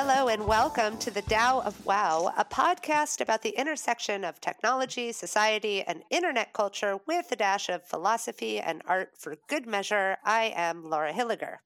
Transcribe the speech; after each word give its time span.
Hello 0.00 0.28
and 0.28 0.46
welcome 0.46 0.96
to 0.98 1.10
the 1.10 1.22
Tao 1.22 1.60
of 1.62 1.84
WAO, 1.84 2.32
a 2.36 2.44
podcast 2.44 3.20
about 3.20 3.42
the 3.42 3.58
intersection 3.58 4.24
of 4.24 4.40
technology, 4.40 5.10
society, 5.10 5.82
and 5.82 6.04
internet 6.08 6.52
culture 6.52 7.00
with 7.08 7.32
a 7.32 7.36
dash 7.36 7.68
of 7.68 7.82
philosophy 7.82 8.60
and 8.60 8.80
art 8.86 9.10
for 9.18 9.34
good 9.48 9.66
measure. 9.66 10.16
I 10.24 10.52
am 10.54 10.88
Laura 10.88 11.12
Hilliger. 11.12 11.56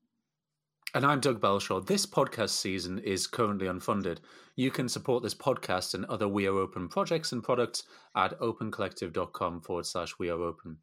And 0.94 1.04
I'm 1.04 1.20
Doug 1.20 1.42
Belshaw. 1.42 1.84
This 1.84 2.06
podcast 2.06 2.52
season 2.52 3.00
is 3.00 3.26
currently 3.26 3.66
unfunded. 3.66 4.16
You 4.56 4.70
can 4.70 4.88
support 4.88 5.22
this 5.22 5.34
podcast 5.34 5.92
and 5.92 6.06
other 6.06 6.26
We 6.26 6.46
Are 6.46 6.56
Open 6.56 6.88
projects 6.88 7.32
and 7.32 7.42
products 7.42 7.82
at 8.16 8.40
opencollective.com 8.40 9.60
forward 9.60 9.84
slash 9.84 10.18
We 10.18 10.30
Are 10.30 10.40
Open. 10.40 10.78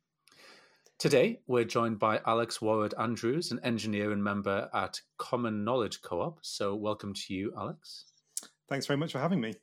Today, 0.99 1.39
we're 1.47 1.63
joined 1.63 1.97
by 1.97 2.19
Alex 2.25 2.57
Worrad 2.57 2.91
Andrews, 2.99 3.53
an 3.53 3.61
engineer 3.63 4.11
and 4.11 4.21
member 4.21 4.69
at 4.73 4.99
Common 5.17 5.63
Knowledge 5.63 6.01
Co 6.01 6.19
op. 6.19 6.39
So, 6.41 6.75
welcome 6.75 7.13
to 7.13 7.33
you, 7.33 7.53
Alex. 7.57 8.03
Thanks 8.67 8.85
very 8.85 8.97
much 8.97 9.13
for 9.13 9.19
having 9.19 9.39
me. 9.39 9.53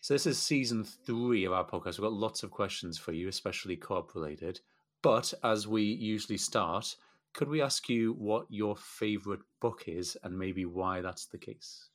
So, 0.00 0.12
this 0.12 0.26
is 0.26 0.42
season 0.42 0.82
three 0.82 1.44
of 1.44 1.52
our 1.52 1.64
podcast. 1.64 1.98
We've 1.98 2.00
got 2.00 2.14
lots 2.14 2.42
of 2.42 2.50
questions 2.50 2.98
for 2.98 3.12
you, 3.12 3.28
especially 3.28 3.76
co 3.76 3.98
op 3.98 4.16
related. 4.16 4.58
But 5.02 5.32
as 5.44 5.68
we 5.68 5.84
usually 5.84 6.36
start, 6.36 6.96
could 7.32 7.48
we 7.48 7.62
ask 7.62 7.88
you 7.88 8.14
what 8.14 8.46
your 8.48 8.74
favorite 8.74 9.42
book 9.60 9.84
is 9.86 10.16
and 10.24 10.36
maybe 10.36 10.64
why 10.64 11.00
that's 11.00 11.26
the 11.26 11.38
case? 11.38 11.90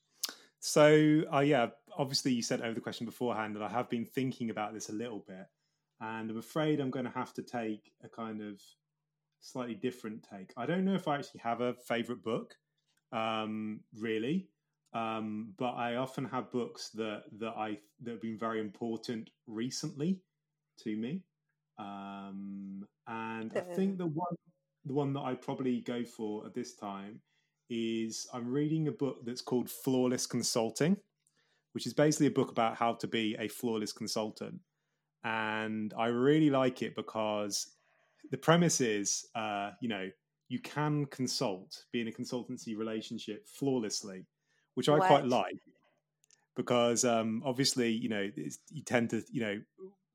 So, 0.61 1.23
uh, 1.33 1.39
yeah, 1.39 1.71
obviously 1.97 2.31
you 2.31 2.41
sent 2.41 2.61
over 2.61 2.73
the 2.73 2.79
question 2.79 3.05
beforehand, 3.05 3.55
and 3.55 3.65
I 3.65 3.69
have 3.69 3.89
been 3.89 4.05
thinking 4.05 4.49
about 4.49 4.73
this 4.73 4.87
a 4.87 4.93
little 4.93 5.25
bit 5.27 5.45
and 6.01 6.29
I'm 6.29 6.37
afraid 6.37 6.79
I'm 6.79 6.91
going 6.91 7.05
to 7.05 7.11
have 7.11 7.33
to 7.35 7.43
take 7.43 7.91
a 8.03 8.09
kind 8.09 8.41
of 8.41 8.61
slightly 9.39 9.75
different 9.75 10.25
take. 10.29 10.51
I 10.57 10.65
don't 10.65 10.85
know 10.85 10.95
if 10.95 11.07
I 11.07 11.15
actually 11.15 11.41
have 11.43 11.61
a 11.61 11.75
favorite 11.87 12.23
book, 12.23 12.55
um, 13.11 13.81
really, 13.97 14.49
um, 14.93 15.53
but 15.57 15.71
I 15.71 15.95
often 15.95 16.25
have 16.25 16.51
books 16.51 16.89
that 16.95 17.23
that 17.39 17.53
I 17.57 17.79
that 18.01 18.11
have 18.11 18.21
been 18.21 18.37
very 18.37 18.59
important 18.59 19.29
recently 19.47 20.19
to 20.79 20.95
me, 20.95 21.21
um, 21.77 22.85
and 23.07 23.51
I 23.55 23.61
think 23.75 23.97
the 23.97 24.07
one 24.07 24.35
the 24.85 24.93
one 24.93 25.13
that 25.13 25.21
I 25.21 25.35
probably 25.35 25.81
go 25.81 26.03
for 26.03 26.45
at 26.45 26.53
this 26.53 26.75
time 26.75 27.21
is 27.69 28.27
I'm 28.33 28.47
reading 28.47 28.87
a 28.87 28.91
book 28.91 29.25
that's 29.25 29.41
called 29.41 29.69
Flawless 29.69 30.27
Consulting, 30.27 30.97
which 31.73 31.87
is 31.87 31.93
basically 31.93 32.27
a 32.27 32.31
book 32.31 32.51
about 32.51 32.75
how 32.75 32.93
to 32.93 33.07
be 33.07 33.35
a 33.39 33.47
flawless 33.47 33.91
consultant 33.91 34.59
and 35.25 35.93
I 35.97 36.07
really 36.07 36.49
like 36.49 36.81
it 36.81 36.95
because 36.95 37.67
the 38.31 38.37
premise 38.37 38.79
is, 38.79 39.25
uh, 39.35 39.71
you 39.81 39.89
know, 39.89 40.09
you 40.47 40.59
can 40.59 41.05
consult, 41.07 41.85
be 41.91 41.99
in 41.99 42.07
a 42.07 42.11
consultancy 42.11 42.77
relationship 42.77 43.47
flawlessly, 43.47 44.27
which 44.75 44.87
I 44.87 44.99
quite 44.99 45.25
like 45.25 45.57
because 46.55 47.03
um, 47.03 47.41
obviously, 47.45 47.91
you 47.91 48.09
know, 48.09 48.29
you 48.35 48.83
tend 48.85 49.09
to, 49.09 49.23
you 49.31 49.41
know, 49.41 49.61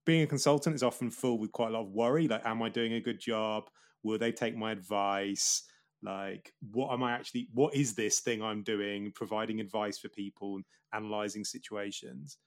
being 0.06 0.22
a 0.22 0.26
consultant 0.26 0.74
is 0.74 0.82
often 0.82 1.10
full 1.10 1.38
with 1.38 1.52
quite 1.52 1.68
a 1.68 1.72
lot 1.72 1.82
of 1.82 1.90
worry. 1.90 2.26
Like, 2.28 2.46
am 2.46 2.62
I 2.62 2.68
doing 2.68 2.94
a 2.94 3.00
good 3.00 3.20
job? 3.20 3.64
Will 4.02 4.18
they 4.18 4.32
take 4.32 4.56
my 4.56 4.72
advice? 4.72 5.64
Like, 6.02 6.54
what 6.72 6.92
am 6.92 7.02
I 7.02 7.12
actually? 7.12 7.48
What 7.52 7.74
is 7.74 7.94
this 7.94 8.20
thing 8.20 8.42
I'm 8.42 8.62
doing? 8.62 9.12
Providing 9.14 9.60
advice 9.60 9.98
for 9.98 10.08
people 10.08 10.56
and 10.56 10.64
analyzing 10.94 11.44
situations. 11.44 12.38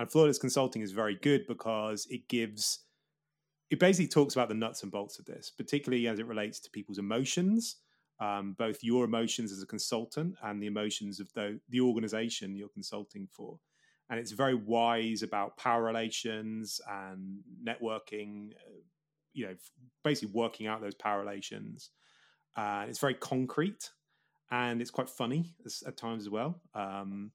And 0.00 0.10
flawless 0.10 0.38
consulting 0.38 0.80
is 0.80 0.92
very 0.92 1.16
good 1.16 1.46
because 1.46 2.06
it 2.08 2.26
gives, 2.26 2.86
it 3.68 3.78
basically 3.78 4.08
talks 4.08 4.34
about 4.34 4.48
the 4.48 4.54
nuts 4.54 4.82
and 4.82 4.90
bolts 4.90 5.18
of 5.18 5.26
this, 5.26 5.50
particularly 5.50 6.08
as 6.08 6.18
it 6.18 6.26
relates 6.26 6.58
to 6.60 6.70
people's 6.70 6.96
emotions, 6.96 7.76
um, 8.18 8.56
both 8.58 8.82
your 8.82 9.04
emotions 9.04 9.52
as 9.52 9.62
a 9.62 9.66
consultant 9.66 10.36
and 10.42 10.62
the 10.62 10.68
emotions 10.68 11.20
of 11.20 11.30
the, 11.34 11.60
the 11.68 11.82
organization 11.82 12.56
you're 12.56 12.70
consulting 12.70 13.28
for. 13.30 13.58
And 14.08 14.18
it's 14.18 14.30
very 14.30 14.54
wise 14.54 15.22
about 15.22 15.58
power 15.58 15.82
relations 15.82 16.80
and 16.88 17.40
networking, 17.62 18.52
uh, 18.52 18.80
you 19.34 19.48
know, 19.48 19.54
basically 20.02 20.32
working 20.32 20.66
out 20.66 20.80
those 20.80 20.94
power 20.94 21.20
relations. 21.20 21.90
Uh, 22.56 22.86
it's 22.88 23.00
very 23.00 23.12
concrete 23.12 23.90
and 24.50 24.80
it's 24.80 24.90
quite 24.90 25.10
funny 25.10 25.54
at 25.86 25.98
times 25.98 26.22
as 26.22 26.30
well. 26.30 26.58
Um, 26.74 27.32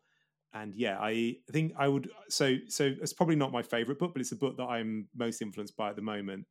and 0.56 0.74
yeah, 0.74 0.98
I 1.00 1.36
think 1.52 1.74
I 1.78 1.90
would. 1.90 2.10
So, 2.30 2.56
so 2.70 2.94
it's 3.02 3.14
probably 3.14 3.36
not 3.36 3.52
my 3.52 3.62
favorite 3.62 4.00
book, 4.00 4.14
but 4.14 4.22
it's 4.22 4.32
a 4.32 4.38
book 4.38 4.56
that 4.58 4.64
I'm 4.64 5.08
most 5.14 5.42
influenced 5.42 5.76
by 5.76 5.90
at 5.90 5.98
the 5.98 6.02
moment. 6.02 6.46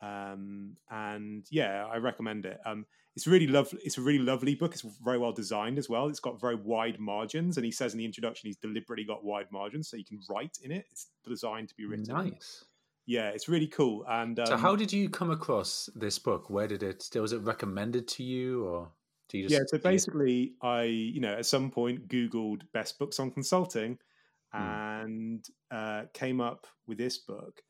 Um, 0.00 0.76
and 0.90 1.44
yeah, 1.50 1.86
I 1.86 1.98
recommend 1.98 2.46
it. 2.46 2.58
Um, 2.64 2.86
it's 3.14 3.26
really 3.26 3.46
lovely. 3.46 3.78
It's 3.84 3.98
a 3.98 4.00
really 4.00 4.18
lovely 4.18 4.54
book. 4.54 4.72
It's 4.72 4.84
very 5.04 5.18
well 5.18 5.32
designed 5.32 5.78
as 5.78 5.90
well. 5.90 6.08
It's 6.08 6.18
got 6.18 6.40
very 6.40 6.54
wide 6.54 6.98
margins, 6.98 7.58
and 7.58 7.66
he 7.66 7.70
says 7.70 7.92
in 7.92 7.98
the 7.98 8.06
introduction 8.06 8.48
he's 8.48 8.56
deliberately 8.56 9.04
got 9.04 9.22
wide 9.22 9.52
margins 9.52 9.90
so 9.90 9.98
you 9.98 10.04
can 10.04 10.18
write 10.30 10.56
in 10.62 10.72
it. 10.72 10.86
It's 10.90 11.08
designed 11.28 11.68
to 11.68 11.74
be 11.74 11.84
written. 11.84 12.06
Nice. 12.08 12.64
Yeah, 13.04 13.28
it's 13.28 13.50
really 13.50 13.66
cool. 13.66 14.06
And 14.08 14.38
um, 14.38 14.46
so, 14.46 14.56
how 14.56 14.76
did 14.76 14.90
you 14.90 15.10
come 15.10 15.30
across 15.30 15.90
this 15.94 16.18
book? 16.18 16.48
Where 16.48 16.66
did 16.66 16.82
it? 16.82 17.10
Was 17.14 17.34
it 17.34 17.42
recommended 17.42 18.08
to 18.08 18.22
you, 18.22 18.64
or? 18.64 18.88
Just, 19.40 19.52
yeah, 19.52 19.60
so 19.66 19.78
basically, 19.78 20.52
I 20.62 20.82
you 20.82 21.20
know 21.20 21.32
at 21.32 21.46
some 21.46 21.70
point 21.70 22.08
Googled 22.08 22.62
best 22.74 22.98
books 22.98 23.18
on 23.18 23.30
consulting, 23.30 23.98
hmm. 24.52 24.62
and 24.62 25.46
uh, 25.70 26.02
came 26.12 26.40
up 26.40 26.66
with 26.86 26.98
this 26.98 27.16
book. 27.16 27.62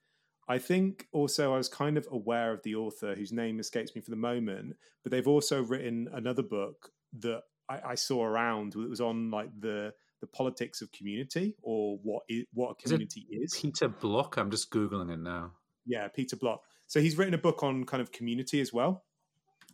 I 0.49 0.59
think 0.59 1.07
also 1.13 1.55
I 1.55 1.57
was 1.57 1.69
kind 1.69 1.97
of 1.97 2.09
aware 2.11 2.53
of 2.53 2.63
the 2.65 2.75
author 2.75 3.15
whose 3.15 3.33
name 3.33 3.61
escapes 3.61 3.95
me 3.95 4.01
for 4.01 4.11
the 4.11 4.17
moment, 4.17 4.75
but 5.03 5.13
they've 5.13 5.29
also 5.29 5.63
written 5.63 6.09
another 6.13 6.43
book 6.43 6.91
that 7.21 7.43
I, 7.69 7.81
I 7.91 7.95
saw 7.95 8.25
around. 8.25 8.75
It 8.75 8.91
was 8.91 9.01
on 9.01 9.31
like 9.31 9.51
the 9.59 9.95
the 10.21 10.27
politics 10.29 10.83
of 10.83 10.91
community 10.93 11.57
or 11.63 11.99
what 12.03 12.23
is, 12.29 12.45
what 12.55 12.71
a 12.71 12.75
community 12.75 13.27
is, 13.31 13.55
is. 13.55 13.61
Peter 13.61 13.89
Block. 13.89 14.37
I'm 14.37 14.51
just 14.51 14.71
googling 14.71 15.13
it 15.13 15.19
now. 15.19 15.53
Yeah, 15.85 16.09
Peter 16.09 16.37
Block. 16.37 16.63
So 16.87 17.01
he's 17.01 17.19
written 17.19 17.35
a 17.35 17.39
book 17.39 17.63
on 17.63 17.85
kind 17.85 18.01
of 18.01 18.13
community 18.13 18.61
as 18.61 18.73
well 18.73 19.05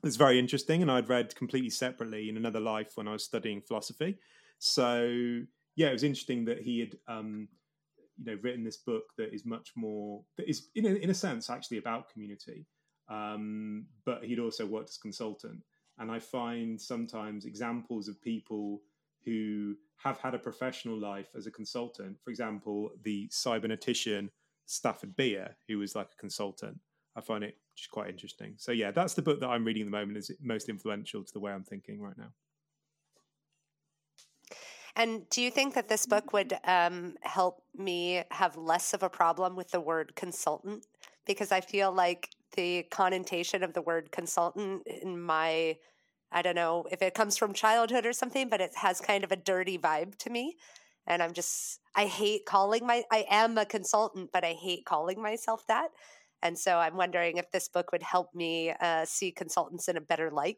it's 0.04 0.16
very 0.16 0.38
interesting 0.38 0.82
and 0.82 0.90
I'd 0.90 1.08
read 1.08 1.34
completely 1.34 1.70
separately 1.70 2.28
in 2.28 2.36
another 2.36 2.60
life 2.60 2.92
when 2.96 3.08
I 3.08 3.12
was 3.12 3.24
studying 3.24 3.60
philosophy. 3.60 4.18
So 4.58 5.40
yeah, 5.76 5.88
it 5.88 5.92
was 5.92 6.04
interesting 6.04 6.44
that 6.46 6.60
he 6.60 6.80
had 6.80 6.96
um, 7.06 7.48
you 8.18 8.32
know 8.32 8.38
written 8.42 8.64
this 8.64 8.78
book 8.78 9.04
that 9.16 9.32
is 9.32 9.44
much 9.44 9.72
more 9.76 10.22
that 10.36 10.48
is 10.48 10.68
in 10.74 10.86
a, 10.86 10.90
in 10.90 11.10
a 11.10 11.14
sense 11.14 11.50
actually 11.50 11.78
about 11.78 12.10
community, 12.12 12.66
um, 13.08 13.86
but 14.04 14.24
he'd 14.24 14.40
also 14.40 14.66
worked 14.66 14.90
as 14.90 14.98
consultant. 14.98 15.60
And 15.98 16.10
I 16.10 16.18
find 16.18 16.80
sometimes 16.80 17.44
examples 17.44 18.08
of 18.08 18.20
people 18.22 18.80
who 19.24 19.74
have 19.96 20.18
had 20.18 20.34
a 20.34 20.38
professional 20.38 20.98
life 20.98 21.28
as 21.36 21.46
a 21.46 21.50
consultant. 21.50 22.16
For 22.22 22.30
example, 22.30 22.90
the 23.02 23.28
cybernetician 23.28 24.30
Stafford 24.66 25.16
Beer, 25.16 25.56
who 25.66 25.78
was 25.78 25.94
like 25.94 26.08
a 26.12 26.20
consultant. 26.20 26.78
I 27.18 27.20
find 27.20 27.42
it 27.42 27.56
just 27.74 27.90
quite 27.90 28.08
interesting. 28.08 28.54
So 28.56 28.70
yeah, 28.70 28.92
that's 28.92 29.14
the 29.14 29.22
book 29.22 29.40
that 29.40 29.48
I'm 29.48 29.64
reading 29.64 29.82
at 29.82 29.86
the 29.86 29.98
moment 29.98 30.16
is 30.16 30.30
most 30.40 30.68
influential 30.68 31.24
to 31.24 31.32
the 31.32 31.40
way 31.40 31.52
I'm 31.52 31.64
thinking 31.64 32.00
right 32.00 32.16
now. 32.16 32.32
And 34.94 35.28
do 35.30 35.42
you 35.42 35.50
think 35.50 35.74
that 35.74 35.88
this 35.88 36.06
book 36.06 36.32
would 36.32 36.54
um, 36.64 37.14
help 37.22 37.62
me 37.76 38.22
have 38.30 38.56
less 38.56 38.94
of 38.94 39.02
a 39.02 39.08
problem 39.08 39.54
with 39.56 39.70
the 39.70 39.80
word 39.80 40.14
consultant? 40.16 40.86
Because 41.26 41.52
I 41.52 41.60
feel 41.60 41.92
like 41.92 42.30
the 42.56 42.84
connotation 42.84 43.62
of 43.62 43.74
the 43.74 43.82
word 43.82 44.10
consultant 44.10 44.86
in 44.86 45.20
my, 45.20 45.76
I 46.32 46.42
don't 46.42 46.56
know 46.56 46.86
if 46.90 47.02
it 47.02 47.14
comes 47.14 47.36
from 47.36 47.52
childhood 47.52 48.06
or 48.06 48.12
something, 48.12 48.48
but 48.48 48.60
it 48.60 48.74
has 48.76 49.00
kind 49.00 49.22
of 49.24 49.30
a 49.30 49.36
dirty 49.36 49.78
vibe 49.78 50.16
to 50.18 50.30
me. 50.30 50.56
And 51.06 51.22
I'm 51.22 51.32
just, 51.32 51.80
I 51.94 52.06
hate 52.06 52.44
calling 52.44 52.86
my, 52.86 53.04
I 53.10 53.24
am 53.30 53.56
a 53.56 53.64
consultant, 53.64 54.30
but 54.32 54.44
I 54.44 54.52
hate 54.52 54.84
calling 54.84 55.22
myself 55.22 55.66
that. 55.68 55.88
And 56.42 56.58
so 56.58 56.78
I'm 56.78 56.96
wondering 56.96 57.36
if 57.36 57.50
this 57.50 57.68
book 57.68 57.92
would 57.92 58.02
help 58.02 58.34
me 58.34 58.72
uh, 58.80 59.04
see 59.04 59.32
consultants 59.32 59.88
in 59.88 59.96
a 59.96 60.00
better 60.00 60.30
light. 60.30 60.56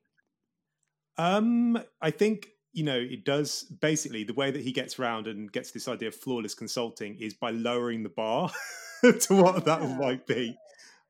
Um, 1.16 1.78
I 2.00 2.10
think 2.10 2.48
you 2.72 2.84
know 2.84 2.96
it 2.96 3.24
does. 3.24 3.64
Basically, 3.80 4.24
the 4.24 4.34
way 4.34 4.50
that 4.50 4.62
he 4.62 4.72
gets 4.72 4.98
around 4.98 5.26
and 5.26 5.50
gets 5.50 5.70
this 5.70 5.88
idea 5.88 6.08
of 6.08 6.14
flawless 6.14 6.54
consulting 6.54 7.16
is 7.20 7.34
by 7.34 7.50
lowering 7.50 8.02
the 8.02 8.08
bar 8.08 8.50
to 9.02 9.34
what 9.34 9.64
that 9.64 9.82
might 9.98 10.26
be, 10.26 10.56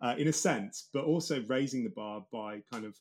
uh, 0.01 0.15
in 0.19 0.29
a 0.29 0.33
sense, 0.33 0.89
but 0.93 1.05
also 1.05 1.45
raising 1.49 1.85
the 1.85 1.91
bar 1.91 2.25
by 2.33 2.63
kind 2.73 2.85
of 2.85 2.97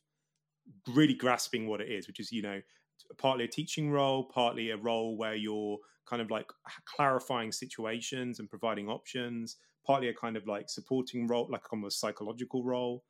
really 0.87 1.13
grasping 1.13 1.67
what 1.67 1.81
it 1.81 1.89
is, 1.89 2.07
which 2.07 2.19
is 2.19 2.31
you 2.31 2.41
know 2.41 2.61
partly 3.17 3.45
a 3.45 3.47
teaching 3.47 3.91
role, 3.91 4.23
partly 4.23 4.69
a 4.71 4.77
role 4.77 5.17
where 5.17 5.35
you're 5.35 5.77
kind 6.07 6.21
of 6.21 6.31
like 6.31 6.51
clarifying 6.85 7.51
situations 7.51 8.39
and 8.39 8.49
providing 8.49 8.89
options, 8.89 9.57
partly 9.85 10.09
a 10.09 10.13
kind 10.13 10.35
of 10.35 10.47
like 10.47 10.69
supporting 10.69 11.27
role, 11.27 11.47
like 11.51 11.71
almost 11.71 11.99
psychological 11.99 12.63
role. 12.63 13.03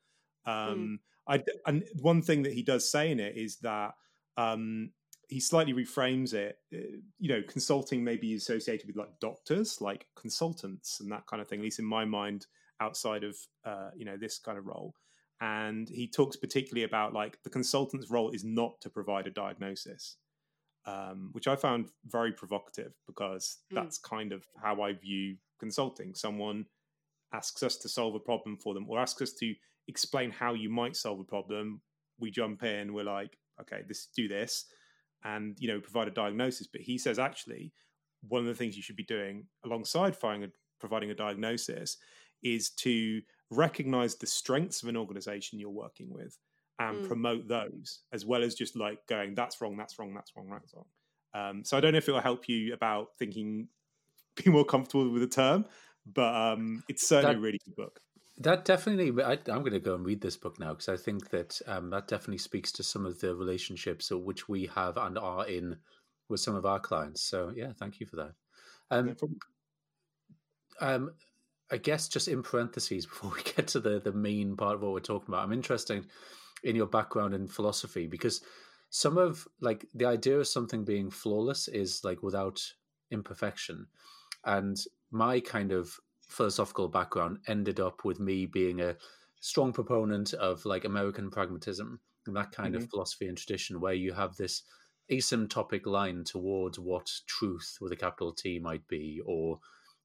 Mm. 0.47 0.71
Um, 0.71 0.99
mm. 1.29 1.41
I 1.41 1.43
and 1.67 1.83
one 2.01 2.21
thing 2.21 2.43
that 2.43 2.53
he 2.53 2.63
does 2.63 2.89
say 2.89 3.11
in 3.11 3.19
it 3.19 3.37
is 3.37 3.57
that 3.57 3.91
um, 4.37 4.91
he 5.27 5.39
slightly 5.39 5.73
reframes 5.73 6.33
it. 6.33 6.57
Uh, 6.73 6.97
you 7.19 7.29
know, 7.29 7.41
consulting 7.47 8.03
may 8.03 8.17
be 8.17 8.33
associated 8.33 8.87
with 8.87 8.97
like 8.97 9.19
doctors, 9.21 9.79
like 9.79 10.07
consultants, 10.15 10.99
and 10.99 11.11
that 11.11 11.27
kind 11.27 11.41
of 11.41 11.47
thing. 11.47 11.59
At 11.59 11.65
least 11.65 11.79
in 11.79 11.85
my 11.85 12.03
mind, 12.05 12.47
outside 12.79 13.23
of 13.23 13.37
uh, 13.63 13.91
you 13.95 14.05
know 14.05 14.17
this 14.17 14.39
kind 14.39 14.57
of 14.57 14.65
role. 14.65 14.95
And 15.41 15.87
he 15.89 16.07
talks 16.07 16.35
particularly 16.35 16.83
about 16.83 17.13
like 17.13 17.41
the 17.43 17.49
consultant's 17.49 18.09
role 18.09 18.31
is 18.31 18.43
not 18.43 18.81
to 18.81 18.89
provide 18.89 19.27
a 19.27 19.31
diagnosis. 19.31 20.17
um, 20.85 21.29
which 21.33 21.47
I 21.47 21.55
found 21.57 21.89
very 22.05 22.31
provocative 22.31 22.93
because 23.05 23.57
Mm. 23.71 23.75
that's 23.75 23.97
kind 23.99 24.31
of 24.31 24.45
how 24.63 24.81
I 24.81 24.93
view 24.93 25.37
consulting. 25.59 26.15
Someone 26.15 26.65
asks 27.33 27.61
us 27.63 27.75
to 27.79 27.89
solve 27.89 28.15
a 28.15 28.19
problem 28.19 28.57
for 28.57 28.73
them 28.73 28.89
or 28.89 28.97
asks 28.97 29.21
us 29.21 29.33
to 29.33 29.53
explain 29.87 30.31
how 30.31 30.53
you 30.53 30.69
might 30.69 30.95
solve 30.95 31.19
a 31.19 31.23
problem. 31.25 31.81
We 32.17 32.31
jump 32.31 32.63
in, 32.63 32.93
we're 32.93 33.03
like, 33.03 33.37
okay, 33.61 33.83
this 33.87 34.07
do 34.15 34.27
this, 34.29 34.65
and 35.23 35.57
you 35.59 35.67
know, 35.67 35.79
provide 35.81 36.07
a 36.07 36.11
diagnosis. 36.11 36.65
But 36.67 36.81
he 36.81 36.97
says 36.97 37.19
actually, 37.19 37.73
one 38.21 38.41
of 38.41 38.47
the 38.47 38.55
things 38.55 38.75
you 38.77 38.81
should 38.81 38.95
be 38.95 39.03
doing 39.03 39.47
alongside 39.65 40.15
a, 40.23 40.47
providing 40.79 41.11
a 41.11 41.15
diagnosis 41.15 41.97
is 42.41 42.71
to 42.71 43.21
recognize 43.51 44.15
the 44.15 44.27
strengths 44.27 44.83
of 44.83 44.89
an 44.89 44.97
organization 44.97 45.59
you're 45.59 45.69
working 45.69 46.09
with 46.09 46.37
and 46.79 47.01
Mm. 47.01 47.03
promote 47.03 47.47
those 47.47 48.03
as 48.11 48.25
well 48.25 48.43
as 48.43 48.55
just 48.55 48.75
like 48.75 49.05
going 49.07 49.35
that's 49.35 49.59
wrong 49.61 49.75
that's 49.77 49.97
wrong 49.99 50.13
that's 50.13 50.35
wrong 50.35 50.49
that's 50.49 50.73
wrong 50.73 50.85
um, 51.33 51.63
so 51.63 51.77
i 51.77 51.79
don't 51.79 51.91
know 51.93 51.97
if 51.97 52.07
it 52.07 52.11
will 52.11 52.21
help 52.21 52.47
you 52.47 52.73
about 52.73 53.17
thinking 53.17 53.67
be 54.43 54.51
more 54.51 54.65
comfortable 54.65 55.09
with 55.11 55.21
the 55.21 55.27
term 55.27 55.65
but 56.05 56.35
um, 56.35 56.83
it's 56.89 57.07
certainly 57.07 57.33
That- 57.33 57.35
a 57.35 57.39
really 57.39 57.59
good 57.65 57.75
book 57.75 58.01
That 58.37 58.65
definitely, 58.65 59.21
I, 59.23 59.33
I'm 59.33 59.61
going 59.61 59.73
to 59.73 59.79
go 59.79 59.95
and 59.95 60.05
read 60.05 60.21
this 60.21 60.37
book 60.37 60.59
now 60.59 60.69
because 60.73 60.89
I 60.89 60.97
think 60.97 61.29
that 61.29 61.61
um, 61.67 61.89
that 61.91 62.07
definitely 62.07 62.37
speaks 62.39 62.71
to 62.73 62.83
some 62.83 63.05
of 63.05 63.19
the 63.19 63.35
relationships 63.35 64.09
which 64.11 64.47
we 64.47 64.65
have 64.67 64.97
and 64.97 65.17
are 65.17 65.45
in 65.47 65.81
with 66.29 66.39
some 66.39 66.55
of 66.55 66.65
our 66.65 66.79
clients. 66.79 67.21
So, 67.21 67.49
yeah, 67.49 67.73
thank 67.73 67.99
you 67.99 68.05
for 68.07 68.15
that. 68.17 68.35
Um, 68.91 69.15
No 69.15 69.29
um, 70.79 71.11
I 71.71 71.77
guess 71.77 72.07
just 72.07 72.27
in 72.27 72.43
parentheses 72.43 73.05
before 73.07 73.31
we 73.31 73.43
get 73.43 73.67
to 73.69 73.79
the 73.79 73.99
the 73.99 74.13
main 74.13 74.55
part 74.55 74.75
of 74.75 74.81
what 74.81 74.93
we're 74.93 74.99
talking 74.99 75.29
about, 75.33 75.43
I'm 75.43 75.53
interested 75.53 76.05
in 76.63 76.75
your 76.75 76.87
background 76.87 77.33
in 77.33 77.47
philosophy 77.47 78.07
because 78.07 78.41
some 78.89 79.17
of 79.17 79.47
like 79.61 79.85
the 79.93 80.05
idea 80.05 80.39
of 80.39 80.47
something 80.47 80.83
being 80.83 81.09
flawless 81.09 81.67
is 81.67 82.03
like 82.03 82.23
without 82.23 82.61
imperfection, 83.11 83.87
and 84.45 84.77
my 85.11 85.39
kind 85.39 85.71
of 85.71 85.99
philosophical 86.27 86.87
background 86.87 87.39
ended 87.47 87.79
up 87.79 88.05
with 88.05 88.19
me 88.19 88.45
being 88.45 88.81
a 88.81 88.95
strong 89.41 89.73
proponent 89.73 90.33
of 90.33 90.63
like 90.65 90.85
American 90.85 91.29
pragmatism 91.31 91.99
and 92.27 92.35
that 92.35 92.51
kind 92.51 92.75
of 92.75 92.83
mm-hmm. 92.83 92.89
philosophy 92.89 93.27
and 93.27 93.37
tradition 93.37 93.79
where 93.79 93.93
you 93.93 94.13
have 94.13 94.35
this 94.35 94.63
asymptotic 95.11 95.85
line 95.85 96.23
towards 96.23 96.77
what 96.77 97.09
truth 97.25 97.77
with 97.81 97.91
a 97.91 97.95
capital 97.95 98.31
T 98.31 98.59
might 98.59 98.87
be 98.87 99.21
or 99.25 99.59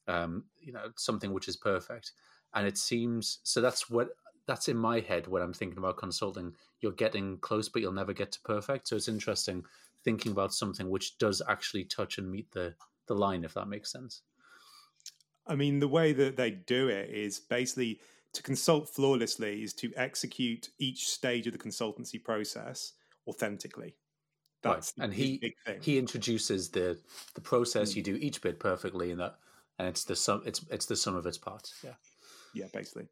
um, 0.09 0.45
you 0.61 0.73
know 0.73 0.91
something 0.97 1.33
which 1.33 1.49
is 1.49 1.57
perfect 1.57 2.13
and 2.55 2.67
it 2.67 2.79
seems 2.79 3.39
so 3.43 3.61
that's 3.61 3.89
what 3.91 4.09
that's 4.47 4.69
in 4.69 4.77
my 4.77 5.01
head 5.01 5.27
when 5.27 5.43
i'm 5.43 5.53
thinking 5.55 5.79
about 5.79 5.97
consulting 5.97 6.53
you're 6.81 6.93
getting 6.93 7.39
close 7.39 7.69
but 7.69 7.81
you'll 7.81 7.93
never 7.93 8.13
get 8.13 8.31
to 8.33 8.41
perfect 8.43 8.89
so 8.89 8.97
it's 8.97 9.09
interesting 9.09 9.65
thinking 10.05 10.33
about 10.33 10.53
something 10.53 10.91
which 10.91 11.17
does 11.19 11.41
actually 11.49 11.85
touch 11.85 12.19
and 12.19 12.31
meet 12.31 12.51
the 12.53 12.75
the 13.07 13.15
line 13.15 13.45
if 13.45 13.55
that 13.55 13.69
makes 13.69 13.91
sense 13.91 14.23
I 15.47 15.55
mean, 15.57 15.79
the 15.79 15.89
way 15.89 16.13
that 16.13 16.37
they 16.37 16.51
do 16.51 16.89
it 16.89 17.11
is 17.11 17.39
basically 17.39 18.01
to 18.33 18.43
consult 18.43 18.89
flawlessly 18.89 19.63
is 19.63 19.73
to 19.75 19.93
execute 19.97 20.71
each 20.79 21.09
stage 21.09 21.47
of 21.47 21.53
the 21.53 21.59
consultancy 21.59 22.23
process 22.23 22.93
authentically. 23.29 23.95
That's 24.63 24.93
right. 24.99 25.05
and 25.05 25.15
he 25.15 25.39
big 25.39 25.53
thing. 25.67 25.79
he 25.83 25.99
introduces 25.99 26.71
the 26.71 26.99
the 27.35 27.43
process 27.43 27.93
Mm. 27.93 27.97
you 27.97 28.03
do 28.03 28.17
each 28.17 28.41
bit 28.41 28.59
perfectly 28.59 29.11
in 29.11 29.19
that 29.19 29.37
and 29.79 29.89
it's 29.89 30.05
the 30.05 30.17
sum 30.17 30.43
it's 30.47 30.65
it's 30.71 30.87
the 30.87 30.97
sum 30.97 31.17
of 31.17 31.27
its 31.27 31.39
parts 31.39 31.75
yeah 31.85 31.95
yeah, 32.55 32.67
basically. 32.73 33.09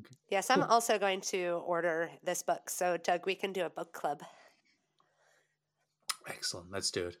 Okay. 0.00 0.14
Yes, 0.28 0.50
I'm 0.50 0.62
also 0.62 0.98
going 0.98 1.20
to 1.22 1.62
order 1.66 2.10
this 2.22 2.42
book. 2.42 2.68
So, 2.68 2.96
Doug, 2.96 3.26
we 3.26 3.34
can 3.34 3.52
do 3.52 3.64
a 3.64 3.70
book 3.70 3.92
club. 3.92 4.22
Excellent. 6.28 6.70
Let's 6.70 6.90
do 6.90 7.08
it. 7.08 7.16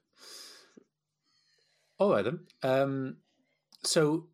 All 1.98 2.10
right 2.10 2.24
then. 2.24 2.40
Um, 2.62 3.16
so, 3.82 4.28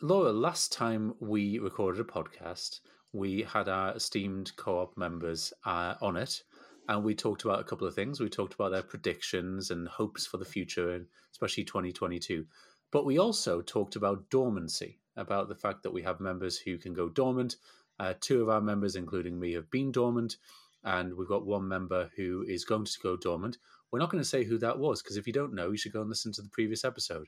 Laura, 0.00 0.32
last 0.32 0.72
time 0.72 1.14
we 1.20 1.58
recorded 1.58 2.00
a 2.00 2.04
podcast, 2.04 2.80
we 3.12 3.42
had 3.42 3.68
our 3.68 3.96
esteemed 3.96 4.52
co-op 4.56 4.96
members 4.96 5.52
uh, 5.64 5.94
on 6.02 6.16
it, 6.16 6.42
and 6.88 7.02
we 7.02 7.14
talked 7.14 7.44
about 7.44 7.60
a 7.60 7.64
couple 7.64 7.86
of 7.86 7.94
things. 7.94 8.20
We 8.20 8.28
talked 8.28 8.54
about 8.54 8.72
their 8.72 8.82
predictions 8.82 9.70
and 9.70 9.88
hopes 9.88 10.26
for 10.26 10.36
the 10.36 10.44
future, 10.44 10.92
and 10.92 11.06
especially 11.32 11.64
2022. 11.64 12.44
But 12.92 13.04
we 13.04 13.18
also 13.18 13.60
talked 13.62 13.96
about 13.96 14.30
dormancy, 14.30 14.98
about 15.16 15.48
the 15.48 15.54
fact 15.54 15.82
that 15.82 15.92
we 15.92 16.02
have 16.02 16.20
members 16.20 16.58
who 16.58 16.78
can 16.78 16.94
go 16.94 17.08
dormant. 17.08 17.56
Uh, 17.98 18.14
two 18.20 18.42
of 18.42 18.48
our 18.48 18.60
members, 18.60 18.96
including 18.96 19.38
me, 19.38 19.54
have 19.54 19.70
been 19.70 19.90
dormant, 19.90 20.36
and 20.84 21.14
we've 21.14 21.28
got 21.28 21.46
one 21.46 21.66
member 21.66 22.10
who 22.16 22.44
is 22.46 22.64
going 22.64 22.84
to 22.84 22.98
go 23.02 23.16
dormant. 23.16 23.58
We're 23.90 23.98
not 23.98 24.10
going 24.10 24.22
to 24.22 24.28
say 24.28 24.44
who 24.44 24.58
that 24.58 24.78
was 24.78 25.02
because 25.02 25.16
if 25.16 25.26
you 25.26 25.32
don't 25.32 25.54
know, 25.54 25.70
you 25.70 25.76
should 25.76 25.92
go 25.92 26.00
and 26.00 26.08
listen 26.08 26.32
to 26.32 26.42
the 26.42 26.50
previous 26.50 26.84
episode. 26.84 27.26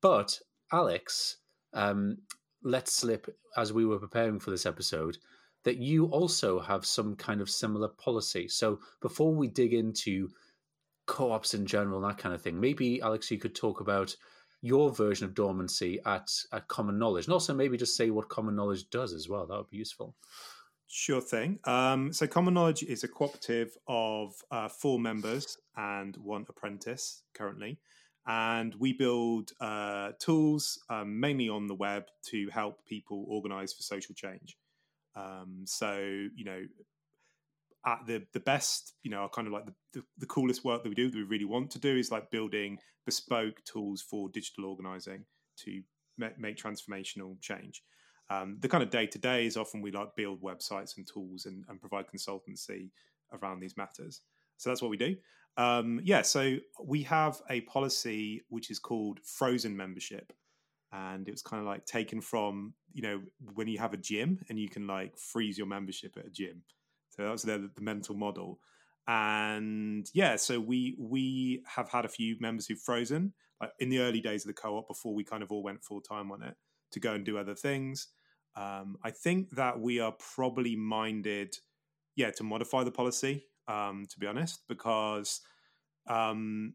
But 0.00 0.38
Alex 0.72 1.36
um, 1.72 2.18
let 2.62 2.88
slip 2.88 3.34
as 3.56 3.72
we 3.72 3.84
were 3.84 3.98
preparing 3.98 4.38
for 4.38 4.50
this 4.50 4.66
episode 4.66 5.16
that 5.64 5.76
you 5.76 6.06
also 6.06 6.60
have 6.60 6.84
some 6.84 7.14
kind 7.16 7.40
of 7.40 7.48
similar 7.48 7.88
policy. 7.88 8.48
So 8.48 8.80
before 9.00 9.34
we 9.34 9.48
dig 9.48 9.72
into 9.72 10.28
co-ops 11.06 11.54
in 11.54 11.66
general, 11.66 12.02
and 12.02 12.10
that 12.10 12.20
kind 12.20 12.34
of 12.34 12.42
thing, 12.42 12.60
maybe 12.60 13.00
Alex, 13.00 13.30
you 13.30 13.38
could 13.38 13.54
talk 13.54 13.80
about 13.80 14.14
your 14.62 14.90
version 14.90 15.26
of 15.26 15.34
dormancy 15.34 16.00
at, 16.06 16.30
at 16.52 16.68
common 16.68 16.98
knowledge, 16.98 17.26
and 17.26 17.34
also 17.34 17.52
maybe 17.52 17.76
just 17.76 17.96
say 17.96 18.10
what 18.10 18.28
common 18.28 18.56
knowledge 18.56 18.88
does 18.90 19.12
as 19.12 19.28
well. 19.28 19.46
That 19.46 19.58
would 19.58 19.70
be 19.70 19.76
useful. 19.76 20.14
Sure 20.94 21.22
thing. 21.22 21.58
Um, 21.64 22.12
so, 22.12 22.26
Common 22.26 22.52
Knowledge 22.52 22.82
is 22.82 23.02
a 23.02 23.08
cooperative 23.08 23.74
of 23.88 24.34
uh, 24.50 24.68
four 24.68 25.00
members 25.00 25.56
and 25.74 26.14
one 26.18 26.44
apprentice 26.50 27.22
currently. 27.32 27.78
And 28.26 28.74
we 28.74 28.92
build 28.92 29.52
uh, 29.58 30.12
tools 30.20 30.78
um, 30.90 31.18
mainly 31.18 31.48
on 31.48 31.66
the 31.66 31.74
web 31.74 32.04
to 32.26 32.48
help 32.50 32.84
people 32.84 33.24
organize 33.26 33.72
for 33.72 33.82
social 33.82 34.14
change. 34.14 34.58
Um, 35.16 35.62
so, 35.64 35.98
you 35.98 36.44
know, 36.44 36.62
at 37.84 38.00
the, 38.06 38.22
the 38.32 38.40
best, 38.40 38.94
you 39.02 39.10
know, 39.10 39.28
kind 39.32 39.46
of 39.46 39.52
like 39.52 39.66
the, 39.66 39.74
the, 39.92 40.02
the 40.18 40.26
coolest 40.26 40.64
work 40.64 40.82
that 40.82 40.88
we 40.88 40.94
do 40.94 41.10
that 41.10 41.16
we 41.16 41.24
really 41.24 41.44
want 41.44 41.70
to 41.72 41.78
do 41.78 41.96
is 41.96 42.10
like 42.10 42.30
building 42.30 42.78
bespoke 43.04 43.62
tools 43.64 44.00
for 44.02 44.28
digital 44.28 44.66
organizing 44.66 45.24
to 45.56 45.82
ma- 46.16 46.28
make 46.38 46.56
transformational 46.56 47.40
change. 47.40 47.82
Um, 48.30 48.56
the 48.60 48.68
kind 48.68 48.82
of 48.82 48.90
day 48.90 49.06
to 49.06 49.18
day 49.18 49.46
is 49.46 49.56
often 49.56 49.82
we 49.82 49.90
like 49.90 50.14
build 50.16 50.42
websites 50.42 50.96
and 50.96 51.06
tools 51.06 51.44
and, 51.46 51.64
and, 51.68 51.80
provide 51.80 52.06
consultancy 52.06 52.90
around 53.32 53.60
these 53.60 53.76
matters. 53.76 54.22
So 54.56 54.70
that's 54.70 54.80
what 54.80 54.90
we 54.90 54.96
do. 54.96 55.16
Um, 55.56 56.00
yeah, 56.02 56.22
so 56.22 56.56
we 56.82 57.02
have 57.02 57.42
a 57.50 57.62
policy 57.62 58.42
which 58.48 58.70
is 58.70 58.78
called 58.78 59.18
frozen 59.24 59.76
membership. 59.76 60.32
And 60.92 61.26
it 61.26 61.30
was 61.30 61.42
kind 61.42 61.60
of 61.60 61.66
like 61.66 61.84
taken 61.84 62.20
from, 62.20 62.74
you 62.92 63.02
know, 63.02 63.22
when 63.54 63.66
you 63.66 63.78
have 63.78 63.92
a 63.92 63.98
gym 63.98 64.38
and 64.48 64.58
you 64.58 64.68
can 64.68 64.86
like 64.86 65.18
freeze 65.18 65.58
your 65.58 65.66
membership 65.66 66.16
at 66.16 66.26
a 66.26 66.30
gym. 66.30 66.62
So 67.16 67.28
that's 67.28 67.42
the, 67.42 67.70
the 67.74 67.80
mental 67.80 68.14
model. 68.14 68.58
And 69.06 70.08
yeah, 70.14 70.36
so 70.36 70.60
we 70.60 70.96
we 70.98 71.62
have 71.66 71.88
had 71.88 72.04
a 72.04 72.08
few 72.08 72.36
members 72.40 72.66
who've 72.66 72.78
frozen 72.78 73.32
like 73.60 73.70
in 73.78 73.88
the 73.88 74.00
early 74.00 74.20
days 74.20 74.44
of 74.44 74.48
the 74.48 74.60
co-op 74.60 74.88
before 74.88 75.14
we 75.14 75.24
kind 75.24 75.42
of 75.42 75.50
all 75.50 75.62
went 75.62 75.82
full 75.82 76.00
time 76.00 76.30
on 76.32 76.42
it 76.42 76.54
to 76.92 77.00
go 77.00 77.12
and 77.12 77.24
do 77.24 77.38
other 77.38 77.54
things. 77.54 78.08
Um, 78.56 78.96
I 79.02 79.10
think 79.10 79.50
that 79.52 79.80
we 79.80 79.98
are 80.00 80.12
probably 80.34 80.76
minded, 80.76 81.56
yeah, 82.16 82.30
to 82.32 82.42
modify 82.42 82.84
the 82.84 82.90
policy. 82.90 83.46
Um, 83.68 84.06
to 84.10 84.18
be 84.18 84.26
honest, 84.26 84.60
because 84.68 85.40
um, 86.08 86.74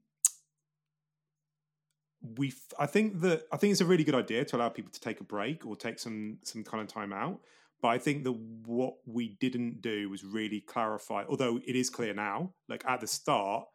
we, 2.38 2.54
I 2.80 2.86
think 2.86 3.20
that 3.22 3.44
I 3.52 3.58
think 3.58 3.72
it's 3.72 3.82
a 3.82 3.86
really 3.86 4.04
good 4.04 4.16
idea 4.16 4.46
to 4.46 4.56
allow 4.56 4.70
people 4.70 4.92
to 4.92 5.00
take 5.00 5.20
a 5.20 5.24
break 5.24 5.66
or 5.66 5.76
take 5.76 6.00
some 6.00 6.40
some 6.44 6.64
kind 6.64 6.82
of 6.82 6.88
time 6.88 7.14
out. 7.14 7.42
But 7.82 7.90
I 7.90 7.98
think 8.00 8.24
that 8.24 8.34
what 8.34 8.96
we 9.06 9.38
didn't 9.40 9.82
do 9.82 10.10
was 10.10 10.24
really 10.24 10.62
clarify. 10.62 11.24
Although 11.30 11.60
it 11.66 11.76
is 11.76 11.90
clear 11.90 12.14
now, 12.14 12.54
like 12.68 12.84
at 12.88 13.02
the 13.02 13.08
start, 13.08 13.66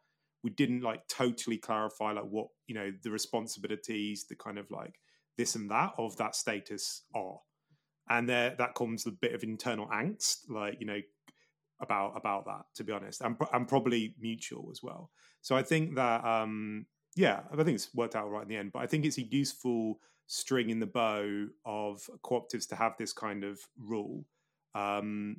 we 0.42 0.50
didn't 0.50 0.80
like 0.82 1.06
totally 1.06 1.56
clarify 1.56 2.12
like 2.12 2.24
what 2.24 2.48
you 2.66 2.74
know 2.74 2.90
the 3.02 3.10
responsibilities, 3.10 4.26
the 4.28 4.34
kind 4.34 4.58
of 4.58 4.70
like 4.70 4.94
this 5.36 5.54
and 5.54 5.70
that 5.70 5.92
of 5.98 6.16
that 6.16 6.34
status 6.34 7.04
are 7.14 7.38
and 8.08 8.28
there 8.28 8.54
that 8.58 8.74
comes 8.74 9.06
a 9.06 9.10
bit 9.10 9.34
of 9.34 9.42
internal 9.42 9.86
angst 9.88 10.38
like 10.48 10.76
you 10.80 10.86
know 10.86 11.00
about 11.80 12.12
about 12.16 12.44
that 12.44 12.62
to 12.74 12.84
be 12.84 12.92
honest 12.92 13.20
and, 13.20 13.36
and 13.52 13.68
probably 13.68 14.14
mutual 14.20 14.68
as 14.70 14.82
well 14.82 15.10
so 15.40 15.56
i 15.56 15.62
think 15.62 15.94
that 15.96 16.24
um 16.24 16.86
yeah 17.16 17.40
i 17.52 17.56
think 17.56 17.68
it's 17.70 17.94
worked 17.94 18.14
out 18.14 18.30
right 18.30 18.42
in 18.42 18.48
the 18.48 18.56
end 18.56 18.70
but 18.72 18.80
i 18.80 18.86
think 18.86 19.04
it's 19.04 19.18
a 19.18 19.22
useful 19.22 19.98
string 20.32 20.70
in 20.70 20.80
the 20.80 20.86
bow 20.86 21.46
of 21.64 22.08
cooperatives 22.22 22.68
to 22.68 22.76
have 22.76 22.96
this 22.98 23.12
kind 23.12 23.44
of 23.44 23.60
rule 23.78 24.24
um 24.74 25.36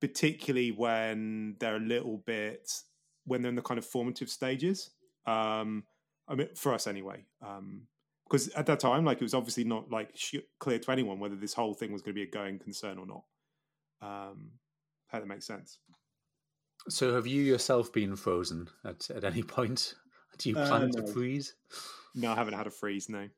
particularly 0.00 0.70
when 0.70 1.56
they're 1.58 1.76
a 1.76 1.80
little 1.80 2.18
bit 2.18 2.70
when 3.24 3.42
they're 3.42 3.50
in 3.50 3.56
the 3.56 3.62
kind 3.62 3.78
of 3.78 3.84
formative 3.84 4.28
stages 4.28 4.90
um 5.26 5.84
i 6.28 6.34
mean 6.34 6.48
for 6.54 6.74
us 6.74 6.86
anyway 6.86 7.24
um 7.42 7.86
because 8.30 8.48
at 8.50 8.66
that 8.66 8.78
time, 8.78 9.04
like 9.04 9.20
it 9.20 9.24
was 9.24 9.34
obviously 9.34 9.64
not 9.64 9.90
like 9.90 10.16
clear 10.60 10.78
to 10.78 10.90
anyone 10.92 11.18
whether 11.18 11.34
this 11.34 11.52
whole 11.52 11.74
thing 11.74 11.92
was 11.92 12.00
going 12.00 12.14
to 12.14 12.18
be 12.18 12.22
a 12.22 12.30
going 12.30 12.58
concern 12.58 12.98
or 12.98 13.06
not. 13.06 13.24
Um, 14.00 14.52
how 15.08 15.18
that 15.18 15.26
makes 15.26 15.46
sense. 15.46 15.78
So, 16.88 17.14
have 17.14 17.26
you 17.26 17.42
yourself 17.42 17.92
been 17.92 18.14
frozen 18.14 18.68
at, 18.84 19.10
at 19.10 19.24
any 19.24 19.42
point? 19.58 19.94
Do 20.38 20.48
you 20.48 20.54
plan 20.54 20.82
uh, 20.82 20.86
no. 20.86 21.00
to 21.00 21.12
freeze? 21.12 21.54
No, 22.14 22.32
I 22.32 22.34
haven't 22.34 22.54
had 22.54 22.66
a 22.66 22.70
freeze. 22.70 23.08
No. 23.08 23.28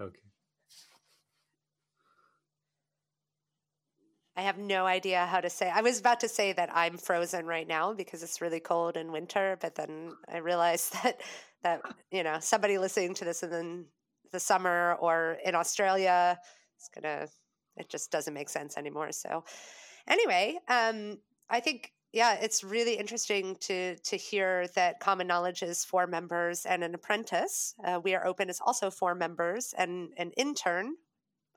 Okay. 0.00 0.20
I 4.34 4.42
have 4.42 4.56
no 4.56 4.86
idea 4.86 5.26
how 5.26 5.40
to 5.40 5.50
say. 5.50 5.70
I 5.70 5.82
was 5.82 6.00
about 6.00 6.20
to 6.20 6.28
say 6.28 6.52
that 6.54 6.70
I'm 6.74 6.96
frozen 6.96 7.46
right 7.46 7.68
now 7.68 7.92
because 7.92 8.22
it's 8.22 8.40
really 8.40 8.60
cold 8.60 8.96
in 8.96 9.12
winter, 9.12 9.58
but 9.60 9.74
then 9.74 10.12
I 10.32 10.38
realized 10.38 10.92
that 11.02 11.20
that 11.62 11.82
you 12.10 12.22
know 12.22 12.38
somebody 12.40 12.78
listening 12.78 13.14
to 13.14 13.24
this 13.24 13.42
in 13.42 13.50
the, 13.50 13.84
the 14.32 14.40
summer 14.40 14.96
or 15.00 15.38
in 15.44 15.54
Australia 15.54 16.38
is 16.80 16.88
gonna. 16.94 17.28
It 17.76 17.88
just 17.88 18.10
doesn't 18.10 18.34
make 18.34 18.50
sense 18.50 18.76
anymore. 18.76 19.12
So, 19.12 19.44
anyway, 20.06 20.58
um, 20.68 21.18
I 21.48 21.60
think 21.60 21.90
yeah, 22.12 22.34
it's 22.34 22.62
really 22.62 22.94
interesting 22.94 23.56
to 23.60 23.96
to 23.96 24.16
hear 24.16 24.68
that 24.74 25.00
Common 25.00 25.26
Knowledge 25.26 25.62
is 25.62 25.84
for 25.84 26.06
members 26.06 26.66
and 26.66 26.84
an 26.84 26.94
apprentice. 26.94 27.74
Uh, 27.82 28.00
we 28.02 28.14
are 28.14 28.26
open 28.26 28.50
is 28.50 28.60
also 28.64 28.90
for 28.90 29.14
members 29.14 29.74
and 29.76 30.12
an 30.18 30.30
intern, 30.36 30.96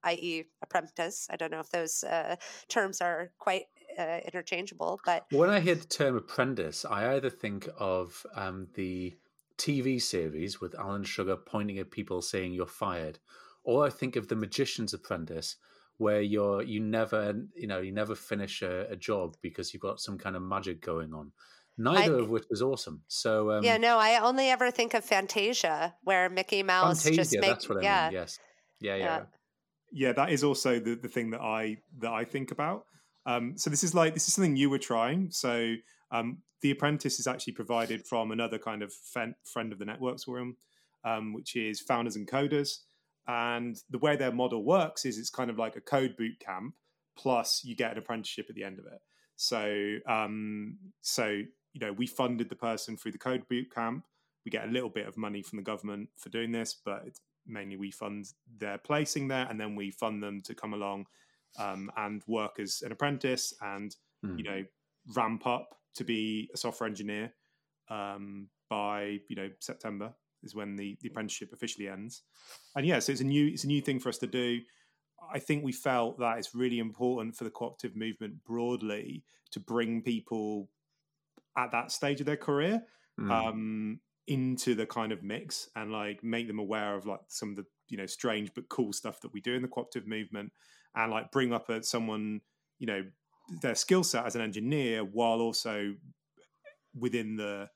i.e., 0.03 0.45
apprentice. 0.61 1.27
I 1.29 1.35
don't 1.35 1.51
know 1.51 1.59
if 1.59 1.69
those 1.71 2.03
uh, 2.05 2.37
terms 2.69 3.01
are 3.01 3.31
quite 3.37 3.65
uh, 3.99 4.19
interchangeable, 4.23 5.01
but 5.05 5.25
when 5.31 5.49
I 5.49 5.59
hear 5.59 5.75
the 5.75 5.85
term 5.85 6.15
apprentice, 6.15 6.85
I 6.85 7.15
either 7.15 7.29
think 7.29 7.67
of 7.77 8.25
um, 8.33 8.67
the 8.75 9.13
TV 9.57 10.01
series 10.01 10.61
with 10.61 10.73
Alan 10.75 11.03
Sugar 11.03 11.35
pointing 11.35 11.79
at 11.79 11.91
people 11.91 12.21
saying 12.21 12.53
you're 12.53 12.65
fired, 12.65 13.19
or 13.65 13.85
I 13.85 13.89
think 13.89 14.15
of 14.15 14.29
the 14.29 14.35
Magician's 14.37 14.93
Apprentice 14.93 15.57
where 15.97 16.21
you're 16.21 16.61
you 16.61 16.79
never 16.79 17.33
you 17.55 17.67
know 17.67 17.79
you 17.79 17.91
never 17.91 18.15
finish 18.15 18.61
a, 18.61 18.87
a 18.89 18.95
job 18.95 19.35
because 19.41 19.73
you've 19.73 19.81
got 19.81 19.99
some 19.99 20.17
kind 20.17 20.35
of 20.35 20.41
magic 20.41 20.81
going 20.81 21.13
on. 21.13 21.31
Neither 21.77 22.17
I, 22.17 22.21
of 22.21 22.29
which 22.29 22.45
is 22.49 22.61
awesome. 22.61 23.01
So 23.07 23.51
um, 23.51 23.63
yeah 23.63 23.77
no 23.77 23.97
i 23.97 24.19
only 24.19 24.49
ever 24.49 24.71
think 24.71 24.93
of 24.93 25.03
fantasia 25.03 25.93
where 26.03 26.29
mickey 26.29 26.63
mouse 26.63 27.03
fantasia, 27.03 27.21
just 27.21 27.33
makes 27.39 27.67
that's 27.67 27.69
I 27.69 27.81
yeah. 27.81 28.05
mean, 28.05 28.13
yes. 28.13 28.39
Yeah, 28.79 28.95
yeah, 28.95 29.03
yeah. 29.03 29.21
yeah. 29.91 30.13
That 30.13 30.31
is 30.31 30.43
also 30.43 30.79
the, 30.79 30.95
the 30.95 31.09
thing 31.09 31.31
that 31.31 31.41
i 31.41 31.77
that 31.99 32.11
i 32.11 32.23
think 32.23 32.51
about. 32.51 32.85
Um, 33.27 33.57
so 33.57 33.69
this 33.69 33.83
is 33.83 33.95
like 33.95 34.13
this 34.13 34.27
is 34.27 34.35
something 34.35 34.55
you 34.55 34.69
were 34.69 34.77
trying. 34.77 35.31
So 35.31 35.75
um, 36.11 36.39
the 36.61 36.71
apprentice 36.71 37.19
is 37.19 37.25
actually 37.25 37.53
provided 37.53 38.05
from 38.05 38.31
another 38.31 38.59
kind 38.59 38.83
of 38.83 38.93
friend 38.93 39.73
of 39.73 39.79
the 39.79 39.85
networks 39.85 40.25
forum 40.25 40.57
um, 41.05 41.33
which 41.33 41.55
is 41.55 41.79
founders 41.79 42.15
and 42.15 42.27
coders 42.27 42.79
and 43.27 43.77
the 43.89 43.97
way 43.97 44.15
their 44.15 44.31
model 44.31 44.63
works 44.63 45.05
is 45.05 45.17
it's 45.17 45.29
kind 45.29 45.49
of 45.49 45.57
like 45.57 45.75
a 45.75 45.81
code 45.81 46.15
boot 46.17 46.39
camp 46.39 46.75
plus 47.17 47.63
you 47.63 47.75
get 47.75 47.91
an 47.91 47.97
apprenticeship 47.97 48.47
at 48.49 48.55
the 48.55 48.63
end 48.63 48.79
of 48.79 48.85
it. 48.85 48.99
So, 49.35 49.97
um, 50.07 50.77
so 51.01 51.41
you 51.73 51.81
know, 51.81 51.91
we 51.91 52.07
funded 52.07 52.49
the 52.49 52.55
person 52.55 52.95
through 52.95 53.11
the 53.11 53.17
code 53.17 53.47
boot 53.49 53.73
camp. 53.73 54.05
We 54.45 54.51
get 54.51 54.65
a 54.65 54.71
little 54.71 54.89
bit 54.89 55.07
of 55.07 55.17
money 55.17 55.41
from 55.41 55.57
the 55.57 55.63
government 55.63 56.09
for 56.17 56.29
doing 56.29 56.51
this, 56.51 56.75
but 56.85 57.03
it's 57.05 57.19
mainly 57.45 57.75
we 57.75 57.91
fund 57.91 58.27
their 58.57 58.77
placing 58.77 59.27
there, 59.27 59.47
and 59.49 59.59
then 59.59 59.75
we 59.75 59.91
fund 59.91 60.23
them 60.23 60.41
to 60.43 60.55
come 60.55 60.73
along 60.73 61.07
um, 61.59 61.91
and 61.97 62.21
work 62.27 62.59
as 62.59 62.81
an 62.85 62.91
apprentice, 62.91 63.53
and 63.61 63.95
mm. 64.25 64.37
you 64.37 64.43
know, 64.43 64.63
ramp 65.15 65.45
up 65.45 65.75
to 65.95 66.03
be 66.03 66.49
a 66.53 66.57
software 66.57 66.87
engineer 66.87 67.33
um, 67.89 68.47
by 68.69 69.19
you 69.27 69.35
know 69.35 69.49
September 69.59 70.13
is 70.45 70.55
when 70.55 70.75
the, 70.75 70.97
the 71.01 71.07
apprenticeship 71.07 71.51
officially 71.53 71.87
ends. 71.87 72.21
And 72.75 72.85
yeah, 72.85 72.99
so 72.99 73.11
it's 73.11 73.21
a 73.21 73.25
new 73.25 73.47
it's 73.47 73.63
a 73.63 73.67
new 73.67 73.81
thing 73.81 73.99
for 73.99 74.09
us 74.09 74.17
to 74.19 74.27
do. 74.27 74.59
I 75.33 75.39
think 75.39 75.63
we 75.63 75.71
felt 75.71 76.19
that 76.19 76.37
it's 76.37 76.53
really 76.53 76.79
important 76.79 77.35
for 77.35 77.43
the 77.45 77.49
cooperative 77.49 77.95
movement 77.95 78.43
broadly 78.45 79.23
to 79.51 79.59
bring 79.59 80.01
people 80.01 80.69
at 81.57 81.71
that 81.71 81.91
stage 81.91 82.19
of 82.19 82.25
their 82.25 82.37
career 82.37 82.83
mm. 83.19 83.31
um, 83.31 83.99
into 84.27 84.75
the 84.75 84.85
kind 84.85 85.11
of 85.11 85.23
mix 85.23 85.69
and 85.75 85.91
like 85.91 86.23
make 86.23 86.47
them 86.47 86.59
aware 86.59 86.95
of 86.95 87.05
like 87.05 87.21
some 87.27 87.51
of 87.51 87.55
the 87.55 87.65
you 87.89 87.97
know 87.97 88.05
strange 88.05 88.51
but 88.55 88.67
cool 88.69 88.91
stuff 88.91 89.21
that 89.21 89.33
we 89.33 89.41
do 89.41 89.53
in 89.53 89.61
the 89.61 89.67
cooperative 89.67 90.07
movement 90.07 90.51
and 90.95 91.11
like 91.11 91.31
bring 91.31 91.53
up 91.53 91.69
a, 91.69 91.83
someone 91.83 92.41
you 92.79 92.87
know 92.87 93.03
their 93.61 93.75
skill 93.75 94.03
set 94.03 94.25
as 94.25 94.35
an 94.35 94.41
engineer 94.41 95.03
while 95.03 95.39
also 95.39 95.93
within 96.97 97.35
the 97.35 97.69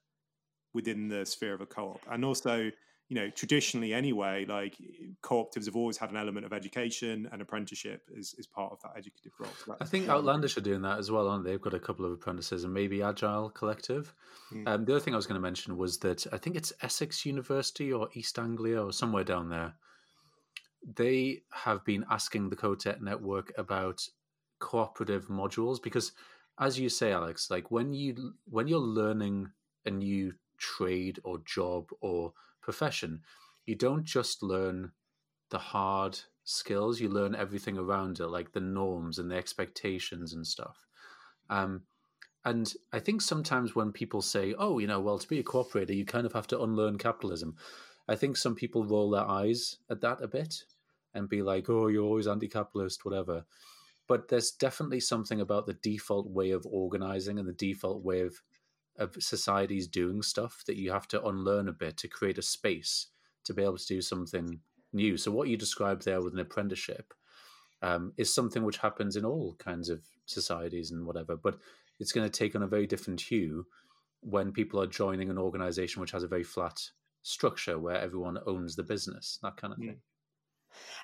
within 0.74 1.08
the 1.08 1.26
sphere 1.26 1.54
of 1.54 1.62
a 1.62 1.66
co-op. 1.66 2.02
And 2.10 2.24
also 2.24 2.72
you 3.10 3.16
know 3.16 3.30
traditionally 3.32 3.94
anyway 3.94 4.46
like 4.48 4.78
cooperatives 5.24 5.66
have 5.66 5.76
always 5.76 5.98
had 5.98 6.12
an 6.12 6.16
element 6.16 6.46
of 6.46 6.54
education 6.54 7.28
and 7.32 7.42
apprenticeship 7.42 8.04
is, 8.16 8.36
is 8.38 8.48
part 8.48 8.72
of 8.72 8.80
that 8.84 8.92
educative 8.96 9.32
role. 9.40 9.52
So 9.66 9.76
i 9.82 9.86
think 9.86 10.08
outlandish 10.08 10.58
are 10.58 10.62
doing 10.62 10.84
that 10.84 11.00
as 11.00 11.12
well 11.12 11.28
aren't 11.28 11.44
they? 11.44 11.52
They've 11.52 11.62
got 11.62 11.74
a 11.74 11.80
couple 11.80 12.06
of 12.06 12.12
apprentices 12.12 12.64
and 12.64 12.74
maybe 12.74 13.02
agile 13.02 13.50
collective. 13.50 14.14
Mm. 14.54 14.68
um, 14.68 14.86
the 14.86 14.94
other 14.94 15.00
thing 15.00 15.14
i 15.14 15.18
was 15.18 15.28
going 15.28 15.42
to 15.42 15.42
mention 15.42 15.76
was 15.76 15.98
that 16.00 16.26
i 16.32 16.38
think 16.38 16.56
it's 16.56 16.72
essex 16.82 17.26
university 17.26 17.92
or 17.92 18.10
east 18.14 18.40
anglia 18.40 18.82
or 18.82 18.94
somewhere 18.94 19.24
down 19.24 19.50
there. 19.50 19.74
They 20.96 21.42
have 21.52 21.84
been 21.84 22.06
asking 22.10 22.50
the 22.50 22.56
CoTech 22.56 23.02
network 23.02 23.52
about 23.58 24.02
cooperative 24.60 25.28
modules 25.28 25.82
because 25.82 26.14
as 26.60 26.78
you 26.78 26.90
say 26.90 27.14
alex 27.14 27.50
like 27.50 27.72
when 27.72 27.94
you 27.94 28.34
when 28.46 28.68
you're 28.68 28.80
learning 28.80 29.50
a 29.86 29.92
new 29.92 30.34
trade 30.60 31.20
or 31.24 31.40
job 31.46 31.90
or 32.02 32.34
profession, 32.62 33.22
you 33.66 33.76
don't 33.76 34.04
just 34.04 34.44
learn 34.44 34.92
the 35.50 35.58
hard 35.58 36.20
skills, 36.44 37.00
you 37.00 37.10
learn 37.10 37.36
everything 37.36 37.78
around 37.78 38.20
it, 38.20 38.28
like 38.28 38.52
the 38.52 38.60
norms 38.60 39.20
and 39.20 39.32
the 39.32 39.36
expectations 39.36 40.34
and 40.34 40.46
stuff. 40.46 40.86
Um, 41.50 41.84
and 42.46 42.74
I 42.94 43.00
think 43.00 43.22
sometimes 43.22 43.76
when 43.76 43.92
people 43.92 44.22
say, 44.22 44.56
oh, 44.58 44.80
you 44.80 44.88
know, 44.88 45.00
well, 45.00 45.20
to 45.20 45.28
be 45.28 45.40
a 45.40 45.44
cooperator, 45.44 45.96
you 45.96 46.06
kind 46.06 46.26
of 46.26 46.34
have 46.34 46.48
to 46.48 46.62
unlearn 46.62 46.98
capitalism. 46.98 47.56
I 48.08 48.16
think 48.16 48.38
some 48.38 48.56
people 48.56 48.86
roll 48.86 49.12
their 49.12 49.28
eyes 49.28 49.78
at 49.90 50.02
that 50.02 50.22
a 50.22 50.28
bit 50.28 50.64
and 51.14 51.30
be 51.30 51.42
like, 51.42 51.70
oh, 51.70 51.88
you're 51.88 52.04
always 52.04 52.28
anti 52.28 52.48
capitalist, 52.48 53.06
whatever. 53.06 53.46
But 54.08 54.30
there's 54.30 54.52
definitely 54.52 55.02
something 55.02 55.42
about 55.42 55.68
the 55.68 55.74
default 55.74 56.28
way 56.28 56.52
of 56.52 56.66
organizing 56.66 57.38
and 57.38 57.48
the 57.48 57.54
default 57.54 58.04
way 58.04 58.22
of 58.22 58.42
of 59.00 59.16
societies 59.20 59.88
doing 59.88 60.22
stuff 60.22 60.64
that 60.68 60.78
you 60.78 60.92
have 60.92 61.08
to 61.08 61.26
unlearn 61.26 61.68
a 61.68 61.74
bit 61.74 61.98
to 61.98 62.08
create 62.08 62.38
a 62.38 62.44
space 62.44 63.08
to 63.46 63.54
be 63.54 63.64
able 63.64 63.78
to 63.78 63.88
do 63.88 64.02
something 64.02 64.60
new. 64.94 65.18
So 65.18 65.32
what 65.32 65.48
you 65.48 65.58
described 65.58 66.06
there 66.06 66.22
with 66.22 66.34
an 66.34 66.40
apprenticeship 66.40 67.14
um, 67.82 68.14
is 68.18 68.34
something 68.34 68.64
which 68.64 68.78
happens 68.78 69.16
in 69.16 69.26
all 69.26 69.56
kinds 69.58 69.90
of 69.90 70.02
societies 70.26 70.92
and 70.92 71.06
whatever, 71.06 71.36
but 71.36 71.58
it's 72.00 72.12
going 72.12 72.30
to 72.30 72.38
take 72.40 72.56
on 72.56 72.64
a 72.64 72.68
very 72.68 72.86
different 72.86 73.22
hue 73.22 73.66
when 74.22 74.52
people 74.52 74.82
are 74.82 74.88
joining 74.88 75.30
an 75.30 75.38
organization 75.38 76.02
which 76.02 76.12
has 76.12 76.24
a 76.24 76.28
very 76.28 76.44
flat 76.44 76.82
structure 77.24 77.80
where 77.80 77.98
everyone 77.98 78.38
owns 78.46 78.76
the 78.76 78.84
business, 78.84 79.40
that 79.42 79.58
kind 79.58 79.74
of 79.74 79.80
thing. 79.80 80.02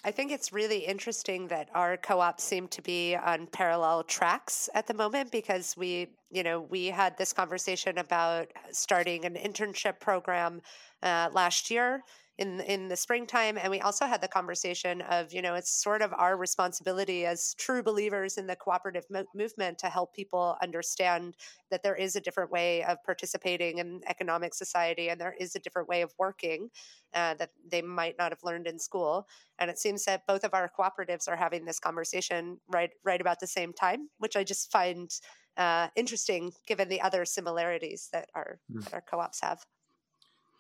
I 0.04 0.12
think 0.12 0.32
it's 0.32 0.54
really 0.54 0.86
interesting 0.86 1.48
that 1.48 1.70
our 1.74 1.98
co-ops 1.98 2.44
seem 2.44 2.68
to 2.70 2.82
be 2.82 3.16
on 3.16 3.48
parallel 3.48 4.04
tracks 4.04 4.70
at 4.76 4.88
the 4.88 4.94
moment 4.94 5.32
because 5.32 5.76
we, 5.76 6.10
you 6.36 6.44
know, 6.44 6.60
we 6.60 6.88
had 6.88 7.18
this 7.18 7.32
conversation 7.32 7.98
about 7.98 8.52
starting 8.72 9.24
an 9.24 9.36
internship 9.36 10.02
program 10.02 10.62
uh, 11.02 11.30
last 11.32 11.72
year 11.72 12.04
in 12.38 12.60
in 12.62 12.90
the 12.90 12.96
springtime 12.98 13.58
and 13.58 13.72
we 13.72 13.80
also 13.80 14.06
had 14.06 14.22
the 14.22 14.28
conversation 14.28 15.02
of 15.04 15.32
you 15.32 15.42
know 15.42 15.56
it's 15.56 15.82
sort 15.82 16.02
of 16.02 16.14
our 16.18 16.36
responsibility 16.36 17.26
as 17.26 17.54
true 17.54 17.82
believers 17.82 18.38
in 18.38 18.46
the 18.46 18.56
cooperative 18.56 19.06
mo- 19.10 19.24
movement 19.34 19.78
to 19.78 19.88
help 19.88 20.14
people 20.14 20.58
understand 20.62 21.38
that 21.72 21.82
there 21.82 21.96
is 21.96 22.16
a 22.16 22.22
different 22.22 22.52
way 22.52 22.84
of 22.84 22.98
participating 23.06 23.78
in 23.78 24.02
economic 24.08 24.54
society 24.54 25.10
and 25.10 25.20
there 25.20 25.36
is 25.40 25.56
a 25.56 25.60
different 25.60 25.88
way 25.88 26.02
of 26.02 26.14
working 26.20 26.70
uh, 27.14 27.34
that 27.36 27.52
they 27.72 27.82
might 27.82 28.16
not 28.20 28.32
have 28.32 28.44
learned 28.44 28.68
in 28.68 28.78
school 28.78 29.26
and 29.60 29.70
it 29.72 29.80
seems 29.80 30.04
that 30.04 30.28
both 30.28 30.44
of 30.44 30.54
our 30.54 30.70
cooperatives 30.78 31.30
are 31.30 31.38
having 31.38 31.64
this 31.64 31.80
conversation 31.80 32.58
right 32.68 32.90
right 33.06 33.22
about 33.22 33.40
the 33.40 33.48
same 33.48 33.72
time 33.72 34.10
which 34.18 34.36
i 34.36 34.44
just 34.44 34.72
find 34.72 35.10
uh, 35.58 35.88
interesting 35.96 36.54
given 36.68 36.90
the 36.90 37.02
other 37.02 37.26
similarities 37.26 38.10
that 38.12 38.30
our 38.36 38.60
mm. 38.72 38.84
that 38.84 38.94
our 38.94 39.02
co-ops 39.02 39.42
have 39.42 39.66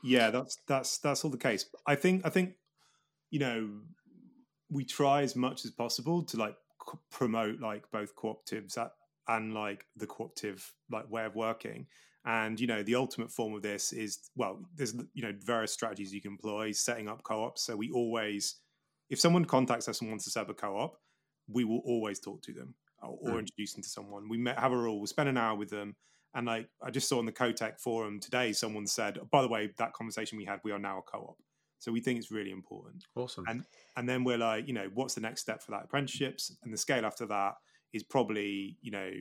yeah, 0.06 0.30
that's 0.30 0.58
that's 0.68 1.00
that's 1.00 1.25
all 1.25 1.32
the 1.32 1.38
case. 1.38 1.66
I 1.88 1.96
think 1.96 2.22
I 2.25 2.30
think 2.30 2.54
you 3.32 3.40
know 3.40 3.70
we 4.70 4.86
try 4.86 5.24
as 5.24 5.36
much 5.36 5.66
as 5.66 5.72
possible 5.72 6.22
to 6.25 6.38
like 6.38 6.56
promote 7.10 7.60
like 7.60 7.90
both 7.92 8.16
cooperatives 8.16 8.78
at, 8.78 8.92
and 9.28 9.56
like 9.56 9.86
the 9.96 10.06
cooperative 10.06 10.72
like 10.92 11.10
way 11.10 11.25
of 11.25 11.36
working. 11.36 11.88
And 12.24 12.60
you 12.60 12.68
know 12.68 12.84
the 12.84 12.94
ultimate 12.94 13.32
form 13.32 13.56
of 13.56 13.64
this 13.64 13.94
is 13.94 14.30
well, 14.36 14.60
there's 14.75 14.94
you 15.16 15.24
know 15.24 15.34
various 15.40 15.72
strategies 15.72 16.14
you 16.14 16.22
can 16.22 16.34
employ, 16.34 16.72
setting 16.72 17.10
up 17.10 17.24
co-ops. 17.24 17.64
So 17.64 17.75
we 17.75 17.90
always, 17.90 18.58
if 19.10 19.20
someone 19.20 19.46
contacts 19.46 19.90
us 19.90 20.02
and 20.02 20.12
wants 20.12 20.25
to 20.25 20.30
set 20.30 20.42
up 20.42 20.50
a 20.50 20.54
co-op, 20.54 21.00
we 21.48 21.64
will 21.64 21.82
always 21.84 22.20
talk 22.20 22.44
to 22.44 22.54
them 22.54 22.75
or, 23.07 23.33
mm. 23.33 23.39
introduce 23.39 23.74
them 23.74 23.83
to 23.83 23.89
someone. 23.89 24.29
We 24.29 24.43
have 24.57 24.71
a 24.71 24.77
rule. 24.77 24.97
We'll 24.97 25.07
spend 25.07 25.29
an 25.29 25.38
hour 25.38 25.55
with 25.57 25.69
them 25.69 25.95
and 26.35 26.45
like 26.45 26.67
I 26.83 26.91
just 26.91 27.07
saw 27.07 27.17
on 27.17 27.25
the 27.25 27.31
CoTech 27.31 27.79
forum 27.79 28.19
today, 28.19 28.51
someone 28.51 28.85
said, 28.85 29.17
"By 29.31 29.41
the 29.41 29.47
way, 29.47 29.71
that 29.77 29.93
conversation 29.93 30.38
we 30.38 30.43
had, 30.43 30.59
we 30.63 30.71
are 30.74 30.79
now 30.79 31.00
a 31.00 31.01
co-op." 31.01 31.38
So 31.79 31.91
we 31.91 32.01
think 32.01 32.19
it's 32.19 32.29
really 32.29 32.51
important. 32.51 33.05
Awesome. 33.15 33.45
And 33.47 33.63
and 33.95 34.07
then 34.07 34.25
we're 34.25 34.38
like, 34.38 34.67
you 34.67 34.74
know, 34.74 34.89
what's 34.93 35.15
the 35.15 35.21
next 35.21 35.41
step 35.41 35.63
for 35.63 35.71
that 35.71 35.85
apprenticeships? 35.85 36.55
And 36.63 36.74
the 36.74 36.77
scale 36.77 37.05
after 37.05 37.25
that 37.27 37.53
is 37.93 38.03
probably, 38.03 38.77
you 38.81 38.91
know, 38.91 39.12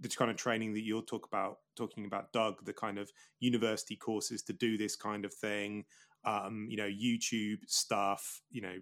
the 0.00 0.08
kind 0.08 0.32
of 0.32 0.36
training 0.36 0.74
that 0.74 0.82
you'll 0.82 1.02
talk 1.02 1.26
about 1.26 1.58
talking 1.76 2.06
about, 2.06 2.32
Doug, 2.32 2.64
the 2.64 2.72
kind 2.72 2.98
of 2.98 3.08
university 3.38 3.94
courses 3.94 4.42
to 4.42 4.52
do 4.52 4.76
this 4.76 4.96
kind 4.96 5.24
of 5.24 5.32
thing, 5.32 5.84
um, 6.24 6.66
you 6.68 6.76
know, 6.76 6.88
YouTube 6.88 7.58
stuff, 7.68 8.42
you 8.50 8.62
know, 8.62 8.78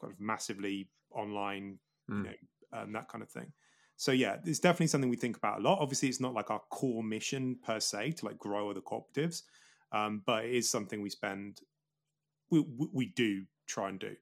kind 0.00 0.12
of 0.12 0.18
massively 0.18 0.88
online, 1.10 1.78
mm. 2.10 2.16
you 2.16 2.22
know, 2.22 2.80
um, 2.80 2.92
that 2.92 3.08
kind 3.08 3.22
of 3.22 3.28
thing. 3.28 3.52
So 4.00 4.12
yeah, 4.12 4.36
it's 4.46 4.60
definitely 4.60 4.86
something 4.86 5.10
we 5.10 5.16
think 5.18 5.36
about 5.36 5.58
a 5.58 5.62
lot. 5.62 5.78
Obviously, 5.78 6.08
it's 6.08 6.20
not 6.20 6.32
like 6.32 6.50
our 6.50 6.62
core 6.70 7.02
mission 7.02 7.58
per 7.62 7.80
se 7.80 8.12
to 8.12 8.24
like 8.24 8.38
grow 8.38 8.70
other 8.70 8.80
cooperatives, 8.80 9.42
um, 9.92 10.22
but 10.24 10.46
it 10.46 10.52
is 10.52 10.70
something 10.70 11.02
we 11.02 11.10
spend, 11.10 11.60
we 12.50 12.64
we 12.94 13.12
do 13.14 13.44
try 13.66 13.90
and 13.90 13.98
do, 13.98 14.16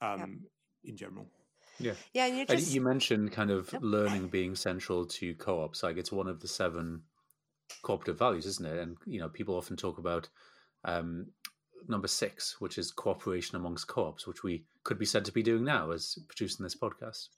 um, 0.00 0.40
yeah. 0.82 0.90
in 0.90 0.96
general. 0.96 1.28
Yeah, 1.78 1.92
yeah. 2.12 2.26
And 2.26 2.36
you, 2.36 2.46
just... 2.46 2.74
you 2.74 2.80
mentioned 2.80 3.30
kind 3.30 3.52
of 3.52 3.72
learning 3.80 4.26
being 4.26 4.56
central 4.56 5.06
to 5.06 5.36
co-ops. 5.36 5.84
Like 5.84 5.98
it's 5.98 6.10
one 6.10 6.26
of 6.26 6.40
the 6.40 6.48
seven 6.48 7.02
cooperative 7.82 8.18
values, 8.18 8.46
isn't 8.46 8.66
it? 8.66 8.76
And 8.76 8.96
you 9.06 9.20
know, 9.20 9.28
people 9.28 9.54
often 9.54 9.76
talk 9.76 9.98
about 9.98 10.28
um, 10.84 11.26
number 11.86 12.08
six, 12.08 12.60
which 12.60 12.76
is 12.76 12.90
cooperation 12.90 13.54
amongst 13.54 13.86
co-ops, 13.86 14.26
which 14.26 14.42
we 14.42 14.64
could 14.82 14.98
be 14.98 15.06
said 15.06 15.24
to 15.26 15.32
be 15.32 15.44
doing 15.44 15.62
now 15.62 15.92
as 15.92 16.18
producing 16.26 16.64
this 16.64 16.74
podcast. 16.74 17.28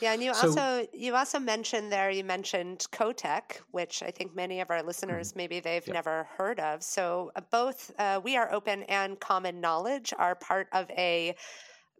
Yeah, 0.00 0.12
and 0.12 0.22
you 0.22 0.34
so, 0.34 0.48
also 0.48 0.86
you 0.92 1.14
also 1.14 1.38
mentioned 1.38 1.90
there 1.90 2.10
you 2.10 2.24
mentioned 2.24 2.86
CoTech, 2.92 3.60
which 3.70 4.02
I 4.02 4.10
think 4.10 4.34
many 4.34 4.60
of 4.60 4.70
our 4.70 4.82
listeners 4.82 5.30
mm-hmm. 5.30 5.38
maybe 5.38 5.60
they've 5.60 5.86
never 5.88 6.28
heard 6.36 6.60
of. 6.60 6.82
So 6.82 7.32
uh, 7.36 7.40
both 7.50 7.92
uh, 7.98 8.20
we 8.22 8.36
are 8.36 8.52
open 8.52 8.82
and 8.84 9.18
common 9.20 9.60
knowledge 9.60 10.12
are 10.18 10.34
part 10.34 10.68
of 10.72 10.90
a 10.90 11.34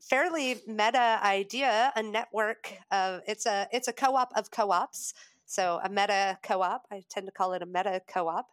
fairly 0.01 0.61
meta 0.67 1.19
idea, 1.23 1.93
a 1.97 2.03
network 2.03 2.75
of 2.91 3.23
it's 3.27 3.47
a 3.47 3.69
it's 3.73 3.89
a 3.89 3.93
co-op 3.93 4.33
of 4.37 4.51
co-ops. 4.51 5.15
So 5.47 5.81
a 5.83 5.89
meta 5.89 6.39
co-op. 6.43 6.87
I 6.91 7.03
tend 7.11 7.27
to 7.27 7.33
call 7.33 7.53
it 7.53 7.63
a 7.63 7.67
meta 7.67 8.01
co-op. 8.07 8.49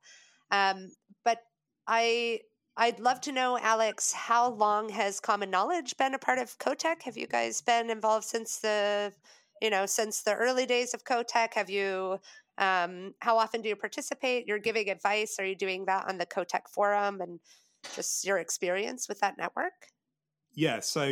Um, 0.52 0.92
but 1.24 1.40
I 1.88 2.42
I'd 2.82 3.00
love 3.00 3.22
to 3.22 3.32
know, 3.32 3.60
Alex, 3.60 4.12
how 4.12 4.54
long 4.54 4.90
has 4.90 5.20
Common 5.20 5.52
Knowledge 5.52 5.98
been 5.98 6.16
a 6.16 6.18
part 6.18 6.40
of 6.40 6.58
CoTech? 6.58 7.04
Have 7.04 7.16
you 7.16 7.28
guys 7.28 7.62
been 7.62 7.92
involved 7.92 8.26
since 8.26 8.58
the, 8.58 9.14
you 9.62 9.70
know, 9.70 9.86
since 9.86 10.24
the 10.24 10.34
early 10.34 10.66
days 10.66 10.96
of 10.96 11.04
CoTech? 11.04 11.54
Have 11.54 11.70
you, 11.70 12.18
um, 12.58 13.14
how 13.20 13.38
often 13.38 13.62
do 13.62 13.70
you 13.70 13.76
participate? 13.76 14.48
You're 14.48 14.58
giving 14.58 14.90
advice. 14.90 15.36
Are 15.38 15.46
you 15.46 15.56
doing 15.56 15.86
that 15.86 16.10
on 16.10 16.18
the 16.18 16.26
CoTech 16.26 16.68
forum 16.74 17.22
and 17.22 17.40
just 17.94 18.26
your 18.26 18.40
experience 18.40 19.08
with 19.08 19.20
that 19.20 19.38
network? 19.38 19.74
Yeah. 20.56 20.80
So, 20.80 21.04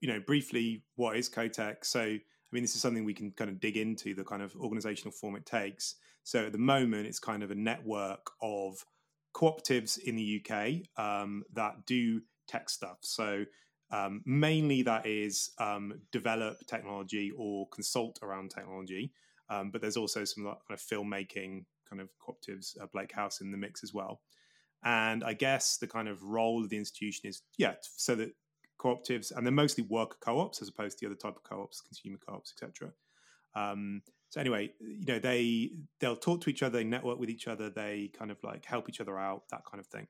you 0.00 0.08
know, 0.08 0.20
briefly, 0.26 0.82
what 0.96 1.18
is 1.18 1.28
CoTech? 1.28 1.84
So, 1.84 2.00
I 2.00 2.20
mean, 2.52 2.62
this 2.62 2.74
is 2.74 2.80
something 2.80 3.04
we 3.04 3.12
can 3.12 3.32
kind 3.32 3.50
of 3.50 3.60
dig 3.60 3.76
into 3.76 4.14
the 4.14 4.24
kind 4.24 4.40
of 4.40 4.56
organizational 4.56 5.12
form 5.12 5.36
it 5.36 5.44
takes. 5.44 5.96
So, 6.24 6.46
at 6.46 6.52
the 6.52 6.58
moment, 6.58 7.06
it's 7.06 7.18
kind 7.18 7.42
of 7.42 7.50
a 7.50 7.54
network 7.54 8.30
of 8.40 8.82
cooperatives 9.38 9.98
in 9.98 10.16
the 10.16 10.42
UK 10.42 11.02
um, 11.02 11.44
that 11.52 11.86
do 11.86 12.20
tech 12.48 12.68
stuff. 12.68 12.98
So 13.02 13.44
um, 13.90 14.22
mainly 14.26 14.82
that 14.82 15.06
is 15.06 15.50
um, 15.58 16.00
develop 16.12 16.66
technology 16.66 17.32
or 17.36 17.68
consult 17.68 18.18
around 18.22 18.50
technology. 18.50 19.12
Um, 19.48 19.70
but 19.70 19.80
there's 19.80 19.96
also 19.96 20.24
some 20.24 20.44
kind 20.44 20.56
of 20.70 20.80
filmmaking 20.80 21.64
kind 21.88 22.02
of 22.02 22.08
cooperatives, 22.20 22.80
uh, 22.82 22.86
Blake 22.92 23.12
House 23.12 23.40
in 23.40 23.50
the 23.50 23.56
mix 23.56 23.82
as 23.82 23.94
well. 23.94 24.20
And 24.84 25.24
I 25.24 25.32
guess 25.32 25.78
the 25.78 25.86
kind 25.86 26.08
of 26.08 26.22
role 26.22 26.62
of 26.62 26.68
the 26.68 26.76
institution 26.76 27.28
is, 27.28 27.42
yeah, 27.56 27.74
so 27.82 28.14
that 28.16 28.32
cooperatives, 28.80 29.32
and 29.34 29.46
they're 29.46 29.52
mostly 29.52 29.84
worker 29.84 30.18
co-ops 30.20 30.60
as 30.62 30.68
opposed 30.68 30.98
to 30.98 31.06
the 31.06 31.12
other 31.12 31.18
type 31.18 31.36
of 31.36 31.42
co-ops, 31.42 31.80
consumer 31.80 32.18
co-ops, 32.26 32.52
etc. 32.52 32.92
Um, 33.54 34.02
so 34.30 34.40
anyway, 34.40 34.72
you 34.80 35.06
know, 35.06 35.18
they 35.18 35.70
they'll 36.00 36.16
talk 36.16 36.42
to 36.42 36.50
each 36.50 36.62
other, 36.62 36.78
they 36.78 36.84
network 36.84 37.18
with 37.18 37.30
each 37.30 37.48
other, 37.48 37.70
they 37.70 38.10
kind 38.16 38.30
of 38.30 38.42
like 38.42 38.64
help 38.64 38.88
each 38.88 39.00
other 39.00 39.18
out, 39.18 39.42
that 39.50 39.64
kind 39.64 39.80
of 39.80 39.86
thing. 39.86 40.06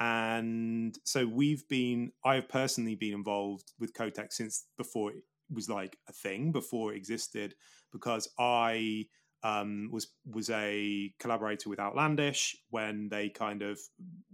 And 0.00 0.96
so 1.04 1.26
we've 1.26 1.66
been, 1.68 2.12
I've 2.24 2.48
personally 2.48 2.94
been 2.94 3.14
involved 3.14 3.72
with 3.80 3.94
CoTech 3.94 4.32
since 4.32 4.66
before 4.76 5.10
it 5.10 5.24
was 5.52 5.68
like 5.68 5.98
a 6.08 6.12
thing, 6.12 6.52
before 6.52 6.92
it 6.92 6.96
existed, 6.96 7.54
because 7.90 8.28
I 8.38 9.06
um, 9.42 9.88
was 9.92 10.08
was 10.24 10.50
a 10.50 11.12
collaborator 11.18 11.68
with 11.68 11.80
Outlandish 11.80 12.56
when 12.70 13.08
they 13.08 13.28
kind 13.28 13.62
of 13.62 13.80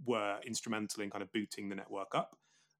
were 0.05 0.37
instrumental 0.45 1.03
in 1.03 1.09
kind 1.09 1.21
of 1.21 1.31
booting 1.31 1.69
the 1.69 1.75
network 1.75 2.13
up 2.13 2.35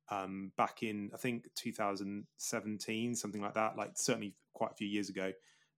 um, 0.09 0.51
back 0.57 0.83
in 0.83 1.09
I 1.13 1.17
think 1.17 1.47
2017, 1.55 3.15
something 3.15 3.41
like 3.41 3.53
that. 3.55 3.77
Like 3.77 3.91
certainly 3.95 4.35
quite 4.53 4.71
a 4.71 4.75
few 4.75 4.87
years 4.87 5.09
ago 5.09 5.31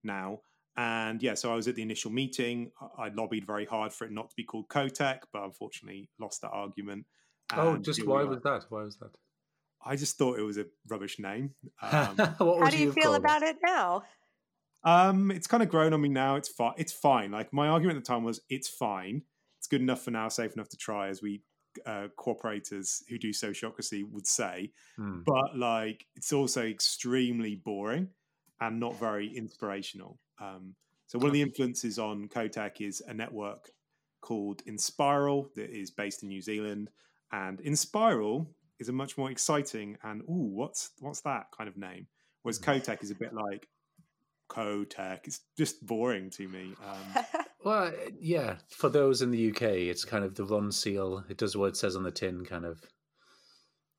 now. 0.04 0.40
And 0.78 1.24
yeah, 1.24 1.34
so 1.34 1.52
I 1.52 1.56
was 1.56 1.68
at 1.68 1.76
the 1.76 1.82
initial 1.82 2.12
meeting. 2.12 2.72
I 2.98 3.10
lobbied 3.10 3.48
very 3.48 3.66
hard 3.66 3.92
for 3.92 4.06
it 4.06 4.12
not 4.12 4.30
to 4.30 4.36
be 4.36 4.44
called 4.44 4.68
CoTech, 4.70 5.22
but 5.34 5.44
unfortunately 5.44 6.10
lost 6.20 6.42
that 6.42 6.52
argument. 6.52 7.06
oh, 7.54 7.78
just 7.78 8.06
why 8.06 8.24
was 8.24 8.42
that? 8.44 8.66
Why 8.70 8.84
was 8.84 8.98
that? 8.98 9.10
I 9.84 9.96
just 9.96 10.18
thought 10.18 10.38
it 10.38 10.44
was 10.44 10.58
a 10.58 10.66
rubbish 10.88 11.18
name. 11.18 11.52
Um, 11.82 12.18
How 12.18 12.70
do 12.70 12.78
you 12.78 12.92
feel 12.92 13.16
about 13.16 13.42
it? 13.42 13.56
it 13.56 13.58
now? 13.66 14.04
Um, 14.84 15.32
it's 15.32 15.48
kind 15.48 15.63
of 15.63 15.70
grown 15.70 15.94
on 15.94 16.02
me 16.02 16.10
now. 16.10 16.36
It's 16.36 16.50
fine. 16.50 16.74
It's 16.78 16.94
fine. 16.94 17.32
Like 17.32 17.52
my 17.52 17.68
argument 17.68 17.98
at 17.98 18.04
the 18.04 18.08
time 18.08 18.24
was, 18.24 18.42
it's 18.50 18.70
fine. 18.70 19.24
It's 19.60 19.68
good 19.68 19.82
enough 19.82 20.04
for 20.04 20.12
now, 20.12 20.30
safe 20.30 20.54
enough 20.54 20.70
to 20.70 20.78
try, 20.78 21.10
as 21.10 21.22
we 21.22 21.42
uh, 21.86 22.08
cooperators 22.20 23.02
who 23.10 23.18
do 23.18 23.32
sociocracy 23.32 24.04
would 24.12 24.28
say. 24.28 24.72
Hmm. 24.96 25.22
But 25.26 25.58
like, 25.58 26.06
it's 26.16 26.34
also 26.34 26.63
extremely 26.66 27.56
boring 27.56 28.10
and 28.60 28.80
not 28.80 29.00
very 29.00 29.36
inspirational. 29.36 30.20
Um, 30.39 30.76
so 31.08 31.17
one 31.17 31.28
of 31.28 31.34
the 31.34 31.41
influences 31.41 32.00
on 32.00 32.28
CoTech 32.28 32.82
is 32.82 33.02
a 33.08 33.13
network 33.13 33.69
called 34.21 34.63
Inspiral 34.65 35.54
that 35.56 35.69
is 35.69 35.91
based 35.91 36.23
in 36.23 36.30
New 36.30 36.41
Zealand, 36.41 36.89
and 37.32 37.60
Inspiral 37.60 38.47
is 38.80 38.89
a 38.89 38.93
much 38.93 39.17
more 39.17 39.32
exciting 39.32 39.97
and 40.04 40.21
ooh, 40.23 40.52
what's 40.54 40.91
what's 41.00 41.21
that 41.21 41.47
kind 41.56 41.67
of 41.67 41.78
name? 41.78 42.08
Whereas 42.43 42.60
mm. 42.60 42.65
CoTech 42.65 43.04
is 43.04 43.12
a 43.12 43.15
bit 43.15 43.34
like 43.34 43.67
CoTech. 44.50 45.19
It's 45.26 45.41
just 45.58 45.86
boring 45.86 46.30
to 46.32 46.47
me. 46.47 46.73
Um, 46.86 47.23
well, 47.63 47.91
yeah, 48.19 48.56
for 48.69 48.89
those 48.89 49.21
in 49.21 49.32
the 49.32 49.50
UK, 49.50 49.62
it's 49.62 50.06
kind 50.06 50.23
of 50.23 50.36
the 50.36 50.45
Ronseal. 50.45 51.30
It 51.30 51.38
does 51.38 51.56
what 51.56 51.67
it 51.67 51.78
says 51.78 51.95
on 51.95 52.04
the 52.04 52.12
tin, 52.12 52.45
kind 52.45 52.65
of 52.65 52.82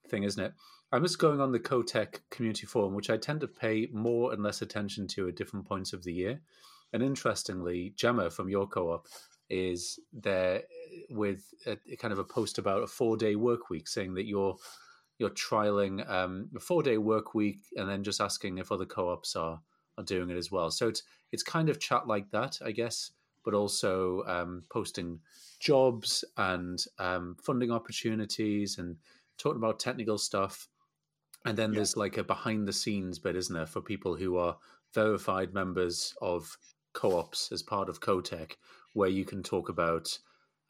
thing, 0.08 0.22
isn't 0.22 0.42
it? 0.42 0.52
I'm 0.90 1.02
just 1.02 1.18
going 1.18 1.40
on 1.40 1.52
the 1.52 1.60
CoTech 1.60 2.20
community 2.30 2.66
forum, 2.66 2.94
which 2.94 3.10
I 3.10 3.18
tend 3.18 3.42
to 3.42 3.48
pay 3.48 3.88
more 3.92 4.32
and 4.32 4.42
less 4.42 4.62
attention 4.62 5.06
to 5.08 5.28
at 5.28 5.36
different 5.36 5.66
points 5.66 5.92
of 5.92 6.02
the 6.02 6.12
year. 6.12 6.40
And 6.94 7.02
interestingly, 7.02 7.92
Gemma 7.94 8.30
from 8.30 8.48
your 8.48 8.66
co-op 8.66 9.06
is 9.50 10.00
there 10.14 10.62
with 11.10 11.52
a, 11.66 11.76
a 11.92 11.96
kind 11.96 12.12
of 12.12 12.18
a 12.18 12.24
post 12.24 12.56
about 12.58 12.82
a 12.82 12.86
four-day 12.86 13.36
work 13.36 13.68
week, 13.68 13.86
saying 13.86 14.14
that 14.14 14.26
you're 14.26 14.56
you're 15.18 15.30
trialing 15.30 16.08
um, 16.08 16.48
a 16.56 16.60
four-day 16.60 16.96
work 16.96 17.34
week, 17.34 17.58
and 17.76 17.88
then 17.88 18.02
just 18.02 18.20
asking 18.20 18.56
if 18.56 18.72
other 18.72 18.86
co-ops 18.86 19.36
are 19.36 19.60
are 19.98 20.04
doing 20.04 20.30
it 20.30 20.38
as 20.38 20.50
well. 20.50 20.70
So 20.70 20.88
it's 20.88 21.02
it's 21.32 21.42
kind 21.42 21.68
of 21.68 21.80
chat 21.80 22.06
like 22.06 22.30
that, 22.30 22.58
I 22.64 22.72
guess, 22.72 23.10
but 23.44 23.52
also 23.52 24.22
um, 24.26 24.62
posting 24.70 25.20
jobs 25.60 26.24
and 26.38 26.82
um, 26.98 27.36
funding 27.42 27.70
opportunities 27.70 28.78
and 28.78 28.96
talking 29.36 29.58
about 29.58 29.80
technical 29.80 30.16
stuff 30.16 30.68
and 31.44 31.56
then 31.56 31.72
yeah. 31.72 31.76
there's 31.76 31.96
like 31.96 32.16
a 32.16 32.24
behind 32.24 32.66
the 32.66 32.72
scenes 32.72 33.18
bit, 33.18 33.36
isn't 33.36 33.54
there, 33.54 33.66
for 33.66 33.80
people 33.80 34.16
who 34.16 34.36
are 34.36 34.56
verified 34.94 35.54
members 35.54 36.14
of 36.20 36.56
co-ops 36.94 37.52
as 37.52 37.62
part 37.62 37.88
of 37.88 38.00
CoTech, 38.00 38.52
where 38.94 39.08
you 39.08 39.24
can 39.24 39.42
talk 39.42 39.68
about. 39.68 40.18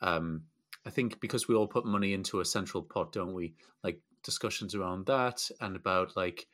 Um, 0.00 0.42
I 0.86 0.90
think 0.90 1.20
because 1.20 1.48
we 1.48 1.54
all 1.54 1.66
put 1.66 1.84
money 1.84 2.12
into 2.12 2.40
a 2.40 2.44
central 2.44 2.82
pot, 2.82 3.12
don't 3.12 3.34
we? 3.34 3.54
Like 3.82 4.00
discussions 4.22 4.74
around 4.74 5.06
that 5.06 5.48
and 5.60 5.76
about 5.76 6.16
like 6.16 6.46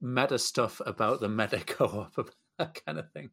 meta 0.00 0.38
stuff 0.38 0.80
about 0.86 1.20
the 1.20 1.28
meta 1.28 1.60
co-op, 1.66 2.30
that 2.58 2.80
kind 2.84 2.98
of 2.98 3.10
thing. 3.12 3.30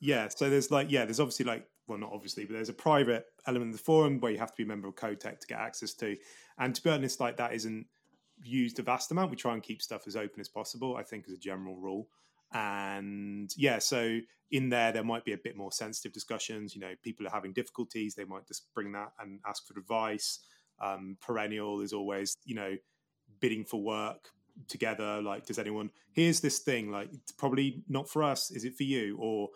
Yeah, 0.00 0.28
so 0.28 0.48
there's 0.48 0.70
like 0.70 0.90
yeah, 0.90 1.04
there's 1.04 1.20
obviously 1.20 1.44
like 1.44 1.66
well 1.86 1.98
not 1.98 2.12
obviously, 2.12 2.44
but 2.44 2.54
there's 2.54 2.68
a 2.68 2.74
private 2.74 3.26
element 3.46 3.72
of 3.72 3.78
the 3.78 3.82
forum 3.82 4.20
where 4.20 4.32
you 4.32 4.38
have 4.38 4.50
to 4.50 4.56
be 4.56 4.62
a 4.62 4.66
member 4.66 4.88
of 4.88 4.94
CoTech 4.94 5.40
to 5.40 5.46
get 5.46 5.58
access 5.58 5.94
to. 5.94 6.16
And 6.58 6.74
to 6.74 6.82
be 6.82 6.90
honest, 6.90 7.20
like 7.20 7.36
that 7.36 7.52
isn't 7.52 7.86
used 8.42 8.78
a 8.78 8.82
vast 8.82 9.10
amount. 9.10 9.30
We 9.30 9.36
try 9.36 9.54
and 9.54 9.62
keep 9.62 9.82
stuff 9.82 10.02
as 10.06 10.16
open 10.16 10.40
as 10.40 10.48
possible, 10.48 10.96
I 10.96 11.02
think, 11.02 11.24
as 11.26 11.34
a 11.34 11.38
general 11.38 11.76
rule. 11.76 12.08
And 12.52 13.50
yeah, 13.56 13.78
so 13.78 14.18
in 14.50 14.68
there, 14.70 14.90
there 14.92 15.04
might 15.04 15.24
be 15.24 15.32
a 15.32 15.38
bit 15.38 15.56
more 15.56 15.70
sensitive 15.70 16.12
discussions. 16.12 16.74
You 16.74 16.80
know, 16.80 16.94
people 17.02 17.26
are 17.26 17.30
having 17.30 17.52
difficulties, 17.52 18.14
they 18.14 18.24
might 18.24 18.46
just 18.46 18.72
bring 18.74 18.92
that 18.92 19.12
and 19.20 19.40
ask 19.46 19.66
for 19.66 19.78
advice. 19.78 20.40
Um, 20.82 21.16
perennial 21.20 21.80
is 21.80 21.92
always, 21.92 22.36
you 22.44 22.54
know, 22.54 22.76
bidding 23.38 23.64
for 23.64 23.82
work 23.82 24.30
together. 24.66 25.22
Like, 25.22 25.46
does 25.46 25.58
anyone, 25.58 25.90
here's 26.12 26.40
this 26.40 26.58
thing, 26.58 26.90
like, 26.90 27.10
it's 27.12 27.32
probably 27.32 27.84
not 27.88 28.08
for 28.08 28.22
us. 28.22 28.50
Is 28.50 28.64
it 28.64 28.76
for 28.76 28.82
you? 28.82 29.16
Or, 29.20 29.50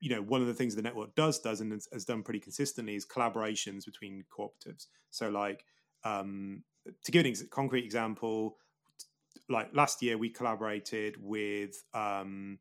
you 0.00 0.10
know, 0.10 0.22
one 0.22 0.40
of 0.40 0.46
the 0.46 0.54
things 0.54 0.74
the 0.74 0.82
network 0.82 1.14
does, 1.14 1.40
does, 1.40 1.60
and 1.60 1.72
has 1.92 2.04
done 2.04 2.22
pretty 2.22 2.40
consistently 2.40 2.94
is 2.94 3.04
collaborations 3.04 3.84
between 3.84 4.24
cooperatives. 4.30 4.86
So, 5.10 5.28
like, 5.28 5.64
um, 6.04 6.62
to 7.04 7.12
give 7.12 7.20
an 7.24 7.30
ex- 7.30 7.44
concrete 7.50 7.84
example, 7.84 8.56
like 9.48 9.68
last 9.72 10.02
year 10.02 10.18
we 10.18 10.30
collaborated 10.30 11.16
with 11.20 11.82
um, 11.94 12.58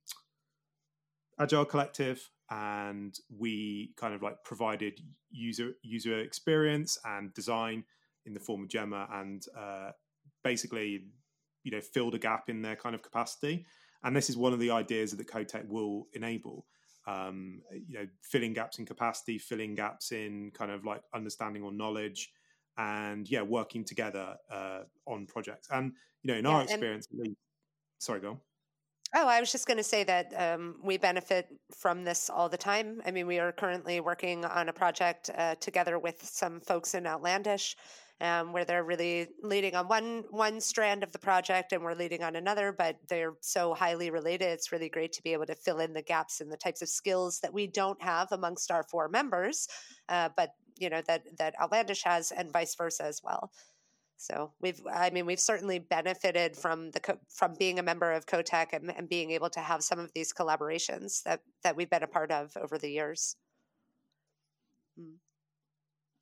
Agile 1.39 1.65
Collective 1.65 2.29
and 2.49 3.17
we 3.29 3.93
kind 3.97 4.13
of 4.13 4.21
like 4.21 4.43
provided 4.43 5.01
user 5.29 5.73
user 5.81 6.19
experience 6.19 6.97
and 7.03 7.33
design 7.33 7.83
in 8.25 8.33
the 8.33 8.39
form 8.39 8.63
of 8.63 8.69
Gemma, 8.69 9.07
and 9.13 9.45
uh, 9.57 9.91
basically, 10.43 11.05
you 11.63 11.71
know, 11.71 11.81
filled 11.81 12.13
a 12.15 12.19
gap 12.19 12.49
in 12.49 12.61
their 12.61 12.75
kind 12.75 12.93
of 12.93 13.01
capacity. 13.01 13.65
And 14.03 14.15
this 14.15 14.29
is 14.29 14.37
one 14.37 14.53
of 14.53 14.59
the 14.59 14.71
ideas 14.71 15.11
that 15.11 15.27
CoTech 15.27 15.67
will 15.67 16.07
enable. 16.13 16.65
Um, 17.07 17.61
you 17.71 17.97
know, 17.99 18.07
filling 18.21 18.53
gaps 18.53 18.79
in 18.79 18.85
capacity, 18.85 19.37
filling 19.37 19.75
gaps 19.75 20.11
in 20.11 20.51
kind 20.53 20.71
of 20.71 20.83
like 20.83 21.01
understanding 21.15 21.63
or 21.63 21.71
knowledge, 21.71 22.29
and 22.77 23.29
yeah, 23.29 23.41
working 23.41 23.83
together 23.83 24.37
uh, 24.51 24.81
on 25.05 25.25
projects. 25.25 25.67
And 25.71 25.93
you 26.23 26.33
know, 26.33 26.37
in 26.37 26.45
yeah, 26.45 26.51
our 26.51 26.63
experience, 26.63 27.07
and- 27.11 27.35
sorry, 27.99 28.19
go 28.19 28.31
on. 28.31 28.37
Oh, 29.15 29.27
I 29.27 29.39
was 29.39 29.53
just 29.53 29.67
going 29.67 29.77
to 29.77 29.83
say 29.83 30.03
that 30.03 30.33
um, 30.35 30.75
we 30.83 30.97
benefit 30.97 31.47
from 31.73 32.03
this 32.03 32.29
all 32.29 32.49
the 32.49 32.57
time. 32.57 33.01
I 33.05 33.11
mean, 33.11 33.25
we 33.25 33.39
are 33.39 33.53
currently 33.53 34.01
working 34.01 34.43
on 34.43 34.67
a 34.67 34.73
project 34.73 35.29
uh, 35.33 35.55
together 35.55 35.97
with 35.97 36.21
some 36.21 36.59
folks 36.59 36.93
in 36.93 37.07
Outlandish, 37.07 37.77
um, 38.19 38.51
where 38.51 38.65
they're 38.65 38.83
really 38.83 39.29
leading 39.41 39.75
on 39.75 39.87
one 39.87 40.25
one 40.29 40.59
strand 40.59 41.03
of 41.03 41.13
the 41.13 41.19
project, 41.19 41.71
and 41.71 41.83
we're 41.83 41.93
leading 41.93 42.21
on 42.21 42.35
another. 42.35 42.75
But 42.77 42.97
they're 43.07 43.35
so 43.39 43.73
highly 43.73 44.09
related; 44.09 44.49
it's 44.49 44.73
really 44.73 44.89
great 44.89 45.13
to 45.13 45.23
be 45.23 45.31
able 45.31 45.45
to 45.45 45.55
fill 45.55 45.79
in 45.79 45.93
the 45.93 46.01
gaps 46.01 46.41
in 46.41 46.49
the 46.49 46.57
types 46.57 46.81
of 46.81 46.89
skills 46.89 47.39
that 47.39 47.53
we 47.53 47.65
don't 47.65 48.01
have 48.01 48.33
amongst 48.33 48.71
our 48.71 48.83
four 48.83 49.07
members, 49.07 49.69
uh, 50.09 50.29
but 50.35 50.49
you 50.79 50.89
know 50.89 51.01
that 51.07 51.23
that 51.37 51.55
Outlandish 51.59 52.03
has, 52.03 52.31
and 52.31 52.51
vice 52.51 52.75
versa 52.75 53.03
as 53.03 53.21
well. 53.23 53.51
So 54.17 54.51
we've, 54.59 54.81
I 54.91 55.11
mean, 55.11 55.27
we've 55.27 55.39
certainly 55.39 55.77
benefited 55.77 56.55
from 56.55 56.89
the 56.91 57.17
from 57.29 57.53
being 57.53 57.77
a 57.77 57.83
member 57.83 58.11
of 58.11 58.25
CoTech 58.25 58.73
and, 58.73 58.91
and 58.91 59.07
being 59.07 59.31
able 59.31 59.49
to 59.51 59.59
have 59.59 59.83
some 59.83 59.99
of 59.99 60.11
these 60.13 60.33
collaborations 60.33 61.21
that 61.23 61.41
that 61.63 61.75
we've 61.75 61.89
been 61.89 62.03
a 62.03 62.07
part 62.07 62.31
of 62.31 62.57
over 62.57 62.77
the 62.77 62.89
years. 62.89 63.35
Mm. 64.99 65.17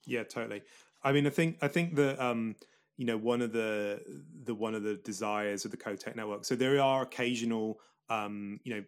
Yeah, 0.05 0.23
totally. 0.23 0.61
I 1.03 1.13
mean, 1.13 1.25
I 1.25 1.29
think 1.29 1.57
I 1.61 1.69
think 1.69 1.95
that 1.95 2.21
um, 2.21 2.55
you 2.97 3.05
know 3.05 3.17
one 3.17 3.41
of 3.41 3.53
the 3.53 4.01
the 4.43 4.53
one 4.53 4.75
of 4.75 4.83
the 4.83 4.95
desires 4.95 5.63
of 5.63 5.71
the 5.71 5.77
CoTech 5.77 6.17
network. 6.17 6.43
So 6.43 6.55
there 6.55 6.81
are 6.81 7.01
occasional 7.01 7.79
um, 8.09 8.59
you 8.65 8.75
know 8.75 8.83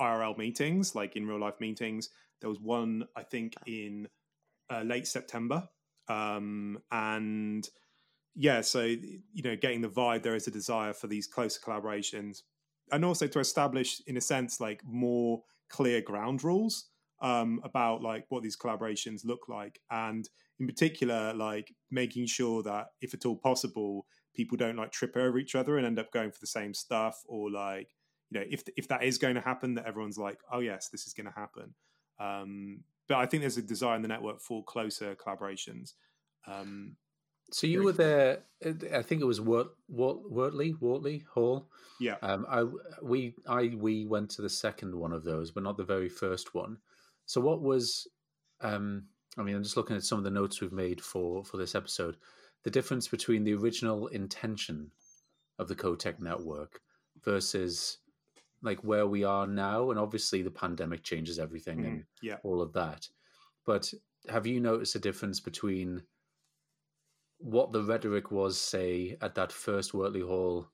IRL 0.00 0.38
meetings, 0.38 0.94
like 0.94 1.16
in 1.16 1.26
real 1.26 1.40
life 1.40 1.60
meetings. 1.60 2.10
There 2.40 2.48
was 2.48 2.60
one 2.60 3.06
I 3.16 3.24
think 3.24 3.54
in 3.66 4.08
uh, 4.72 4.82
late 4.82 5.06
September, 5.06 5.68
um, 6.08 6.78
and 6.90 7.68
yeah, 8.34 8.60
so 8.62 8.82
you 8.82 9.42
know, 9.44 9.56
getting 9.56 9.82
the 9.82 9.88
vibe, 9.88 10.22
there 10.22 10.34
is 10.34 10.46
a 10.46 10.50
desire 10.50 10.92
for 10.92 11.06
these 11.06 11.26
closer 11.26 11.60
collaborations, 11.60 12.42
and 12.90 13.04
also 13.04 13.26
to 13.26 13.40
establish, 13.40 14.00
in 14.06 14.16
a 14.16 14.20
sense, 14.20 14.60
like 14.60 14.82
more 14.84 15.42
clear 15.68 16.00
ground 16.00 16.44
rules 16.44 16.88
um, 17.20 17.60
about 17.64 18.02
like 18.02 18.24
what 18.28 18.42
these 18.42 18.56
collaborations 18.56 19.24
look 19.24 19.48
like, 19.48 19.80
and 19.90 20.28
in 20.58 20.66
particular, 20.66 21.34
like 21.34 21.74
making 21.90 22.26
sure 22.26 22.62
that, 22.62 22.86
if 23.00 23.14
at 23.14 23.26
all 23.26 23.36
possible, 23.36 24.06
people 24.34 24.56
don't 24.56 24.76
like 24.76 24.92
trip 24.92 25.16
over 25.16 25.38
each 25.38 25.54
other 25.54 25.76
and 25.76 25.86
end 25.86 25.98
up 25.98 26.12
going 26.12 26.30
for 26.30 26.40
the 26.40 26.46
same 26.46 26.72
stuff, 26.72 27.22
or 27.26 27.50
like 27.50 27.88
you 28.30 28.40
know, 28.40 28.46
if 28.48 28.62
if 28.76 28.88
that 28.88 29.02
is 29.02 29.18
going 29.18 29.34
to 29.34 29.40
happen, 29.42 29.74
that 29.74 29.86
everyone's 29.86 30.18
like, 30.18 30.38
oh 30.50 30.60
yes, 30.60 30.88
this 30.88 31.06
is 31.06 31.12
going 31.12 31.26
to 31.26 31.32
happen. 31.32 31.74
Um, 32.18 32.84
but 33.08 33.18
I 33.18 33.26
think 33.26 33.42
there's 33.42 33.56
a 33.56 33.62
desire 33.62 33.96
in 33.96 34.02
the 34.02 34.08
network 34.08 34.40
for 34.40 34.64
closer 34.64 35.14
collaborations. 35.14 35.92
Um, 36.46 36.96
so 37.50 37.66
you 37.66 37.82
were 37.82 37.92
there. 37.92 38.44
I 38.64 39.02
think 39.02 39.20
it 39.20 39.26
was 39.26 39.40
Wort, 39.40 39.68
Wort, 39.88 40.30
Wortley, 40.30 40.74
Wortley 40.80 41.24
Hall. 41.34 41.68
Yeah. 42.00 42.16
Um, 42.22 42.46
I 42.48 42.64
we 43.02 43.34
I 43.46 43.74
we 43.76 44.06
went 44.06 44.30
to 44.32 44.42
the 44.42 44.48
second 44.48 44.94
one 44.94 45.12
of 45.12 45.24
those, 45.24 45.50
but 45.50 45.62
not 45.62 45.76
the 45.76 45.84
very 45.84 46.08
first 46.08 46.54
one. 46.54 46.78
So 47.26 47.40
what 47.40 47.62
was? 47.62 48.08
Um, 48.60 49.06
I 49.36 49.42
mean, 49.42 49.54
I'm 49.54 49.62
just 49.62 49.76
looking 49.76 49.96
at 49.96 50.04
some 50.04 50.18
of 50.18 50.24
the 50.24 50.30
notes 50.30 50.60
we've 50.60 50.72
made 50.72 51.00
for 51.00 51.44
for 51.44 51.58
this 51.58 51.74
episode. 51.74 52.16
The 52.64 52.70
difference 52.70 53.08
between 53.08 53.44
the 53.44 53.54
original 53.54 54.06
intention 54.06 54.90
of 55.58 55.68
the 55.68 55.74
CoTech 55.74 56.20
network 56.20 56.80
versus 57.22 57.98
like 58.62 58.82
where 58.84 59.06
we 59.06 59.24
are 59.24 59.46
now, 59.46 59.90
and 59.90 59.98
obviously 59.98 60.42
the 60.42 60.50
pandemic 60.50 61.02
changes 61.02 61.38
everything 61.38 61.78
mm, 61.78 61.86
and 61.86 62.04
yeah. 62.22 62.36
all 62.44 62.62
of 62.62 62.72
that. 62.72 63.08
But 63.66 63.92
have 64.28 64.46
you 64.46 64.60
noticed 64.60 64.94
a 64.94 65.00
difference 65.00 65.40
between 65.40 66.02
what 67.42 67.72
the 67.72 67.82
rhetoric 67.82 68.30
was, 68.30 68.58
say, 68.58 69.16
at 69.20 69.34
that 69.34 69.52
first 69.52 69.92
Wortley 69.92 70.22
Hall. 70.22 70.68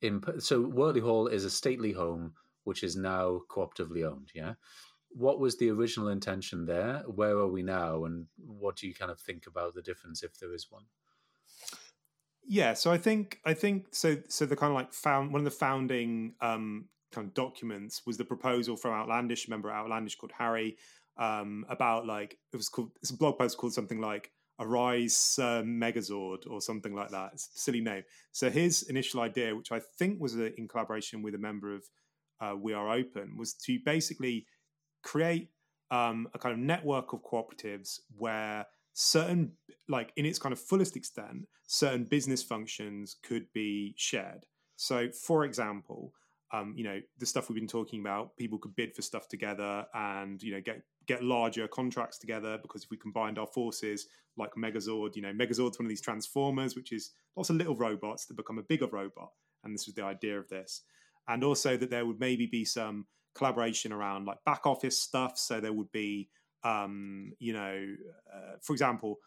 In, 0.00 0.22
so 0.38 0.62
Wortley 0.62 1.00
Hall 1.00 1.26
is 1.26 1.44
a 1.44 1.50
stately 1.50 1.92
home 1.92 2.34
which 2.64 2.84
is 2.84 2.96
now 2.96 3.40
cooperatively 3.50 4.04
owned. 4.08 4.30
Yeah, 4.34 4.54
what 5.10 5.40
was 5.40 5.58
the 5.58 5.70
original 5.70 6.08
intention 6.08 6.64
there? 6.64 7.02
Where 7.06 7.36
are 7.36 7.48
we 7.48 7.62
now, 7.62 8.04
and 8.04 8.26
what 8.36 8.76
do 8.76 8.86
you 8.86 8.94
kind 8.94 9.10
of 9.10 9.20
think 9.20 9.46
about 9.46 9.74
the 9.74 9.82
difference 9.82 10.22
if 10.22 10.38
there 10.38 10.54
is 10.54 10.68
one? 10.70 10.84
Yeah, 12.44 12.74
so 12.74 12.90
I 12.90 12.98
think 12.98 13.38
I 13.44 13.54
think 13.54 13.94
so. 13.94 14.16
So 14.28 14.46
the 14.46 14.56
kind 14.56 14.70
of 14.70 14.74
like 14.74 14.92
found 14.92 15.32
one 15.32 15.40
of 15.40 15.44
the 15.44 15.50
founding 15.50 16.34
um, 16.40 16.86
kind 17.12 17.26
of 17.26 17.34
documents 17.34 18.02
was 18.06 18.16
the 18.16 18.24
proposal 18.24 18.76
from 18.76 18.92
Outlandish. 18.92 19.48
member 19.48 19.70
Outlandish 19.70 20.16
called 20.16 20.32
Harry 20.36 20.76
um, 21.16 21.64
about 21.68 22.06
like 22.06 22.38
it 22.52 22.56
was 22.56 22.68
called. 22.68 22.90
It's 23.00 23.10
a 23.10 23.16
blog 23.16 23.38
post 23.38 23.56
called 23.58 23.74
something 23.74 24.00
like 24.00 24.32
Arise 24.58 25.38
uh, 25.40 25.62
Megazord 25.62 26.50
or 26.50 26.60
something 26.60 26.94
like 26.94 27.10
that. 27.10 27.30
It's 27.34 27.48
a 27.54 27.58
silly 27.58 27.80
name. 27.80 28.02
So 28.32 28.50
his 28.50 28.82
initial 28.82 29.20
idea, 29.20 29.54
which 29.54 29.72
I 29.72 29.80
think 29.98 30.20
was 30.20 30.36
a, 30.36 30.58
in 30.58 30.68
collaboration 30.68 31.22
with 31.22 31.34
a 31.34 31.38
member 31.38 31.74
of 31.74 31.84
uh, 32.40 32.56
We 32.56 32.72
Are 32.72 32.90
Open, 32.90 33.36
was 33.36 33.54
to 33.54 33.78
basically 33.84 34.46
create 35.02 35.48
um, 35.90 36.28
a 36.34 36.38
kind 36.38 36.52
of 36.52 36.58
network 36.58 37.12
of 37.12 37.22
cooperatives 37.22 38.00
where 38.16 38.66
certain, 38.92 39.52
like 39.88 40.12
in 40.16 40.26
its 40.26 40.38
kind 40.38 40.52
of 40.52 40.60
fullest 40.60 40.96
extent, 40.96 41.46
certain 41.66 42.04
business 42.04 42.42
functions 42.42 43.16
could 43.22 43.46
be 43.52 43.94
shared. 43.96 44.46
So, 44.76 45.08
for 45.10 45.44
example, 45.44 46.12
um, 46.54 46.74
you 46.76 46.84
know 46.84 47.00
the 47.18 47.24
stuff 47.24 47.48
we've 47.48 47.56
been 47.56 47.66
talking 47.66 48.00
about 48.00 48.36
people 48.36 48.58
could 48.58 48.76
bid 48.76 48.94
for 48.94 49.00
stuff 49.00 49.26
together 49.26 49.86
and 49.94 50.42
you 50.42 50.52
know 50.52 50.60
get 50.60 50.82
get 51.06 51.24
larger 51.24 51.66
contracts 51.66 52.18
together 52.18 52.58
because 52.60 52.84
if 52.84 52.90
we 52.90 52.98
combined 52.98 53.38
our 53.38 53.46
forces 53.46 54.06
like 54.36 54.50
megazord 54.54 55.16
you 55.16 55.22
know 55.22 55.32
megazord's 55.32 55.78
one 55.78 55.86
of 55.86 55.88
these 55.88 56.02
transformers 56.02 56.76
which 56.76 56.92
is 56.92 57.12
lots 57.36 57.50
of 57.50 57.56
little 57.56 57.76
robots 57.76 58.26
that 58.26 58.36
become 58.36 58.58
a 58.58 58.62
bigger 58.62 58.86
robot. 58.86 59.30
And 59.64 59.74
this 59.74 59.86
was 59.86 59.94
the 59.94 60.04
idea 60.04 60.38
of 60.38 60.48
this. 60.48 60.82
And 61.28 61.44
also 61.44 61.76
that 61.76 61.90
there 61.90 62.04
would 62.04 62.20
maybe 62.20 62.46
be 62.46 62.64
some 62.64 63.06
collaboration 63.34 63.92
around 63.92 64.26
like 64.26 64.38
back 64.44 64.66
office 64.66 65.00
stuff. 65.00 65.38
So 65.38 65.60
there 65.60 65.72
would 65.72 65.90
be 65.92 66.28
um, 66.64 67.32
you 67.38 67.52
know 67.52 67.94
uh, 68.32 68.56
for 68.60 68.72
example 68.72 69.18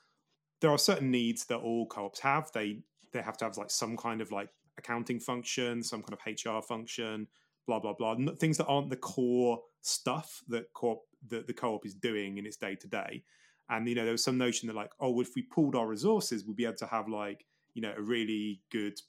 there 0.62 0.72
are 0.72 0.78
certain 0.78 1.12
needs 1.12 1.46
that 1.46 1.58
all 1.58 1.86
co-ops 1.88 2.20
have 2.20 2.50
they 2.54 2.80
they 3.12 3.22
have 3.22 3.38
to 3.38 3.46
have 3.46 3.58
like 3.58 3.72
some 3.72 3.96
kind 3.98 4.22
of 4.22 4.32
like 4.32 4.50
accounting 4.78 5.20
function, 5.20 5.82
some 5.82 6.04
kind 6.04 6.14
of 6.14 6.20
HR 6.26 6.62
function, 6.62 7.28
blah 7.68 7.80
blah 7.80 7.94
blah. 7.94 8.16
Things 8.40 8.58
that 8.58 8.66
aren't 8.66 8.90
the 8.90 8.98
core 8.98 9.60
stuff 9.82 10.42
that 10.50 10.66
co-op 10.74 11.02
that 11.30 11.48
the 11.48 11.54
co-op 11.54 11.86
is 11.86 11.96
doing 11.96 12.38
in 12.38 12.46
its 12.46 12.58
day 12.58 12.76
to 12.76 12.88
day. 12.88 13.24
And 13.70 13.88
you 13.88 13.96
know, 13.96 14.04
there 14.04 14.12
was 14.12 14.24
some 14.24 14.38
notion 14.38 14.68
that 14.68 14.76
like, 14.76 14.92
oh, 15.00 15.20
if 15.22 15.30
we 15.36 15.44
pooled 15.44 15.76
our 15.76 15.88
resources, 15.88 16.46
we'd 16.46 16.56
be 16.58 16.66
able 16.66 16.76
to 16.78 16.88
have 16.88 17.08
like 17.08 17.46
you 17.74 17.82
know 17.82 17.94
a 17.98 18.02
really 18.02 18.62
good 18.72 19.00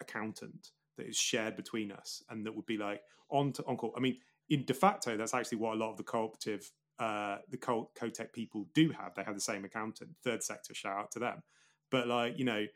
accountant 0.00 0.70
that 0.96 1.06
is 1.06 1.16
shared 1.16 1.56
between 1.56 1.92
us, 1.92 2.22
and 2.30 2.44
that 2.46 2.54
would 2.54 2.66
be 2.66 2.78
like 2.78 3.02
on 3.30 3.52
to 3.52 3.64
on 3.64 3.76
call. 3.76 3.94
I 3.96 4.00
mean, 4.00 4.18
in 4.48 4.64
de 4.64 4.74
facto, 4.74 5.16
that's 5.16 5.34
actually 5.34 5.58
what 5.58 5.74
a 5.74 5.78
lot 5.78 5.90
of 5.90 5.96
the 5.96 6.02
cooperative. 6.02 6.70
Uh, 7.00 7.38
the 7.50 7.56
co- 7.56 7.90
CoTech 7.98 8.32
people 8.32 8.66
do 8.74 8.90
have. 8.90 9.14
They 9.14 9.24
have 9.24 9.34
the 9.34 9.40
same 9.40 9.64
accountant. 9.64 10.10
Third 10.22 10.42
sector, 10.42 10.74
shout 10.74 10.98
out 10.98 11.10
to 11.12 11.18
them. 11.18 11.42
But 11.90 12.06
like 12.06 12.38
you 12.38 12.44
know, 12.44 12.66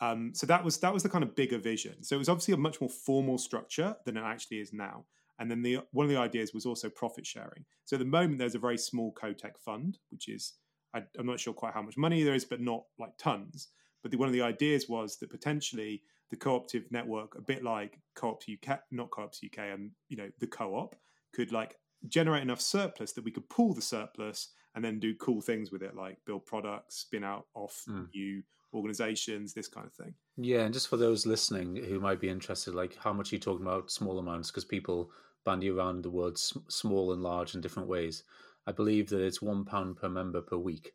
um, 0.00 0.32
so 0.34 0.46
that 0.46 0.64
was 0.64 0.78
that 0.78 0.94
was 0.94 1.02
the 1.02 1.08
kind 1.08 1.24
of 1.24 1.34
bigger 1.34 1.58
vision. 1.58 2.02
So 2.02 2.14
it 2.14 2.18
was 2.18 2.28
obviously 2.28 2.54
a 2.54 2.58
much 2.58 2.80
more 2.80 2.90
formal 2.90 3.38
structure 3.38 3.96
than 4.04 4.16
it 4.16 4.22
actually 4.22 4.58
is 4.58 4.72
now. 4.72 5.04
And 5.38 5.50
then 5.50 5.62
the 5.62 5.80
one 5.90 6.04
of 6.04 6.10
the 6.10 6.18
ideas 6.18 6.54
was 6.54 6.64
also 6.64 6.88
profit 6.88 7.26
sharing. 7.26 7.64
So 7.84 7.96
at 7.96 8.00
the 8.00 8.04
moment, 8.04 8.38
there's 8.38 8.54
a 8.54 8.60
very 8.60 8.78
small 8.78 9.12
CoTech 9.14 9.58
fund, 9.58 9.98
which 10.10 10.28
is 10.28 10.54
I, 10.94 11.02
am 11.18 11.26
not 11.26 11.40
sure 11.40 11.54
quite 11.54 11.74
how 11.74 11.82
much 11.82 11.96
money 11.96 12.22
there 12.22 12.34
is, 12.34 12.44
but 12.44 12.60
not 12.60 12.84
like 12.98 13.16
tons. 13.18 13.68
But 14.02 14.10
the, 14.10 14.18
one 14.18 14.28
of 14.28 14.32
the 14.32 14.42
ideas 14.42 14.88
was 14.88 15.16
that 15.18 15.30
potentially 15.30 16.02
the 16.30 16.36
cooperative 16.36 16.90
network, 16.90 17.36
a 17.36 17.42
bit 17.42 17.62
like 17.62 17.98
Co-op 18.14 18.42
UK, 18.50 18.80
not 18.90 19.10
Co-ops 19.10 19.40
UK, 19.44 19.58
and 19.72 19.90
you 20.08 20.16
know 20.16 20.30
the 20.40 20.46
co-op, 20.46 20.96
could 21.34 21.52
like 21.52 21.76
generate 22.08 22.42
enough 22.42 22.60
surplus 22.60 23.12
that 23.12 23.24
we 23.24 23.30
could 23.30 23.48
pool 23.48 23.74
the 23.74 23.82
surplus 23.82 24.48
and 24.74 24.84
then 24.84 24.98
do 24.98 25.14
cool 25.14 25.40
things 25.40 25.70
with 25.70 25.82
it, 25.82 25.94
like 25.94 26.18
build 26.24 26.46
products, 26.46 26.96
spin 26.96 27.24
out 27.24 27.46
off 27.54 27.84
mm. 27.88 28.06
new 28.14 28.42
organizations, 28.74 29.52
this 29.52 29.68
kind 29.68 29.86
of 29.86 29.92
thing. 29.92 30.14
Yeah, 30.36 30.60
and 30.60 30.72
just 30.72 30.88
for 30.88 30.96
those 30.96 31.26
listening 31.26 31.76
who 31.76 32.00
might 32.00 32.20
be 32.20 32.28
interested, 32.28 32.74
like 32.74 32.96
how 32.96 33.12
much 33.12 33.32
are 33.32 33.36
you 33.36 33.40
talking 33.40 33.66
about 33.66 33.90
small 33.90 34.18
amounts? 34.18 34.50
Because 34.50 34.64
people 34.64 35.10
bandy 35.44 35.70
around 35.70 36.02
the 36.02 36.10
words 36.10 36.56
small 36.68 37.12
and 37.12 37.22
large 37.22 37.54
in 37.54 37.60
different 37.60 37.88
ways. 37.88 38.24
I 38.66 38.72
believe 38.72 39.10
that 39.10 39.20
it's 39.20 39.42
one 39.42 39.64
pound 39.64 39.96
per 39.96 40.08
member 40.08 40.40
per 40.40 40.56
week. 40.56 40.92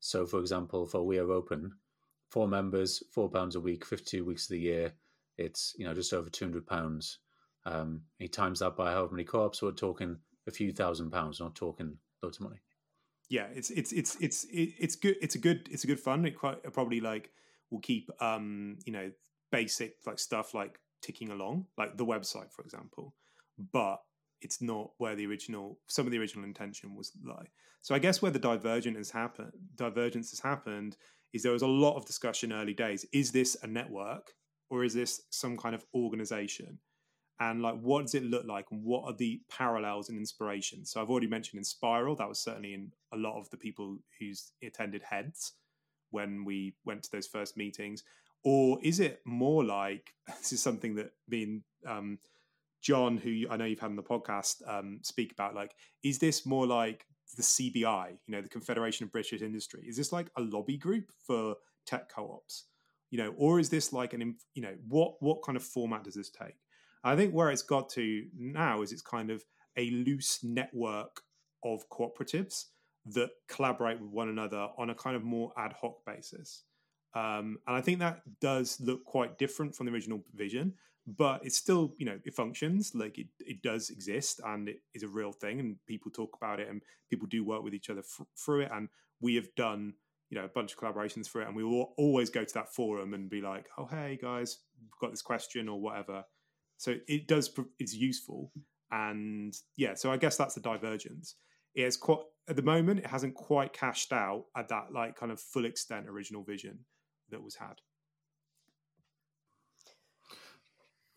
So, 0.00 0.26
for 0.26 0.40
example, 0.40 0.86
for 0.86 1.06
We 1.06 1.18
Are 1.18 1.30
Open, 1.30 1.72
four 2.30 2.48
members, 2.48 3.02
four 3.12 3.28
pounds 3.30 3.54
a 3.54 3.60
week, 3.60 3.84
fifty-two 3.84 4.24
weeks 4.24 4.46
of 4.46 4.54
the 4.54 4.60
year, 4.60 4.94
it's 5.38 5.74
you 5.78 5.84
know 5.84 5.94
just 5.94 6.12
over 6.12 6.28
two 6.28 6.44
hundred 6.44 6.66
pounds. 6.66 7.18
Um, 7.64 8.02
he 8.18 8.26
times 8.26 8.58
that 8.58 8.76
by 8.76 8.90
however 8.90 9.12
many 9.12 9.24
co-ops, 9.24 9.62
we're 9.62 9.72
talking 9.72 10.16
a 10.46 10.50
few 10.50 10.72
thousand 10.72 11.10
pounds, 11.10 11.40
not 11.40 11.54
talking 11.54 11.96
loads 12.22 12.38
of 12.38 12.44
money. 12.44 12.60
Yeah, 13.28 13.46
it's 13.54 13.70
it's 13.70 13.92
it's 13.92 14.16
it's 14.20 14.46
it's 14.50 14.96
good. 14.96 15.16
It's 15.22 15.34
a 15.34 15.38
good 15.38 15.68
it's 15.70 15.84
a 15.84 15.86
good 15.86 16.00
fund. 16.00 16.26
It 16.26 16.36
quite 16.36 16.62
probably 16.72 17.00
like 17.00 17.30
will 17.70 17.80
keep 17.80 18.10
um 18.20 18.76
you 18.84 18.92
know 18.92 19.10
basic 19.50 19.96
like 20.06 20.18
stuff 20.18 20.54
like 20.54 20.78
ticking 21.00 21.30
along, 21.30 21.66
like 21.78 21.96
the 21.96 22.06
website 22.06 22.52
for 22.52 22.62
example, 22.62 23.14
but 23.72 24.02
it's 24.40 24.60
not 24.60 24.90
where 24.98 25.14
the 25.14 25.26
original 25.26 25.78
some 25.86 26.06
of 26.06 26.12
the 26.12 26.18
original 26.18 26.44
intention 26.44 26.94
was 26.94 27.12
lie. 27.24 27.46
So 27.80 27.94
I 27.94 27.98
guess 27.98 28.20
where 28.20 28.30
the 28.30 28.38
divergence 28.38 28.98
has 28.98 29.10
happened 29.10 29.52
divergence 29.76 30.30
has 30.30 30.40
happened 30.40 30.96
is 31.32 31.42
there 31.42 31.52
was 31.52 31.62
a 31.62 31.66
lot 31.66 31.96
of 31.96 32.04
discussion 32.04 32.52
early 32.52 32.74
days. 32.74 33.06
Is 33.12 33.32
this 33.32 33.56
a 33.62 33.66
network 33.66 34.34
or 34.68 34.84
is 34.84 34.94
this 34.94 35.22
some 35.30 35.56
kind 35.56 35.74
of 35.74 35.84
organization? 35.94 36.78
And 37.50 37.60
like 37.60 37.74
what 37.80 38.02
does 38.02 38.14
it 38.14 38.22
look 38.22 38.44
like 38.46 38.66
and 38.70 38.84
what 38.84 39.04
are 39.04 39.16
the 39.16 39.40
parallels 39.50 40.08
and 40.08 40.16
inspirations? 40.16 40.90
So 40.90 41.02
I've 41.02 41.10
already 41.10 41.26
mentioned 41.26 41.60
Inspiral 41.60 42.16
that 42.18 42.28
was 42.28 42.38
certainly 42.38 42.72
in 42.72 42.92
a 43.12 43.16
lot 43.16 43.38
of 43.38 43.50
the 43.50 43.56
people 43.56 43.98
who's 44.18 44.52
attended 44.62 45.02
heads 45.02 45.54
when 46.10 46.44
we 46.44 46.74
went 46.84 47.02
to 47.02 47.10
those 47.10 47.26
first 47.26 47.56
meetings. 47.56 48.04
Or 48.44 48.78
is 48.82 49.00
it 49.00 49.20
more 49.24 49.64
like 49.64 50.14
this 50.38 50.52
is 50.52 50.62
something 50.62 50.94
that 50.94 51.12
being 51.28 51.64
um, 51.84 52.18
John, 52.80 53.16
who 53.16 53.44
I 53.50 53.56
know 53.56 53.64
you've 53.64 53.80
had 53.80 53.90
on 53.90 53.96
the 53.96 54.02
podcast, 54.02 54.56
um, 54.68 55.00
speak 55.02 55.32
about. 55.32 55.54
Like, 55.54 55.74
is 56.04 56.18
this 56.18 56.46
more 56.46 56.66
like 56.66 57.06
the 57.36 57.42
CBI, 57.42 58.10
you 58.26 58.34
know, 58.34 58.42
the 58.42 58.48
Confederation 58.48 59.04
of 59.04 59.12
British 59.12 59.42
Industry? 59.42 59.84
Is 59.86 59.96
this 59.96 60.12
like 60.12 60.30
a 60.36 60.42
lobby 60.42 60.76
group 60.76 61.10
for 61.26 61.56
tech 61.86 62.08
co-ops, 62.08 62.66
you 63.10 63.18
know, 63.18 63.34
or 63.36 63.60
is 63.60 63.68
this 63.68 63.92
like 63.92 64.14
an, 64.14 64.36
you 64.54 64.62
know, 64.62 64.74
what 64.88 65.14
what 65.20 65.42
kind 65.42 65.56
of 65.56 65.62
format 65.62 66.04
does 66.04 66.14
this 66.14 66.30
take? 66.30 66.56
I 67.04 67.16
think 67.16 67.32
where 67.32 67.50
it's 67.50 67.62
got 67.62 67.88
to 67.90 68.24
now 68.36 68.82
is 68.82 68.92
it's 68.92 69.02
kind 69.02 69.30
of 69.30 69.44
a 69.76 69.90
loose 69.90 70.40
network 70.42 71.22
of 71.64 71.88
cooperatives 71.88 72.64
that 73.06 73.30
collaborate 73.48 74.00
with 74.00 74.10
one 74.10 74.28
another 74.28 74.68
on 74.78 74.90
a 74.90 74.94
kind 74.94 75.16
of 75.16 75.24
more 75.24 75.52
ad 75.56 75.72
hoc 75.80 76.04
basis. 76.06 76.64
Um, 77.14 77.58
and 77.66 77.76
I 77.76 77.80
think 77.80 77.98
that 77.98 78.22
does 78.40 78.80
look 78.80 79.04
quite 79.04 79.38
different 79.38 79.74
from 79.74 79.86
the 79.86 79.92
original 79.92 80.22
vision 80.34 80.74
but 81.06 81.44
it's 81.44 81.56
still 81.56 81.94
you 81.98 82.06
know 82.06 82.18
it 82.24 82.34
functions 82.34 82.92
like 82.94 83.18
it, 83.18 83.26
it 83.40 83.62
does 83.62 83.90
exist 83.90 84.40
and 84.46 84.68
it 84.68 84.76
is 84.94 85.02
a 85.02 85.08
real 85.08 85.32
thing 85.32 85.58
and 85.58 85.76
people 85.86 86.10
talk 86.10 86.36
about 86.36 86.60
it 86.60 86.68
and 86.68 86.80
people 87.10 87.26
do 87.28 87.44
work 87.44 87.62
with 87.62 87.74
each 87.74 87.90
other 87.90 88.02
through 88.36 88.60
it 88.60 88.70
and 88.72 88.88
we 89.20 89.34
have 89.34 89.48
done 89.56 89.92
you 90.30 90.38
know 90.38 90.44
a 90.44 90.48
bunch 90.48 90.72
of 90.72 90.78
collaborations 90.78 91.28
for 91.28 91.42
it 91.42 91.48
and 91.48 91.56
we 91.56 91.64
will 91.64 91.92
always 91.96 92.30
go 92.30 92.44
to 92.44 92.54
that 92.54 92.72
forum 92.72 93.14
and 93.14 93.28
be 93.28 93.40
like 93.40 93.66
oh 93.78 93.86
hey 93.86 94.18
guys 94.20 94.58
we've 94.80 94.90
got 95.00 95.10
this 95.10 95.22
question 95.22 95.68
or 95.68 95.80
whatever 95.80 96.22
so 96.82 96.96
it 97.06 97.28
does 97.28 97.48
it's 97.78 97.94
useful 97.94 98.50
and 98.90 99.54
yeah 99.76 99.94
so 99.94 100.10
i 100.10 100.16
guess 100.16 100.36
that's 100.36 100.56
the 100.56 100.60
divergence 100.60 101.36
it 101.76 101.84
has 101.84 101.96
quite 101.96 102.18
at 102.48 102.56
the 102.56 102.62
moment 102.62 102.98
it 102.98 103.06
hasn't 103.06 103.34
quite 103.34 103.72
cashed 103.72 104.12
out 104.12 104.46
at 104.56 104.68
that 104.68 104.92
like 104.92 105.14
kind 105.14 105.30
of 105.30 105.40
full 105.40 105.64
extent 105.64 106.08
original 106.08 106.42
vision 106.42 106.80
that 107.30 107.42
was 107.42 107.54
had 107.54 107.76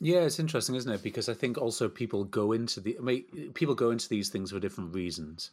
Yeah, 0.01 0.19
it's 0.19 0.39
interesting, 0.39 0.75
isn't 0.75 0.91
it? 0.91 1.01
Because 1.01 1.29
I 1.29 1.33
think 1.33 1.57
also 1.57 1.87
people 1.87 2.25
go 2.25 2.51
into 2.51 2.81
the 2.81 2.97
I 2.99 3.01
mean, 3.01 3.53
people 3.53 3.75
go 3.75 3.91
into 3.91 4.09
these 4.09 4.27
things 4.27 4.51
for 4.51 4.59
different 4.59 4.93
reasons. 4.93 5.51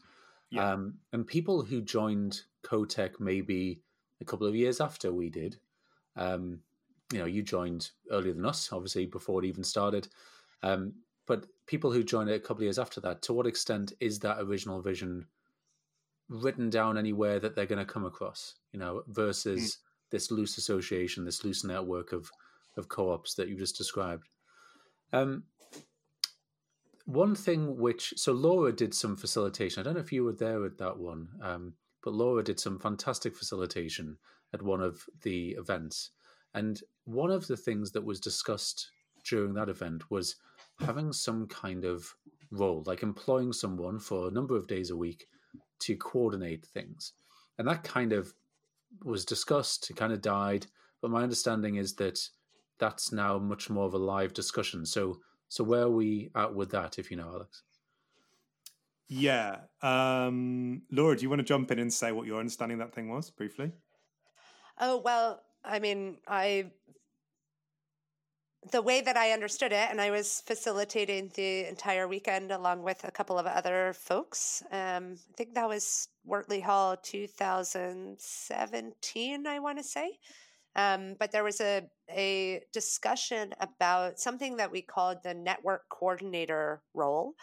Yeah. 0.51 0.73
Um, 0.73 0.95
and 1.13 1.25
people 1.25 1.63
who 1.63 1.81
joined 1.81 2.43
CoTech 2.65 3.21
maybe 3.21 3.81
a 4.21 4.25
couple 4.25 4.49
of 4.49 4.57
years 4.57 4.81
after 4.81 5.13
we 5.13 5.31
did, 5.31 5.59
um, 6.17 6.59
you 7.13 7.19
know, 7.19 7.27
you 7.27 7.43
joined 7.43 7.91
earlier 8.11 8.33
than 8.33 8.47
us, 8.47 8.71
obviously 8.73 9.07
before 9.07 9.45
it 9.45 9.47
even 9.47 9.65
started. 9.65 10.09
Um, 10.63 10.95
but 11.27 11.47
people 11.67 11.93
who 11.93 12.03
joined 12.03 12.31
it 12.31 12.35
a 12.35 12.41
couple 12.41 12.59
of 12.59 12.63
years 12.63 12.79
after 12.79 13.01
that, 13.03 13.23
to 13.23 13.33
what 13.33 13.47
extent 13.47 13.93
is 14.01 14.19
that 14.21 14.39
original 14.41 14.81
vision 14.81 15.27
written 16.29 16.71
down 16.71 16.97
anywhere 16.97 17.39
that 17.39 17.55
they're 17.55 17.67
going 17.67 17.85
to 17.85 17.93
come 17.93 18.05
across? 18.05 18.55
You 18.73 18.81
know, 18.81 19.03
versus 19.09 19.61
mm. 19.61 19.77
this 20.11 20.31
loose 20.31 20.59
association, 20.59 21.25
this 21.25 21.45
loose 21.45 21.65
network 21.65 22.13
of 22.13 22.31
of 22.77 22.89
co-ops 22.89 23.35
that 23.35 23.49
you 23.49 23.57
just 23.57 23.77
described. 23.77 24.29
Um, 25.13 25.45
one 27.05 27.35
thing 27.35 27.77
which 27.77 28.15
so 28.17 28.33
Laura 28.33 28.73
did 28.73 28.95
some 28.95 29.17
facilitation. 29.17 29.81
I 29.81 29.85
don't 29.85 29.95
know 29.95 30.01
if 30.01 30.13
you 30.13 30.25
were 30.25 30.33
there 30.33 30.65
at 30.65 30.79
that 30.79 30.99
one, 30.99 31.29
um, 31.43 31.75
but 32.03 32.15
Laura 32.15 32.43
did 32.43 32.59
some 32.59 32.79
fantastic 32.79 33.37
facilitation 33.37 34.17
at 34.53 34.63
one 34.63 34.81
of 34.81 35.05
the 35.23 35.51
events. 35.51 36.11
And 36.55 36.81
one 37.05 37.31
of 37.31 37.47
the 37.47 37.57
things 37.57 37.93
that 37.93 38.05
was 38.05 38.21
discussed 38.21 38.91
during 39.25 39.55
that 39.55 39.69
event 39.69 40.11
was 40.11 40.37
having 40.81 41.13
some 41.13 41.47
kind 41.47 41.85
of 41.85 42.15
role, 42.51 42.83
like 42.87 43.03
employing 43.03 43.53
someone 43.53 43.99
for 43.99 44.29
a 44.29 44.31
number 44.31 44.57
of 44.57 44.67
days 44.67 44.91
a 44.91 44.97
week 44.97 45.27
to 45.81 45.97
coordinate 45.97 46.67
things. 46.67 47.13
And 47.59 47.67
that 47.69 47.85
kind 47.85 48.13
of 48.13 48.33
was 49.05 49.25
discussed, 49.25 49.91
it 49.91 49.97
kind 49.97 50.13
of 50.13 50.21
died. 50.21 50.67
But 51.01 51.11
my 51.11 51.23
understanding 51.23 51.77
is 51.77 51.95
that 51.95 52.21
that's 52.79 53.13
now 53.13 53.39
much 53.39 53.71
more 53.71 53.87
of 53.87 53.95
a 53.95 53.99
live 53.99 54.33
discussion. 54.33 54.85
So, 54.87 55.21
so 55.49 55.65
where 55.65 55.83
are 55.83 55.91
we 55.91 56.31
at 56.35 56.55
with 56.55 56.71
that, 56.71 56.99
if 56.99 57.11
you 57.11 57.17
know, 57.17 57.29
Alex? 57.29 57.63
Yeah, 59.09 59.59
um, 59.83 60.83
Laura, 60.91 61.17
do 61.17 61.23
you 61.23 61.29
want 61.29 61.41
to 61.41 61.45
jump 61.45 61.71
in 61.71 61.79
and 61.79 61.93
say 61.93 62.13
what 62.13 62.27
your 62.27 62.39
understanding 62.39 62.81
of 62.81 62.87
that 62.87 62.95
thing 62.95 63.11
was 63.11 63.31
briefly? 63.31 63.73
Oh 64.81 64.99
well, 65.05 65.43
I 65.65 65.79
mean, 65.79 66.19
I 66.27 66.73
the 68.71 68.83
way 68.83 69.01
that 69.01 69.17
I 69.17 69.33
understood 69.33 69.73
it, 69.73 69.89
and 69.91 70.01
I 70.01 70.13
was 70.13 70.41
facilitating 70.47 71.33
the 71.35 71.69
entire 71.69 72.07
weekend 72.07 72.53
along 72.53 72.85
with 72.85 73.03
a 73.03 73.11
couple 73.11 73.37
of 73.37 73.47
other 73.47 73.93
folks. 73.93 74.63
Um, 74.71 75.17
I 75.31 75.33
think 75.37 75.55
that 75.55 75.69
was 75.69 76.07
Wortley 76.25 76.61
Hall 76.61 76.97
2017, 76.97 79.47
I 79.49 79.59
want 79.59 79.79
to 79.79 79.85
say. 79.85 80.17
Um, 80.77 81.17
but 81.19 81.33
there 81.33 81.45
was 81.45 81.61
a, 81.61 81.83
a 82.09 82.63
discussion 82.73 83.53
about 83.61 84.21
something 84.21 84.57
that 84.57 84.71
we 84.71 84.81
called 84.81 85.19
the 85.25 85.35
network 85.35 85.89
coordinator 85.89 86.83
role. 86.95 87.35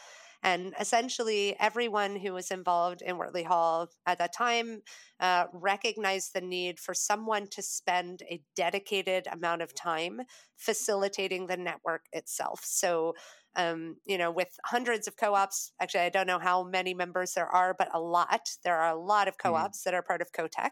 And 0.42 0.74
essentially, 0.80 1.56
everyone 1.60 2.16
who 2.16 2.34
was 2.34 2.52
involved 2.52 3.02
in 3.02 3.18
Wortley 3.18 3.44
Hall 3.44 3.90
at 4.06 4.20
that 4.20 4.34
time 4.34 4.82
uh, 5.20 5.46
recognized 5.52 6.34
the 6.34 6.42
need 6.42 6.80
for 6.80 6.94
someone 6.94 7.48
to 7.48 7.62
spend 7.62 8.24
a 8.24 8.42
dedicated 8.56 9.28
amount 9.32 9.62
of 9.62 9.76
time 9.76 10.22
facilitating 10.56 11.48
the 11.48 11.58
network 11.58 12.06
itself. 12.14 12.62
So, 12.64 13.16
um, 13.56 13.98
you 14.06 14.18
know, 14.18 14.32
with 14.32 14.50
hundreds 14.66 15.08
of 15.08 15.18
co 15.18 15.34
ops, 15.34 15.74
actually, 15.82 16.02
I 16.02 16.10
don't 16.10 16.28
know 16.28 16.40
how 16.40 16.64
many 16.64 16.94
members 16.94 17.34
there 17.34 17.48
are, 17.48 17.76
but 17.78 17.90
a 17.94 18.00
lot. 18.00 18.50
There 18.64 18.78
are 18.78 18.94
a 18.96 19.00
lot 19.00 19.28
of 19.28 19.38
co 19.38 19.56
ops 19.56 19.82
mm. 19.82 19.84
that 19.86 19.94
are 19.94 20.04
part 20.04 20.22
of 20.22 20.32
CoTech. 20.32 20.72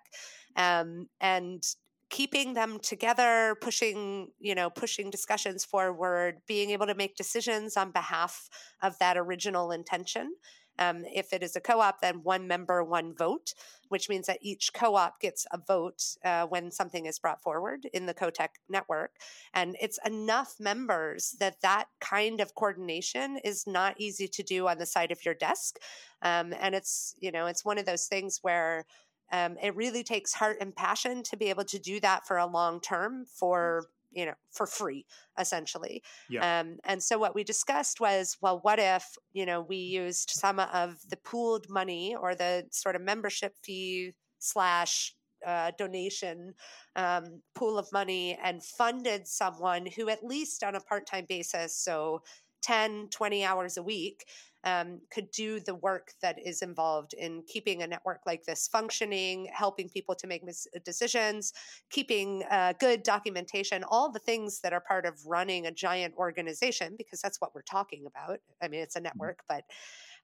Um, 0.55 1.07
and 1.19 1.61
keeping 2.09 2.53
them 2.53 2.79
together 2.79 3.55
pushing 3.61 4.29
you 4.39 4.55
know 4.55 4.69
pushing 4.69 5.09
discussions 5.09 5.65
forward 5.65 6.37
being 6.47 6.69
able 6.71 6.87
to 6.87 6.95
make 6.95 7.15
decisions 7.15 7.75
on 7.77 7.91
behalf 7.91 8.49
of 8.81 8.97
that 8.99 9.17
original 9.17 9.71
intention. 9.71 10.33
Um, 10.79 11.05
if 11.05 11.33
it 11.33 11.41
is 11.41 11.55
a 11.55 11.59
co-op 11.59 12.01
then 12.01 12.21
one 12.23 12.47
member 12.47 12.83
one 12.83 13.15
vote 13.15 13.53
which 13.89 14.09
means 14.09 14.27
that 14.27 14.39
each 14.41 14.73
co-op 14.73 15.19
gets 15.19 15.45
a 15.51 15.57
vote 15.57 16.03
uh, 16.23 16.45
when 16.45 16.71
something 16.71 17.05
is 17.05 17.19
brought 17.19 17.41
forward 17.41 17.87
in 17.93 18.05
the 18.05 18.13
cotech 18.13 18.49
network. 18.69 19.11
And 19.53 19.75
it's 19.81 19.99
enough 20.05 20.55
members 20.59 21.35
that 21.39 21.61
that 21.61 21.85
kind 21.99 22.41
of 22.41 22.55
coordination 22.55 23.39
is 23.43 23.65
not 23.67 23.99
easy 23.99 24.27
to 24.27 24.43
do 24.43 24.67
on 24.67 24.77
the 24.77 24.85
side 24.85 25.11
of 25.11 25.23
your 25.25 25.33
desk. 25.33 25.77
Um, 26.21 26.53
and 26.59 26.73
it's 26.75 27.15
you 27.19 27.31
know 27.31 27.45
it's 27.45 27.65
one 27.65 27.77
of 27.77 27.85
those 27.85 28.05
things 28.05 28.39
where 28.41 28.85
um, 29.31 29.57
it 29.61 29.75
really 29.75 30.03
takes 30.03 30.33
heart 30.33 30.57
and 30.61 30.75
passion 30.75 31.23
to 31.23 31.37
be 31.37 31.49
able 31.49 31.65
to 31.65 31.79
do 31.79 31.99
that 31.99 32.25
for 32.27 32.37
a 32.37 32.45
long 32.45 32.79
term 32.79 33.25
for 33.25 33.87
you 34.11 34.25
know 34.25 34.33
for 34.51 34.65
free 34.65 35.05
essentially 35.39 36.01
yeah. 36.29 36.59
um, 36.59 36.77
and 36.85 37.01
so 37.03 37.17
what 37.17 37.35
we 37.35 37.43
discussed 37.43 37.99
was 37.99 38.37
well 38.41 38.59
what 38.61 38.79
if 38.79 39.03
you 39.33 39.45
know 39.45 39.61
we 39.61 39.77
used 39.77 40.29
some 40.29 40.59
of 40.59 40.95
the 41.09 41.17
pooled 41.17 41.69
money 41.69 42.15
or 42.19 42.33
the 42.33 42.63
sort 42.71 42.95
of 42.95 43.01
membership 43.01 43.53
fee 43.63 44.13
slash 44.39 45.13
uh, 45.45 45.71
donation 45.77 46.53
um, 46.95 47.41
pool 47.53 47.77
of 47.77 47.87
money 47.93 48.37
and 48.43 48.63
funded 48.63 49.27
someone 49.27 49.85
who 49.85 50.09
at 50.09 50.23
least 50.23 50.63
on 50.63 50.75
a 50.75 50.79
part-time 50.79 51.25
basis 51.27 51.75
so 51.75 52.21
10 52.63 53.09
20 53.11 53.45
hours 53.45 53.77
a 53.77 53.83
week 53.83 54.25
um, 54.67 54.99
could 55.13 55.31
do 55.31 55.59
the 55.61 55.75
work 55.75 56.11
that 56.21 56.37
is 56.43 56.61
involved 56.61 57.13
in 57.13 57.41
keeping 57.47 57.83
a 57.83 57.87
network 57.87 58.21
like 58.25 58.43
this 58.43 58.67
functioning, 58.67 59.49
helping 59.53 59.87
people 59.87 60.13
to 60.15 60.27
make 60.27 60.43
mis- 60.43 60.67
decisions, 60.83 61.53
keeping 61.89 62.43
uh, 62.51 62.73
good 62.79 63.01
documentation, 63.03 63.85
all 63.85 64.11
the 64.11 64.19
things 64.19 64.59
that 64.61 64.73
are 64.73 64.81
part 64.81 65.05
of 65.05 65.13
running 65.25 65.67
a 65.67 65.71
giant 65.71 66.13
organization, 66.17 66.95
because 66.97 67.21
that's 67.21 67.39
what 67.39 67.55
we're 67.55 67.61
talking 67.61 68.05
about. 68.05 68.39
I 68.61 68.67
mean, 68.67 68.81
it's 68.81 68.95
a 68.95 68.99
mm-hmm. 68.99 69.05
network, 69.05 69.39
but 69.47 69.63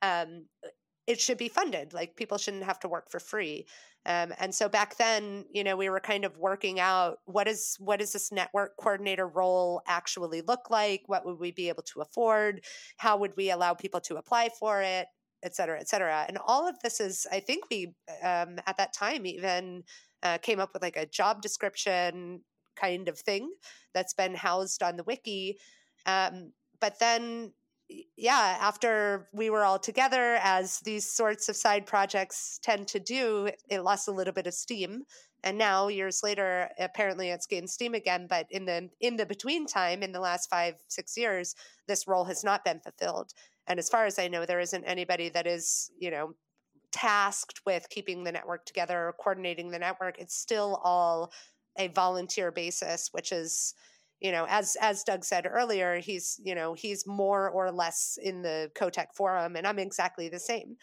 um, 0.02 0.46
it 1.08 1.20
should 1.20 1.38
be 1.38 1.50
funded. 1.50 1.94
Like 1.94 2.16
people 2.16 2.38
shouldn't 2.38 2.64
have 2.64 2.80
to 2.82 2.88
work 2.88 3.10
for 3.10 3.20
free. 3.20 3.66
Um, 4.06 4.34
and 4.40 4.54
so 4.54 4.68
back 4.68 4.98
then, 4.98 5.46
you 5.52 5.64
know, 5.64 5.78
we 5.78 5.90
were 5.90 6.00
kind 6.00 6.26
of 6.26 6.38
working 6.38 6.80
out 6.80 7.20
what 7.26 7.48
is 7.48 7.78
what 7.80 8.00
does 8.00 8.14
this 8.14 8.32
network 8.32 8.76
coordinator 8.78 9.28
role 9.28 9.82
actually 9.88 10.42
look 10.42 10.70
like? 10.70 11.04
What 11.08 11.26
would 11.26 11.40
we 11.40 11.52
be 11.52 11.70
able 11.70 11.84
to 11.84 12.02
afford? 12.02 12.64
How 12.98 13.18
would 13.18 13.36
we 13.38 13.52
allow 13.52 13.74
people 13.74 14.02
to 14.02 14.18
apply 14.18 14.50
for 14.60 14.82
it? 14.82 15.08
et 15.44 15.56
cetera, 15.56 15.80
et 15.80 15.88
cetera. 15.90 16.26
And 16.28 16.38
all 16.48 16.68
of 16.68 16.80
this 16.80 17.00
is, 17.00 17.28
I 17.32 17.40
think 17.42 17.66
we 17.70 17.94
um, 18.24 18.60
at 18.66 18.78
that 18.78 18.94
time 18.94 19.26
even 19.26 19.84
uh, 20.24 20.38
came 20.38 20.60
up 20.60 20.72
with 20.74 20.82
like 20.82 20.98
a 20.98 21.06
job 21.06 21.42
description 21.42 22.42
kind 22.76 23.08
of 23.08 23.20
thing 23.20 23.52
that's 23.94 24.14
been 24.14 24.36
housed 24.36 24.82
on 24.82 24.96
the 24.96 25.04
wiki. 25.04 25.58
Um, 26.06 26.54
but 26.80 26.98
then, 27.00 27.52
yeah, 28.18 28.58
after 28.60 29.30
we 29.34 29.50
were 29.50 29.64
all 29.64 29.80
together, 29.80 30.38
as 30.42 30.80
these 30.82 31.12
sorts 31.12 31.50
of 31.50 31.56
side 31.56 31.86
projects 31.86 32.60
tend 32.64 32.88
to 32.90 33.00
do, 33.00 33.50
it 33.70 33.84
lost 33.84 34.08
a 34.08 34.12
little 34.12 34.34
bit 34.34 34.48
of 34.48 34.54
steam. 34.54 35.04
And 35.44 35.58
now, 35.58 35.90
years 35.90 36.22
later, 36.24 36.70
apparently 36.80 37.30
it's 37.30 37.48
gained 37.48 37.70
steam 37.70 37.94
again. 37.94 38.28
But 38.30 38.48
in 38.50 38.66
the 38.66 38.90
in 39.02 39.18
the 39.18 39.26
between 39.26 39.66
time, 39.68 40.02
in 40.02 40.14
the 40.14 40.22
last 40.22 40.50
five 40.50 40.76
six 40.88 41.18
years, 41.18 41.56
this 41.88 42.08
role 42.08 42.26
has 42.26 42.44
not 42.44 42.64
been 42.64 42.80
fulfilled. 42.80 43.32
And 43.68 43.80
as 43.80 43.90
far 43.90 44.06
as 44.06 44.20
I 44.20 44.28
know, 44.28 44.46
there 44.46 44.60
isn't 44.60 44.86
anybody 44.86 45.30
that 45.30 45.48
is, 45.48 45.92
you 46.00 46.12
know, 46.12 46.34
tasked 46.92 47.62
with 47.66 47.88
keeping 47.90 48.24
the 48.24 48.32
network 48.32 48.66
together 48.66 49.08
or 49.08 49.14
coordinating 49.14 49.72
the 49.72 49.80
network. 49.80 50.18
It's 50.20 50.36
still 50.36 50.80
all 50.84 51.32
a 51.78 51.88
volunteer 51.88 52.52
basis, 52.52 53.10
which 53.12 53.32
is, 53.32 53.74
you 54.24 54.32
know, 54.32 54.46
as 54.50 54.78
as 54.82 55.04
Doug 55.04 55.26
said 55.26 55.46
earlier, 55.46 56.00
he's, 56.00 56.40
you 56.44 56.56
know, 56.56 56.74
he's 56.74 57.06
more 57.06 57.50
or 57.50 57.72
less 57.72 58.18
in 58.24 58.42
the 58.42 58.72
CoTech 58.74 59.14
forum, 59.14 59.58
and 59.58 59.68
I'm 59.68 59.78
exactly 59.78 60.30
the 60.30 60.40
same. 60.40 60.78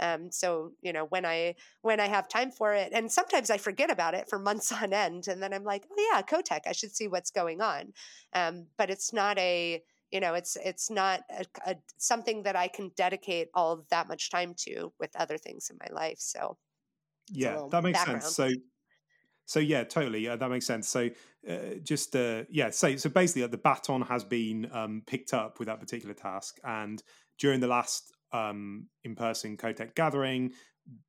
Um, 0.00 0.30
so 0.32 0.72
you 0.82 0.92
know 0.92 1.04
when 1.06 1.24
I 1.24 1.54
when 1.82 2.00
I 2.00 2.06
have 2.06 2.26
time 2.28 2.50
for 2.50 2.72
it, 2.74 2.92
and 2.92 3.12
sometimes 3.12 3.50
I 3.50 3.58
forget 3.58 3.90
about 3.90 4.14
it 4.14 4.28
for 4.28 4.38
months 4.38 4.72
on 4.82 4.94
end, 4.94 5.28
and 5.28 5.42
then 5.42 5.52
I'm 5.52 5.62
like, 5.62 5.84
oh 5.90 6.10
yeah, 6.12 6.22
CoTech, 6.22 6.60
I 6.66 6.72
should 6.72 6.96
see 6.96 7.06
what's 7.06 7.30
going 7.30 7.60
on. 7.60 7.92
Um, 8.32 8.66
but 8.78 8.90
it's 8.90 9.12
not 9.12 9.38
a 9.38 9.82
you 10.10 10.20
know 10.20 10.34
it's 10.34 10.56
it's 10.64 10.90
not 10.90 11.20
a, 11.30 11.44
a, 11.66 11.76
something 11.98 12.44
that 12.44 12.54
i 12.54 12.68
can 12.68 12.92
dedicate 12.96 13.48
all 13.54 13.84
that 13.90 14.06
much 14.06 14.30
time 14.30 14.54
to 14.56 14.92
with 15.00 15.10
other 15.16 15.36
things 15.36 15.68
in 15.68 15.76
my 15.80 15.92
life 15.92 16.18
so 16.18 16.56
yeah 17.32 17.60
that 17.72 17.82
makes 17.82 17.98
background. 17.98 18.22
sense 18.22 18.36
so 18.36 18.48
so 19.46 19.58
yeah 19.58 19.84
totally 19.84 20.20
yeah 20.20 20.36
that 20.36 20.50
makes 20.50 20.66
sense. 20.66 20.88
So 20.88 21.08
uh, 21.48 21.56
just 21.82 22.14
uh, 22.14 22.44
yeah 22.50 22.70
so 22.70 22.96
so 22.96 23.08
basically 23.08 23.44
uh, 23.44 23.48
the 23.48 23.58
baton 23.58 24.02
has 24.02 24.24
been 24.24 24.68
um, 24.72 25.02
picked 25.06 25.32
up 25.32 25.58
with 25.58 25.66
that 25.66 25.80
particular 25.80 26.14
task 26.14 26.58
and 26.64 27.02
during 27.38 27.60
the 27.60 27.68
last 27.68 28.12
um, 28.32 28.88
in-person 29.04 29.56
CoTech 29.56 29.94
gathering 29.94 30.52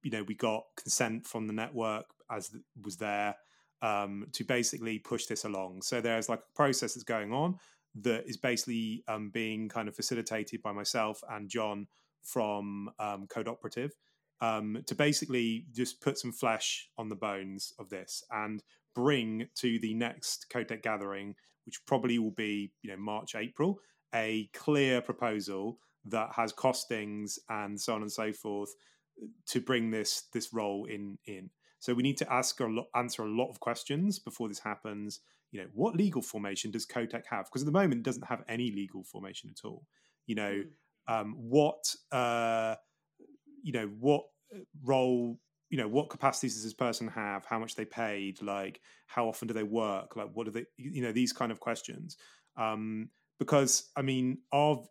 you 0.03 0.11
know 0.11 0.23
we 0.23 0.35
got 0.35 0.63
consent 0.81 1.27
from 1.27 1.47
the 1.47 1.53
network 1.53 2.05
as 2.31 2.55
was 2.83 2.97
there 2.97 3.35
um, 3.81 4.27
to 4.33 4.43
basically 4.43 4.99
push 4.99 5.25
this 5.25 5.45
along. 5.45 5.81
So 5.81 6.01
there's 6.01 6.29
like 6.29 6.39
a 6.39 6.55
process 6.55 6.93
that's 6.93 7.03
going 7.03 7.31
on 7.31 7.57
that 8.01 8.27
is 8.27 8.37
basically 8.37 9.03
um, 9.07 9.29
being 9.29 9.69
kind 9.69 9.87
of 9.87 9.95
facilitated 9.95 10.61
by 10.61 10.71
myself 10.71 11.21
and 11.29 11.49
John 11.49 11.87
from 12.23 12.89
um, 12.99 13.27
Code 13.27 13.47
Operative 13.47 13.91
um, 14.41 14.83
to 14.85 14.95
basically 14.95 15.65
just 15.71 16.01
put 16.01 16.17
some 16.17 16.31
flesh 16.31 16.89
on 16.97 17.09
the 17.09 17.15
bones 17.15 17.73
of 17.79 17.89
this 17.89 18.23
and 18.31 18.63
bring 18.95 19.47
to 19.55 19.79
the 19.79 19.93
next 19.93 20.47
CoTech 20.53 20.83
gathering, 20.83 21.35
which 21.65 21.85
probably 21.85 22.19
will 22.19 22.31
be 22.31 22.71
you 22.81 22.89
know 22.89 22.97
March 22.97 23.35
April, 23.35 23.79
a 24.13 24.49
clear 24.53 25.01
proposal 25.01 25.79
that 26.05 26.29
has 26.33 26.53
costings 26.53 27.37
and 27.49 27.79
so 27.79 27.93
on 27.93 28.01
and 28.01 28.11
so 28.11 28.31
forth 28.31 28.69
to 29.47 29.59
bring 29.59 29.91
this 29.91 30.23
this 30.33 30.53
role 30.53 30.85
in 30.85 31.17
in. 31.25 31.49
So 31.79 31.93
we 31.93 32.03
need 32.03 32.17
to 32.17 32.33
ask 32.33 32.59
a 32.59 32.65
lot, 32.65 32.87
answer 32.95 33.23
a 33.23 33.29
lot 33.29 33.49
of 33.49 33.59
questions 33.59 34.17
before 34.17 34.47
this 34.47 34.59
happens 34.59 35.19
you 35.51 35.61
know, 35.61 35.67
what 35.73 35.95
legal 35.95 36.21
formation 36.21 36.71
does 36.71 36.85
CoTech 36.85 37.23
have? 37.29 37.45
Because 37.45 37.61
at 37.61 37.65
the 37.65 37.71
moment, 37.71 37.99
it 37.99 38.03
doesn't 38.03 38.27
have 38.27 38.43
any 38.47 38.71
legal 38.71 39.03
formation 39.03 39.49
at 39.49 39.65
all. 39.65 39.85
You 40.25 40.35
know, 40.35 40.63
mm. 41.09 41.21
um, 41.21 41.35
what, 41.37 41.95
uh, 42.11 42.75
you 43.67 43.73
know, 43.73 43.89
what 43.99 44.23
uh, 44.55 44.59
role, 44.85 45.37
you 45.69 45.77
know, 45.77 45.89
what 45.89 46.09
capacities 46.09 46.53
does 46.53 46.63
this 46.63 46.73
person 46.73 47.09
have? 47.09 47.45
How 47.45 47.59
much 47.59 47.75
they 47.75 47.83
paid? 47.83 48.41
Like, 48.41 48.79
how 49.07 49.27
often 49.27 49.49
do 49.49 49.53
they 49.53 49.63
work? 49.63 50.15
Like, 50.15 50.29
what 50.33 50.45
do 50.45 50.51
they, 50.51 50.65
you 50.77 51.01
know, 51.01 51.11
these 51.11 51.33
kind 51.33 51.51
of 51.51 51.59
questions. 51.59 52.15
Um, 52.55 53.09
because, 53.39 53.89
I 53.97 54.03
mean, 54.03 54.37
of 54.53 54.87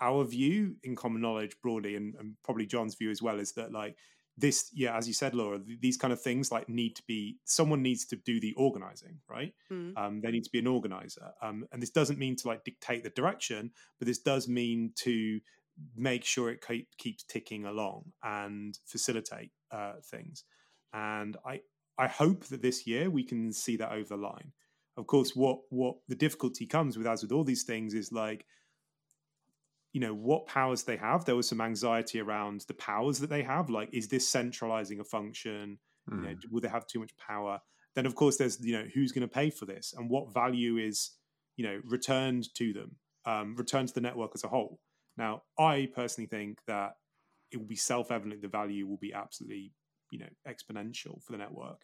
our 0.00 0.24
view 0.24 0.76
in 0.84 0.94
common 0.94 1.20
knowledge 1.20 1.56
broadly, 1.60 1.96
and, 1.96 2.14
and 2.20 2.36
probably 2.44 2.66
John's 2.66 2.94
view 2.94 3.10
as 3.10 3.20
well, 3.20 3.40
is 3.40 3.52
that 3.54 3.72
like 3.72 3.96
this 4.38 4.70
yeah 4.72 4.96
as 4.96 5.06
you 5.06 5.12
said 5.12 5.34
laura 5.34 5.60
these 5.80 5.96
kind 5.96 6.12
of 6.12 6.20
things 6.22 6.50
like 6.50 6.68
need 6.68 6.96
to 6.96 7.02
be 7.06 7.36
someone 7.44 7.82
needs 7.82 8.06
to 8.06 8.16
do 8.16 8.40
the 8.40 8.54
organizing 8.54 9.18
right 9.28 9.52
mm. 9.70 9.92
um, 9.98 10.20
they 10.22 10.30
need 10.30 10.44
to 10.44 10.50
be 10.50 10.60
an 10.60 10.66
organizer 10.66 11.30
um, 11.42 11.66
and 11.72 11.82
this 11.82 11.90
doesn't 11.90 12.18
mean 12.18 12.36
to 12.36 12.48
like 12.48 12.64
dictate 12.64 13.02
the 13.02 13.10
direction 13.10 13.70
but 13.98 14.06
this 14.06 14.18
does 14.18 14.48
mean 14.48 14.92
to 14.96 15.40
make 15.96 16.24
sure 16.24 16.50
it 16.50 16.64
keep, 16.66 16.88
keeps 16.98 17.24
ticking 17.24 17.64
along 17.64 18.04
and 18.22 18.78
facilitate 18.86 19.50
uh, 19.70 19.94
things. 20.04 20.44
And 20.92 21.36
i 21.46 21.60
i 21.98 22.06
hope 22.06 22.46
that 22.46 22.62
this 22.62 22.86
year 22.86 23.10
we 23.10 23.22
can 23.22 23.52
see 23.52 23.76
that 23.76 23.92
over 23.92 24.08
the 24.08 24.16
line. 24.16 24.52
Of 24.96 25.06
course 25.06 25.36
what 25.36 25.60
what 25.70 25.96
the 26.08 26.14
difficulty 26.14 26.66
comes 26.66 26.96
with 26.96 27.06
as 27.06 27.22
with 27.22 27.32
all 27.32 27.44
these 27.44 27.64
things 27.64 27.94
is 27.94 28.10
like 28.12 28.44
you 29.92 30.00
know 30.00 30.14
what 30.14 30.46
powers 30.46 30.84
they 30.84 30.96
have. 30.96 31.24
There 31.24 31.36
was 31.36 31.48
some 31.48 31.60
anxiety 31.60 32.20
around 32.20 32.64
the 32.68 32.74
powers 32.74 33.18
that 33.18 33.30
they 33.30 33.42
have 33.42 33.70
like 33.70 33.90
is 33.92 34.08
this 34.08 34.28
centralizing 34.28 35.00
a 35.00 35.04
function? 35.04 35.78
Mm. 36.10 36.16
you 36.16 36.22
know, 36.22 36.34
hmm. 36.34 36.54
will 36.54 36.60
they 36.60 36.68
have 36.68 36.86
too 36.86 37.00
much 37.00 37.16
power? 37.16 37.60
Then 37.94 38.06
of 38.06 38.14
course 38.14 38.36
there's 38.36 38.58
you 38.60 38.72
know 38.72 38.86
who's 38.94 39.12
going 39.12 39.28
to 39.28 39.34
pay 39.34 39.50
for 39.50 39.66
this? 39.66 39.94
And 39.96 40.10
what 40.10 40.32
value 40.32 40.78
is 40.78 41.10
you 41.56 41.64
know 41.64 41.80
returned 41.84 42.52
to 42.54 42.72
them 42.72 42.96
um, 43.26 43.54
returned 43.56 43.88
to 43.88 43.94
the 43.94 44.00
network 44.00 44.32
as 44.34 44.44
a 44.44 44.48
whole 44.48 44.80
now 45.20 45.42
i 45.58 45.88
personally 45.94 46.26
think 46.26 46.58
that 46.66 46.92
it 47.52 47.58
will 47.58 47.66
be 47.66 47.76
self-evident 47.76 48.42
the 48.42 48.48
value 48.48 48.86
will 48.86 48.98
be 48.98 49.12
absolutely 49.12 49.72
you 50.10 50.18
know 50.18 50.28
exponential 50.48 51.22
for 51.22 51.32
the 51.32 51.38
network 51.38 51.82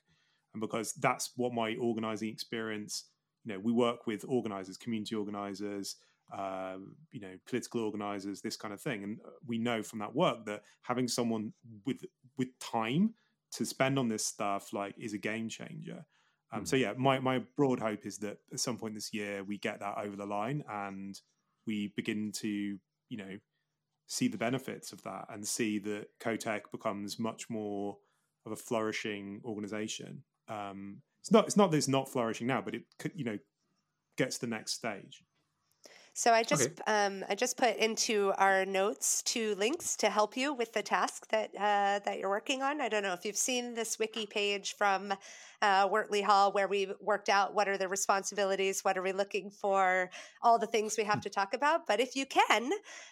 and 0.55 0.61
because 0.61 0.92
that's 0.94 1.31
what 1.37 1.53
my 1.53 1.77
organizing 1.77 2.29
experience 2.29 3.05
you 3.44 3.53
know 3.53 3.61
we 3.61 3.72
work 3.72 4.07
with 4.07 4.25
organizers 4.29 4.77
community 4.77 5.14
organizers 5.14 5.96
uh, 6.33 6.77
you 7.12 7.20
know, 7.20 7.35
political 7.46 7.83
organizers, 7.83 8.40
this 8.40 8.57
kind 8.57 8.75
of 8.75 8.81
thing. 8.81 9.05
And 9.05 9.18
we 9.46 9.59
know 9.59 9.83
from 9.83 10.01
that 10.01 10.14
work 10.14 10.44
that 10.46 10.62
having 10.83 11.09
someone 11.09 11.53
with 11.85 12.05
with 12.37 12.49
time 12.59 13.14
to 13.53 13.64
spend 13.64 13.99
on 13.99 14.09
this 14.09 14.27
stuff 14.27 14.72
like 14.72 14.94
is 14.99 15.14
a 15.14 15.18
game 15.18 15.49
changer. 15.49 16.05
Um, 16.53 16.62
mm. 16.62 16.68
So 16.68 16.77
yeah, 16.77 16.94
my 16.96 17.20
my 17.20 17.42
broad 17.57 17.81
hope 17.81 18.07
is 18.07 18.18
that 18.18 18.38
at 18.53 18.61
some 18.61 18.77
point 18.77 18.94
this 18.94 19.14
year 19.14 19.44
we 19.44 19.59
get 19.59 19.81
that 19.81 19.99
over 19.99 20.16
the 20.16 20.27
line 20.27 20.64
and 20.68 21.18
we 21.66 21.92
begin 21.96 22.33
to 22.37 22.79
you 23.09 23.16
know 23.16 23.37
see 24.07 24.29
the 24.29 24.38
benefits 24.38 24.92
of 24.92 25.03
that 25.03 25.27
and 25.31 25.47
see 25.47 25.79
that 25.81 26.07
CoTech 26.21 26.62
becomes 26.71 27.19
much 27.19 27.51
more 27.51 27.97
of 28.45 28.53
a 28.53 28.57
flourishing 28.57 29.40
organization. 29.45 30.23
Um, 30.49 31.03
it's 31.21 31.33
not 31.33 31.47
it's 31.47 31.57
not 31.57 31.71
that 31.71 31.77
it's 31.77 31.88
not 31.88 32.09
flourishing 32.09 32.47
now, 32.47 32.62
but 32.62 32.75
it 32.75 32.83
you 33.14 33.25
know 33.25 33.38
gets 34.16 34.38
the 34.38 34.47
next 34.47 34.73
stage. 34.75 35.23
So 36.16 36.33
I 36.33 36.44
just 36.44 36.70
okay. 36.81 36.83
um, 36.87 37.24
I 37.29 37.35
just 37.35 37.59
put 37.59 37.76
into 37.76 38.33
our 38.38 38.64
notes 38.64 39.20
two 39.20 39.55
links 39.57 39.96
to 39.96 40.09
help 40.09 40.35
you 40.35 40.55
with 40.55 40.72
the 40.72 40.81
task 40.81 41.29
that 41.29 41.50
uh, 41.55 42.00
that 42.07 42.18
you're 42.18 42.31
working 42.31 42.62
on. 42.62 42.81
I 42.81 42.88
don't 42.88 43.02
know 43.02 43.12
if 43.12 43.26
you've 43.26 43.37
seen 43.37 43.74
this 43.74 43.98
wiki 43.98 44.24
page 44.24 44.76
from 44.79 45.12
uh, 45.61 45.87
Wortley 45.90 46.22
Hall 46.22 46.52
where 46.52 46.68
we 46.68 46.88
worked 47.02 47.29
out 47.29 47.55
what 47.55 47.68
are 47.68 47.76
the 47.76 47.87
responsibilities, 47.87 48.83
what 48.83 48.96
are 48.96 49.02
we 49.02 49.12
looking 49.12 49.50
for, 49.50 50.08
all 50.40 50.58
the 50.58 50.67
things 50.67 50.94
we 50.96 51.04
have 51.04 51.21
to 51.21 51.29
talk 51.29 51.52
about. 51.52 51.87
But 51.87 52.00
if 52.00 52.17
you 52.17 52.25
can, 52.25 52.71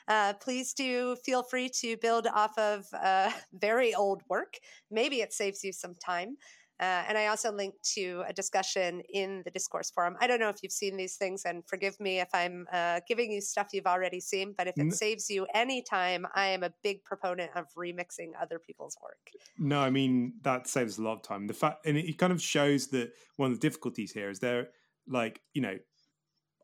uh, 0.08 0.32
please 0.40 0.72
do 0.72 1.14
feel 1.16 1.42
free 1.42 1.68
to 1.80 1.98
build 1.98 2.26
off 2.26 2.56
of 2.56 2.86
uh, 2.94 3.30
very 3.52 3.94
old 3.94 4.22
work. 4.30 4.54
Maybe 4.90 5.20
it 5.20 5.34
saves 5.34 5.62
you 5.62 5.74
some 5.74 5.94
time. 5.94 6.38
Uh, 6.80 7.04
and 7.08 7.16
I 7.16 7.26
also 7.26 7.52
linked 7.52 7.82
to 7.94 8.24
a 8.28 8.32
discussion 8.32 9.00
in 9.12 9.42
the 9.44 9.50
discourse 9.50 9.90
forum. 9.90 10.16
I 10.20 10.26
don't 10.26 10.40
know 10.40 10.48
if 10.48 10.62
you've 10.62 10.72
seen 10.72 10.96
these 10.96 11.16
things, 11.16 11.44
and 11.44 11.62
forgive 11.66 11.98
me 12.00 12.20
if 12.20 12.28
I'm 12.34 12.66
uh, 12.72 13.00
giving 13.06 13.30
you 13.30 13.40
stuff 13.40 13.68
you've 13.72 13.86
already 13.86 14.20
seen, 14.20 14.54
but 14.56 14.66
if 14.66 14.74
it 14.76 14.92
saves 14.92 15.30
you 15.30 15.46
any 15.54 15.82
time, 15.82 16.26
I 16.34 16.46
am 16.46 16.64
a 16.64 16.72
big 16.82 17.04
proponent 17.04 17.52
of 17.54 17.66
remixing 17.78 18.32
other 18.40 18.58
people's 18.58 18.96
work. 19.02 19.30
No, 19.58 19.80
I 19.80 19.90
mean, 19.90 20.34
that 20.42 20.66
saves 20.66 20.98
a 20.98 21.02
lot 21.02 21.14
of 21.14 21.22
time. 21.22 21.46
The 21.46 21.54
fact, 21.54 21.86
and 21.86 21.96
it 21.96 22.18
kind 22.18 22.32
of 22.32 22.42
shows 22.42 22.88
that 22.88 23.12
one 23.36 23.52
of 23.52 23.60
the 23.60 23.68
difficulties 23.68 24.12
here 24.12 24.28
is 24.30 24.40
there, 24.40 24.68
like, 25.06 25.40
you 25.52 25.62
know, 25.62 25.78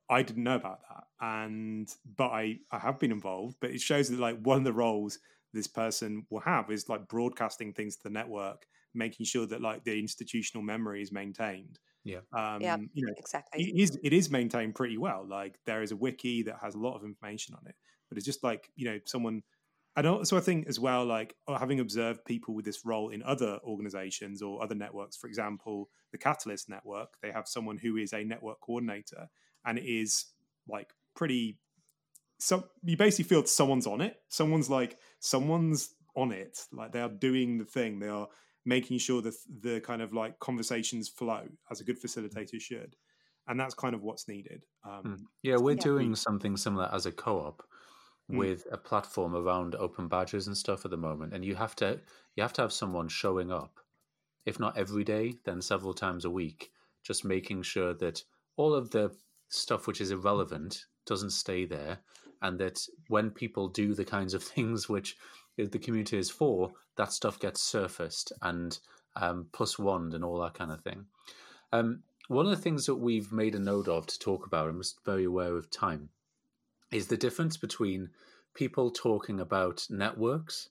I 0.08 0.22
didn't 0.22 0.42
know 0.42 0.56
about 0.56 0.80
that, 0.88 1.04
and 1.20 1.88
but 2.16 2.30
I 2.30 2.58
I 2.72 2.80
have 2.80 2.98
been 2.98 3.12
involved. 3.12 3.58
But 3.60 3.70
it 3.70 3.80
shows 3.80 4.08
that 4.08 4.18
like 4.18 4.40
one 4.42 4.58
of 4.58 4.64
the 4.64 4.72
roles 4.72 5.20
this 5.52 5.68
person 5.68 6.26
will 6.30 6.40
have 6.40 6.68
is 6.70 6.88
like 6.88 7.08
broadcasting 7.08 7.72
things 7.72 7.96
to 7.96 8.02
the 8.04 8.10
network 8.10 8.66
making 8.94 9.26
sure 9.26 9.46
that 9.46 9.60
like 9.60 9.84
the 9.84 9.98
institutional 9.98 10.64
memory 10.64 11.02
is 11.02 11.12
maintained. 11.12 11.78
Yeah. 12.04 12.20
Um, 12.32 12.60
yeah, 12.62 12.76
you 12.92 13.06
know, 13.06 13.12
exactly. 13.16 13.62
It 13.62 13.80
is, 13.80 13.98
it 14.02 14.12
is 14.12 14.30
maintained 14.30 14.74
pretty 14.74 14.98
well. 14.98 15.26
Like 15.28 15.58
there 15.66 15.82
is 15.82 15.92
a 15.92 15.96
wiki 15.96 16.42
that 16.44 16.56
has 16.62 16.74
a 16.74 16.78
lot 16.78 16.96
of 16.96 17.04
information 17.04 17.54
on 17.54 17.66
it, 17.66 17.74
but 18.08 18.16
it's 18.16 18.26
just 18.26 18.42
like, 18.42 18.70
you 18.74 18.86
know, 18.86 18.98
someone, 19.04 19.42
and 19.96 20.06
also 20.06 20.36
I 20.36 20.40
think 20.40 20.66
as 20.68 20.80
well, 20.80 21.04
like 21.04 21.34
oh, 21.46 21.56
having 21.56 21.80
observed 21.80 22.24
people 22.24 22.54
with 22.54 22.64
this 22.64 22.86
role 22.86 23.10
in 23.10 23.22
other 23.22 23.58
organizations 23.64 24.40
or 24.40 24.62
other 24.62 24.74
networks, 24.74 25.16
for 25.16 25.26
example, 25.26 25.90
the 26.12 26.18
Catalyst 26.18 26.68
network, 26.68 27.14
they 27.22 27.32
have 27.32 27.48
someone 27.48 27.76
who 27.76 27.96
is 27.96 28.12
a 28.12 28.24
network 28.24 28.60
coordinator 28.60 29.28
and 29.64 29.78
it 29.78 29.84
is 29.84 30.26
like 30.68 30.92
pretty 31.14 31.58
so 32.40 32.64
you 32.82 32.96
basically 32.96 33.28
feel 33.28 33.44
someone's 33.44 33.86
on 33.86 34.00
it. 34.00 34.16
Someone's 34.28 34.70
like 34.70 34.98
someone's 35.20 35.94
on 36.16 36.32
it. 36.32 36.66
Like 36.72 36.92
they 36.92 37.00
are 37.00 37.08
doing 37.08 37.58
the 37.58 37.64
thing. 37.64 37.98
They 37.98 38.08
are 38.08 38.28
making 38.64 38.98
sure 38.98 39.22
that 39.22 39.34
the 39.62 39.80
kind 39.80 40.02
of 40.02 40.12
like 40.12 40.38
conversations 40.38 41.08
flow 41.08 41.44
as 41.70 41.80
a 41.80 41.84
good 41.84 42.00
facilitator 42.00 42.60
should. 42.60 42.96
And 43.48 43.58
that's 43.58 43.74
kind 43.74 43.94
of 43.94 44.02
what's 44.02 44.28
needed. 44.28 44.64
Um, 44.88 45.26
yeah, 45.42 45.56
we're 45.56 45.72
yeah. 45.72 45.82
doing 45.82 46.14
something 46.14 46.56
similar 46.56 46.88
as 46.92 47.06
a 47.06 47.12
co-op 47.12 47.62
Hmm. 48.30 48.36
with 48.36 48.66
a 48.70 48.76
platform 48.76 49.34
around 49.34 49.74
open 49.74 50.06
badges 50.08 50.46
and 50.46 50.56
stuff 50.56 50.84
at 50.84 50.90
the 50.90 50.96
moment, 50.96 51.34
and 51.34 51.44
you 51.44 51.56
have 51.56 51.74
to 51.76 52.00
you 52.36 52.42
have 52.42 52.52
to 52.54 52.62
have 52.62 52.72
someone 52.72 53.08
showing 53.08 53.50
up, 53.50 53.80
if 54.46 54.60
not 54.60 54.78
every 54.78 55.04
day, 55.04 55.34
then 55.44 55.60
several 55.60 55.92
times 55.94 56.24
a 56.24 56.30
week, 56.30 56.70
just 57.02 57.24
making 57.24 57.62
sure 57.62 57.92
that 57.94 58.22
all 58.56 58.72
of 58.72 58.90
the 58.90 59.16
stuff 59.48 59.86
which 59.86 60.00
is 60.00 60.12
irrelevant 60.12 60.86
doesn't 61.06 61.30
stay 61.30 61.64
there, 61.64 61.98
and 62.42 62.58
that 62.60 62.86
when 63.08 63.30
people 63.30 63.68
do 63.68 63.94
the 63.94 64.04
kinds 64.04 64.32
of 64.34 64.42
things 64.54 64.88
which 64.88 65.16
the 65.68 65.78
community 65.78 66.18
is 66.18 66.30
for, 66.30 66.72
that 66.96 67.12
stuff 67.12 67.38
gets 67.38 67.60
surfaced 67.60 68.32
and 68.42 68.78
um, 69.16 69.46
plus 69.52 69.78
one 69.78 70.12
and 70.12 70.24
all 70.24 70.40
that 70.40 70.54
kind 70.54 70.70
of 70.70 70.80
thing. 70.80 71.06
Um, 71.72 72.02
one 72.28 72.46
of 72.46 72.50
the 72.50 72.62
things 72.62 72.86
that 72.86 72.94
we've 72.94 73.32
made 73.32 73.54
a 73.54 73.58
note 73.58 73.88
of 73.88 74.06
to 74.06 74.18
talk 74.18 74.46
about, 74.46 74.68
and 74.68 74.78
was 74.78 74.94
very 75.04 75.24
aware 75.24 75.56
of 75.56 75.70
time, 75.70 76.10
is 76.92 77.08
the 77.08 77.16
difference 77.16 77.56
between 77.56 78.10
people 78.54 78.90
talking 78.90 79.40
about 79.40 79.86
networks 79.90 80.68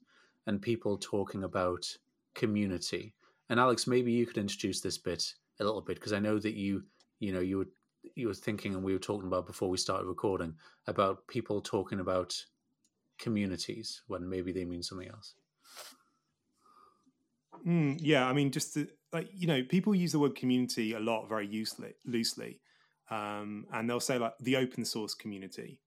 and 0.47 0.61
people 0.61 0.97
talking 0.97 1.43
about 1.43 1.85
community. 2.33 3.13
And 3.49 3.59
Alex, 3.59 3.87
maybe 3.87 4.11
you 4.11 4.25
could 4.25 4.37
introduce 4.37 4.81
this 4.81 4.97
bit 4.97 5.33
a 5.59 5.63
little 5.63 5.81
bit 5.81 5.95
because 5.95 6.13
I 6.13 6.19
know 6.19 6.39
that 6.39 6.53
you, 6.53 6.83
you 7.19 7.33
know, 7.33 7.41
you 7.41 7.57
were 7.57 7.67
you 8.15 8.27
were 8.27 8.33
thinking, 8.33 8.73
and 8.73 8.83
we 8.83 8.93
were 8.93 8.99
talking 8.99 9.27
about 9.27 9.45
before 9.45 9.69
we 9.69 9.77
started 9.77 10.07
recording 10.07 10.53
about 10.87 11.27
people 11.27 11.59
talking 11.59 11.99
about 11.99 12.33
communities 13.19 14.01
when 14.07 14.27
maybe 14.29 14.51
they 14.51 14.65
mean 14.65 14.83
something 14.83 15.09
else. 15.09 15.35
Mm, 17.65 17.97
yeah, 18.01 18.27
I 18.27 18.33
mean, 18.33 18.51
just 18.51 18.73
to, 18.75 18.87
like 19.11 19.29
you 19.33 19.47
know, 19.47 19.63
people 19.63 19.93
use 19.93 20.11
the 20.13 20.19
word 20.19 20.35
community 20.35 20.93
a 20.93 20.99
lot 20.99 21.27
very 21.27 21.47
loosely, 21.47 21.93
loosely, 22.05 22.61
um, 23.09 23.65
and 23.73 23.89
they'll 23.89 23.99
say 23.99 24.17
like 24.17 24.33
the 24.39 24.55
open 24.55 24.85
source 24.85 25.13
community, 25.13 25.79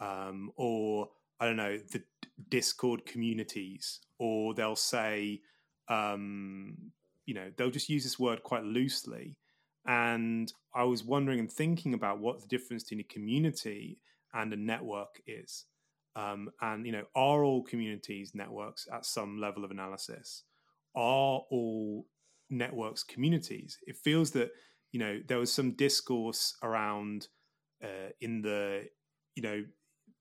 um, 0.00 0.50
or 0.56 1.08
I 1.40 1.46
don't 1.46 1.56
know 1.56 1.78
the 1.92 2.02
Discord 2.48 3.04
communities, 3.04 4.00
or 4.18 4.54
they'll 4.54 4.76
say, 4.76 5.40
um, 5.88 6.76
you 7.26 7.34
know, 7.34 7.50
they'll 7.56 7.70
just 7.70 7.88
use 7.88 8.04
this 8.04 8.18
word 8.18 8.42
quite 8.42 8.64
loosely. 8.64 9.36
And 9.86 10.52
I 10.74 10.84
was 10.84 11.04
wondering 11.04 11.40
and 11.40 11.50
thinking 11.50 11.94
about 11.94 12.20
what 12.20 12.40
the 12.40 12.46
difference 12.46 12.84
between 12.84 13.00
a 13.00 13.04
community 13.04 13.98
and 14.34 14.52
a 14.52 14.56
network 14.56 15.20
is. 15.26 15.64
Um, 16.18 16.50
and 16.60 16.84
you 16.84 16.92
know, 16.92 17.04
are 17.14 17.44
all 17.44 17.62
communities 17.62 18.32
networks 18.34 18.88
at 18.92 19.06
some 19.06 19.38
level 19.40 19.64
of 19.64 19.70
analysis? 19.70 20.42
Are 20.96 21.42
all 21.50 22.06
networks 22.50 23.04
communities? 23.04 23.78
It 23.86 23.96
feels 23.96 24.32
that 24.32 24.50
you 24.90 24.98
know 24.98 25.20
there 25.28 25.38
was 25.38 25.52
some 25.52 25.72
discourse 25.72 26.56
around 26.62 27.28
uh, 27.84 28.10
in 28.20 28.42
the 28.42 28.88
you 29.36 29.42
know 29.42 29.64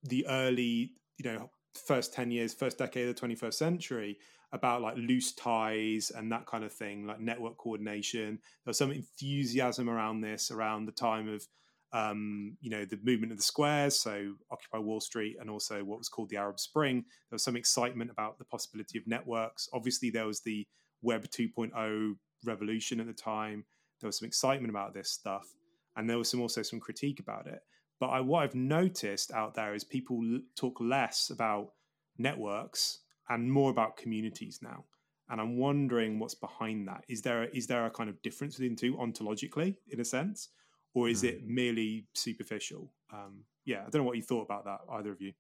the 0.04 0.28
early 0.28 0.92
you 1.18 1.26
know 1.26 1.50
first 1.88 2.14
10 2.14 2.32
years 2.32 2.54
first 2.54 2.78
decade 2.78 3.08
of 3.08 3.16
the 3.16 3.22
21st 3.22 3.54
century 3.54 4.18
about 4.52 4.82
like 4.82 4.96
loose 4.98 5.34
ties 5.34 6.12
and 6.16 6.32
that 6.32 6.46
kind 6.48 6.64
of 6.64 6.74
thing 6.74 7.06
like 7.06 7.20
network 7.20 7.58
coordination 7.58 8.40
there 8.66 8.72
was 8.72 8.78
some 8.78 8.92
enthusiasm 8.92 9.90
around 9.90 10.22
this 10.22 10.50
around 10.50 10.86
the 10.86 10.92
time 10.92 11.28
of 11.28 11.46
um, 11.94 12.58
you 12.60 12.70
know 12.70 12.86
the 12.86 13.00
movement 13.04 13.32
of 13.32 13.38
the 13.38 13.44
squares 13.44 14.02
so 14.02 14.34
occupy 14.52 14.78
wall 14.78 15.00
street 15.00 15.38
and 15.40 15.50
also 15.50 15.84
what 15.84 15.98
was 15.98 16.10
called 16.10 16.30
the 16.30 16.36
arab 16.38 16.60
spring 16.60 17.06
there 17.30 17.36
was 17.36 17.44
some 17.44 17.56
excitement 17.56 18.12
about 18.12 18.38
the 18.38 18.46
possibility 18.46 18.98
of 18.98 19.08
networks 19.08 19.70
obviously 19.74 20.10
there 20.10 20.28
was 20.28 20.42
the 20.42 20.66
web 21.02 21.26
2.0 21.26 22.14
revolution 22.46 23.00
at 23.00 23.08
the 23.08 23.14
time 23.14 23.64
there 24.02 24.08
was 24.08 24.20
some 24.20 24.28
excitement 24.28 24.70
about 24.70 24.94
this 24.94 25.12
stuff 25.12 25.48
and 25.96 26.10
there 26.10 26.18
was 26.18 26.30
some 26.30 26.42
also 26.42 26.62
some 26.62 26.80
critique 26.80 27.20
about 27.22 27.48
it 27.48 27.62
but 28.00 28.08
I, 28.08 28.22
what 28.22 28.44
I've 28.44 28.56
noticed 28.56 29.32
out 29.32 29.56
there 29.56 29.74
is 29.74 29.84
people 29.84 30.22
talk 30.56 30.80
less 30.80 31.30
about 31.32 31.72
networks 32.18 33.00
and 33.30 33.52
more 33.52 33.72
about 33.72 33.98
communities 33.98 34.60
now. 34.62 34.86
And 35.30 35.42
I'm 35.42 35.58
wondering 35.58 36.20
what's 36.20 36.36
behind 36.36 36.88
that. 36.88 37.04
Is 37.10 37.22
there 37.22 37.44
a, 37.44 37.48
is 37.48 37.68
there 37.68 37.86
a 37.86 37.92
kind 37.92 38.10
of 38.10 38.22
difference 38.22 38.56
between 38.56 38.76
the 38.76 38.82
two 38.82 38.96
ontologically, 38.96 39.76
in 39.90 40.00
a 40.00 40.06
sense, 40.06 40.50
or 40.98 41.08
is 41.08 41.22
mm. 41.22 41.30
it 41.30 41.48
merely 41.48 42.06
superficial? 42.14 42.92
Um, 43.14 43.44
yeah, 43.66 43.82
I 43.86 43.90
don't 43.90 44.02
know 44.02 44.08
what 44.08 44.18
you 44.18 44.24
thought 44.24 44.46
about 44.46 44.66
that, 44.66 44.80
either 44.92 45.12
of 45.12 45.22
you. 45.22 45.34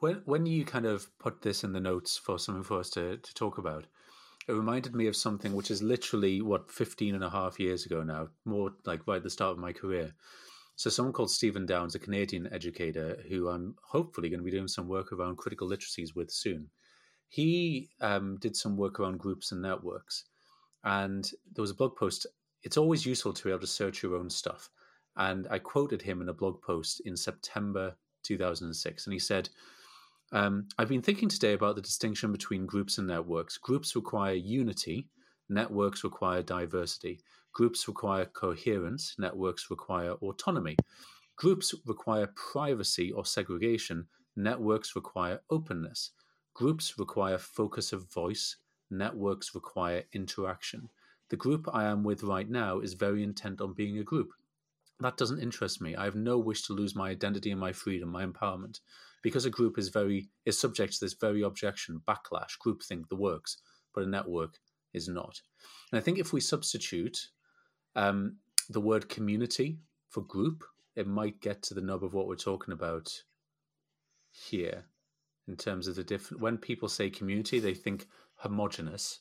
When 0.00 0.22
when 0.24 0.46
you 0.46 0.64
kind 0.64 0.86
of 0.86 1.06
put 1.18 1.42
this 1.42 1.62
in 1.62 1.72
the 1.72 1.80
notes 1.80 2.16
for 2.16 2.38
something 2.38 2.64
for 2.64 2.80
us 2.80 2.90
to, 2.90 3.18
to 3.18 3.34
talk 3.34 3.58
about, 3.58 3.86
it 4.48 4.52
reminded 4.52 4.94
me 4.94 5.06
of 5.06 5.16
something 5.16 5.54
which 5.54 5.70
is 5.70 5.82
literally 5.82 6.40
what 6.40 6.70
15 6.70 7.14
and 7.14 7.24
a 7.24 7.30
half 7.30 7.60
years 7.60 7.84
ago 7.84 8.02
now 8.02 8.28
more 8.44 8.70
like 8.84 9.06
right 9.06 9.16
at 9.16 9.22
the 9.22 9.30
start 9.30 9.52
of 9.52 9.58
my 9.58 9.72
career 9.72 10.12
so 10.76 10.90
someone 10.90 11.12
called 11.12 11.30
stephen 11.30 11.66
Downes, 11.66 11.94
a 11.94 11.98
canadian 11.98 12.48
educator 12.52 13.18
who 13.28 13.48
i'm 13.48 13.74
hopefully 13.82 14.28
going 14.28 14.40
to 14.40 14.44
be 14.44 14.50
doing 14.50 14.68
some 14.68 14.88
work 14.88 15.12
around 15.12 15.36
critical 15.36 15.68
literacies 15.68 16.14
with 16.14 16.30
soon 16.30 16.68
he 17.28 17.88
um, 18.00 18.38
did 18.40 18.54
some 18.54 18.76
work 18.76 19.00
around 19.00 19.18
groups 19.18 19.50
and 19.50 19.60
networks 19.60 20.24
and 20.84 21.28
there 21.52 21.62
was 21.62 21.72
a 21.72 21.74
blog 21.74 21.96
post 21.96 22.26
it's 22.66 22.76
always 22.76 23.06
useful 23.06 23.32
to 23.32 23.44
be 23.44 23.50
able 23.50 23.60
to 23.60 23.66
search 23.66 24.02
your 24.02 24.16
own 24.16 24.28
stuff 24.28 24.68
and 25.16 25.46
i 25.50 25.58
quoted 25.58 26.02
him 26.02 26.20
in 26.20 26.28
a 26.28 26.34
blog 26.34 26.60
post 26.60 27.00
in 27.06 27.16
september 27.16 27.96
2006 28.24 29.06
and 29.06 29.12
he 29.14 29.18
said 29.18 29.48
um, 30.32 30.68
I've 30.76 30.88
been 30.88 31.02
thinking 31.02 31.28
today 31.28 31.52
about 31.52 31.76
the 31.76 31.82
distinction 31.82 32.32
between 32.32 32.66
groups 32.66 32.98
and 32.98 33.06
networks. 33.06 33.58
Groups 33.58 33.94
require 33.94 34.34
unity, 34.34 35.08
networks 35.48 36.02
require 36.02 36.42
diversity. 36.42 37.20
Groups 37.52 37.86
require 37.86 38.26
coherence, 38.26 39.14
networks 39.18 39.70
require 39.70 40.12
autonomy. 40.14 40.76
Groups 41.36 41.74
require 41.86 42.32
privacy 42.34 43.12
or 43.12 43.24
segregation, 43.24 44.06
networks 44.36 44.96
require 44.96 45.40
openness. 45.50 46.10
Groups 46.54 46.98
require 46.98 47.38
focus 47.38 47.92
of 47.92 48.12
voice, 48.12 48.56
networks 48.90 49.54
require 49.54 50.02
interaction. 50.12 50.88
The 51.30 51.36
group 51.36 51.68
I 51.72 51.84
am 51.84 52.04
with 52.04 52.22
right 52.22 52.48
now 52.48 52.80
is 52.80 52.94
very 52.94 53.22
intent 53.22 53.60
on 53.60 53.74
being 53.74 53.98
a 53.98 54.04
group. 54.04 54.30
That 55.00 55.16
doesn't 55.16 55.42
interest 55.42 55.80
me. 55.80 55.94
I 55.94 56.04
have 56.04 56.14
no 56.14 56.38
wish 56.38 56.62
to 56.62 56.72
lose 56.72 56.94
my 56.94 57.10
identity 57.10 57.50
and 57.50 57.60
my 57.60 57.72
freedom, 57.72 58.08
my 58.10 58.24
empowerment 58.24 58.78
because 59.26 59.44
a 59.44 59.50
group 59.50 59.76
is 59.76 59.88
very 59.88 60.28
is 60.44 60.56
subject 60.56 60.92
to 60.92 61.04
this 61.04 61.14
very 61.14 61.42
objection, 61.42 62.00
backlash, 62.06 62.56
groupthink, 62.64 63.08
the 63.08 63.16
works, 63.16 63.56
but 63.92 64.04
a 64.04 64.06
network 64.06 64.54
is 64.94 65.08
not. 65.08 65.40
And 65.90 65.98
I 65.98 66.00
think 66.00 66.20
if 66.20 66.32
we 66.32 66.40
substitute 66.40 67.18
um, 67.96 68.36
the 68.68 68.80
word 68.80 69.08
community 69.08 69.80
for 70.10 70.20
group, 70.20 70.62
it 70.94 71.08
might 71.08 71.40
get 71.40 71.60
to 71.64 71.74
the 71.74 71.80
nub 71.80 72.04
of 72.04 72.14
what 72.14 72.28
we're 72.28 72.36
talking 72.36 72.72
about 72.72 73.10
here 74.30 74.84
in 75.48 75.56
terms 75.56 75.88
of 75.88 75.96
the 75.96 76.04
different 76.04 76.40
when 76.40 76.56
people 76.56 76.88
say 76.88 77.10
community 77.10 77.58
they 77.58 77.74
think 77.74 78.06
homogenous 78.36 79.20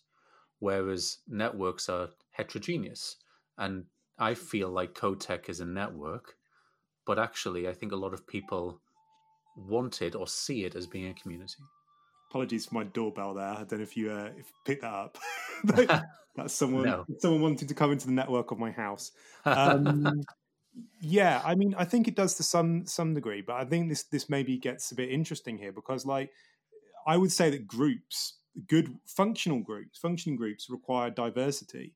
whereas 0.60 1.20
networks 1.28 1.90
are 1.90 2.10
heterogeneous 2.32 3.18
and 3.58 3.86
i 4.18 4.34
feel 4.34 4.70
like 4.70 4.94
CoTech 4.94 5.50
is 5.50 5.60
a 5.60 5.66
network 5.66 6.36
but 7.06 7.20
actually 7.20 7.68
i 7.68 7.74
think 7.74 7.92
a 7.92 7.98
lot 7.98 8.14
of 8.14 8.28
people 8.28 8.80
wanted 9.56 10.16
or 10.16 10.28
see 10.28 10.66
it 10.66 10.76
as 10.76 10.88
being 10.88 11.10
a 11.10 11.14
community. 11.14 11.64
Apologies 12.30 12.66
for 12.66 12.76
my 12.76 12.84
doorbell 12.84 13.34
there. 13.34 13.46
I 13.46 13.64
don't 13.64 13.80
know 13.80 13.84
if 13.84 13.96
you 13.96 14.12
uh, 14.12 14.30
if 14.38 14.52
picked 14.66 14.82
that 14.82 14.94
up. 14.94 15.18
That's 16.36 16.54
someone 16.54 16.84
no. 16.84 17.06
someone 17.20 17.42
wanting 17.42 17.68
to 17.68 17.74
come 17.74 17.92
into 17.92 18.08
the 18.08 18.14
network 18.14 18.52
of 18.52 18.60
my 18.60 18.72
house. 18.72 19.12
Um, 19.46 20.24
yeah, 21.00 21.42
I 21.46 21.56
mean, 21.56 21.74
I 21.78 21.86
think 21.86 22.08
it 22.08 22.16
does 22.16 22.34
to 22.36 22.44
some 22.44 22.86
some 22.86 23.14
degree, 23.14 23.42
but 23.42 23.56
I 23.56 23.64
think 23.64 23.90
this 23.90 24.04
this 24.04 24.28
maybe 24.28 24.58
gets 24.58 24.92
a 24.92 24.96
bit 24.96 25.10
interesting 25.10 25.58
here 25.58 25.72
because, 25.72 26.06
like, 26.06 26.32
I 27.08 27.16
would 27.16 27.32
say 27.32 27.52
that 27.52 27.68
groups, 27.68 28.40
good 28.68 28.98
functional 29.06 29.60
groups, 29.60 29.98
functioning 29.98 30.38
groups 30.38 30.70
require 30.70 31.10
diversity. 31.10 31.94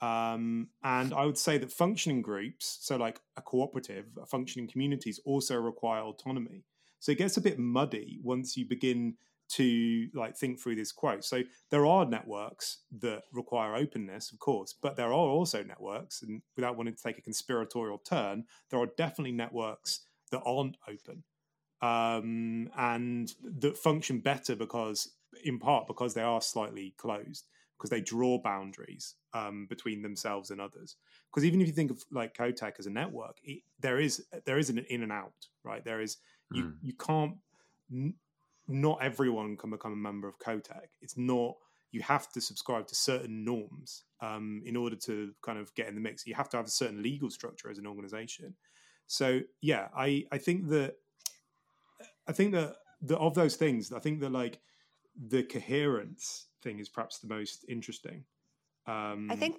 Um, 0.00 0.68
and 0.82 1.12
I 1.12 1.26
would 1.26 1.38
say 1.38 1.58
that 1.58 1.70
functioning 1.70 2.22
groups, 2.22 2.78
so 2.80 2.96
like 2.96 3.20
a 3.36 3.42
cooperative, 3.42 4.06
a 4.20 4.26
functioning 4.26 4.68
communities, 4.68 5.20
also 5.24 5.56
require 5.56 6.02
autonomy. 6.02 6.64
So 7.00 7.12
it 7.12 7.18
gets 7.18 7.36
a 7.36 7.42
bit 7.42 7.58
muddy 7.58 8.18
once 8.22 8.56
you 8.56 8.66
begin 8.66 9.16
to 9.50 10.08
like 10.14 10.36
think 10.36 10.60
through 10.60 10.76
this 10.76 10.92
quote. 10.92 11.24
So 11.24 11.42
there 11.70 11.84
are 11.84 12.06
networks 12.06 12.78
that 13.00 13.24
require 13.32 13.74
openness, 13.74 14.30
of 14.32 14.38
course, 14.38 14.74
but 14.80 14.96
there 14.96 15.08
are 15.08 15.12
also 15.12 15.62
networks, 15.62 16.22
and 16.22 16.40
without 16.56 16.76
wanting 16.76 16.94
to 16.94 17.02
take 17.02 17.18
a 17.18 17.22
conspiratorial 17.22 17.98
turn, 17.98 18.44
there 18.70 18.80
are 18.80 18.88
definitely 18.96 19.32
networks 19.32 20.00
that 20.30 20.42
aren't 20.46 20.76
open 20.88 21.24
um, 21.82 22.70
and 22.76 23.32
that 23.42 23.76
function 23.76 24.20
better 24.20 24.54
because, 24.54 25.10
in 25.44 25.58
part, 25.58 25.86
because 25.86 26.14
they 26.14 26.22
are 26.22 26.40
slightly 26.40 26.94
closed, 26.96 27.46
because 27.76 27.90
they 27.90 28.00
draw 28.00 28.38
boundaries 28.38 29.14
um, 29.32 29.66
between 29.68 30.02
themselves 30.02 30.50
and 30.50 30.60
others. 30.60 30.96
Because 31.30 31.44
even 31.44 31.60
if 31.60 31.66
you 31.66 31.72
think 31.72 31.90
of 31.90 32.02
like 32.10 32.34
CoTech 32.34 32.78
as 32.78 32.86
a 32.86 32.90
network, 32.90 33.38
it, 33.42 33.62
there 33.80 33.98
is 33.98 34.24
there 34.44 34.58
is 34.58 34.70
an 34.70 34.78
in 34.90 35.02
and 35.02 35.12
out, 35.12 35.48
right? 35.64 35.84
There 35.84 36.00
is 36.00 36.18
you 36.52 36.64
mm. 36.64 36.74
you 36.82 36.94
can't 36.94 37.36
not 38.68 39.02
everyone 39.02 39.56
can 39.56 39.70
become 39.70 39.92
a 39.92 39.96
member 39.96 40.28
of 40.28 40.38
CoTech. 40.38 40.88
It's 41.00 41.16
not 41.16 41.54
you 41.92 42.02
have 42.02 42.30
to 42.32 42.40
subscribe 42.40 42.86
to 42.86 42.94
certain 42.94 43.44
norms 43.44 44.04
um, 44.20 44.62
in 44.64 44.76
order 44.76 44.94
to 44.94 45.32
kind 45.42 45.58
of 45.58 45.74
get 45.74 45.88
in 45.88 45.94
the 45.94 46.00
mix. 46.00 46.26
You 46.26 46.34
have 46.34 46.48
to 46.50 46.56
have 46.56 46.66
a 46.66 46.70
certain 46.70 47.02
legal 47.02 47.30
structure 47.30 47.68
as 47.70 47.78
an 47.78 47.86
organization. 47.86 48.54
So 49.06 49.40
yeah, 49.60 49.88
I 49.96 50.26
I 50.30 50.38
think 50.38 50.68
that 50.68 50.96
I 52.28 52.32
think 52.32 52.52
that 52.52 52.76
the, 53.02 53.16
of 53.18 53.34
those 53.34 53.56
things, 53.56 53.92
I 53.92 53.98
think 53.98 54.20
that 54.20 54.30
like 54.30 54.60
the 55.16 55.42
coherence 55.42 56.46
thing 56.62 56.78
is 56.78 56.88
perhaps 56.88 57.18
the 57.18 57.28
most 57.28 57.64
interesting. 57.68 58.24
Um, 58.86 59.28
I 59.30 59.36
think 59.36 59.56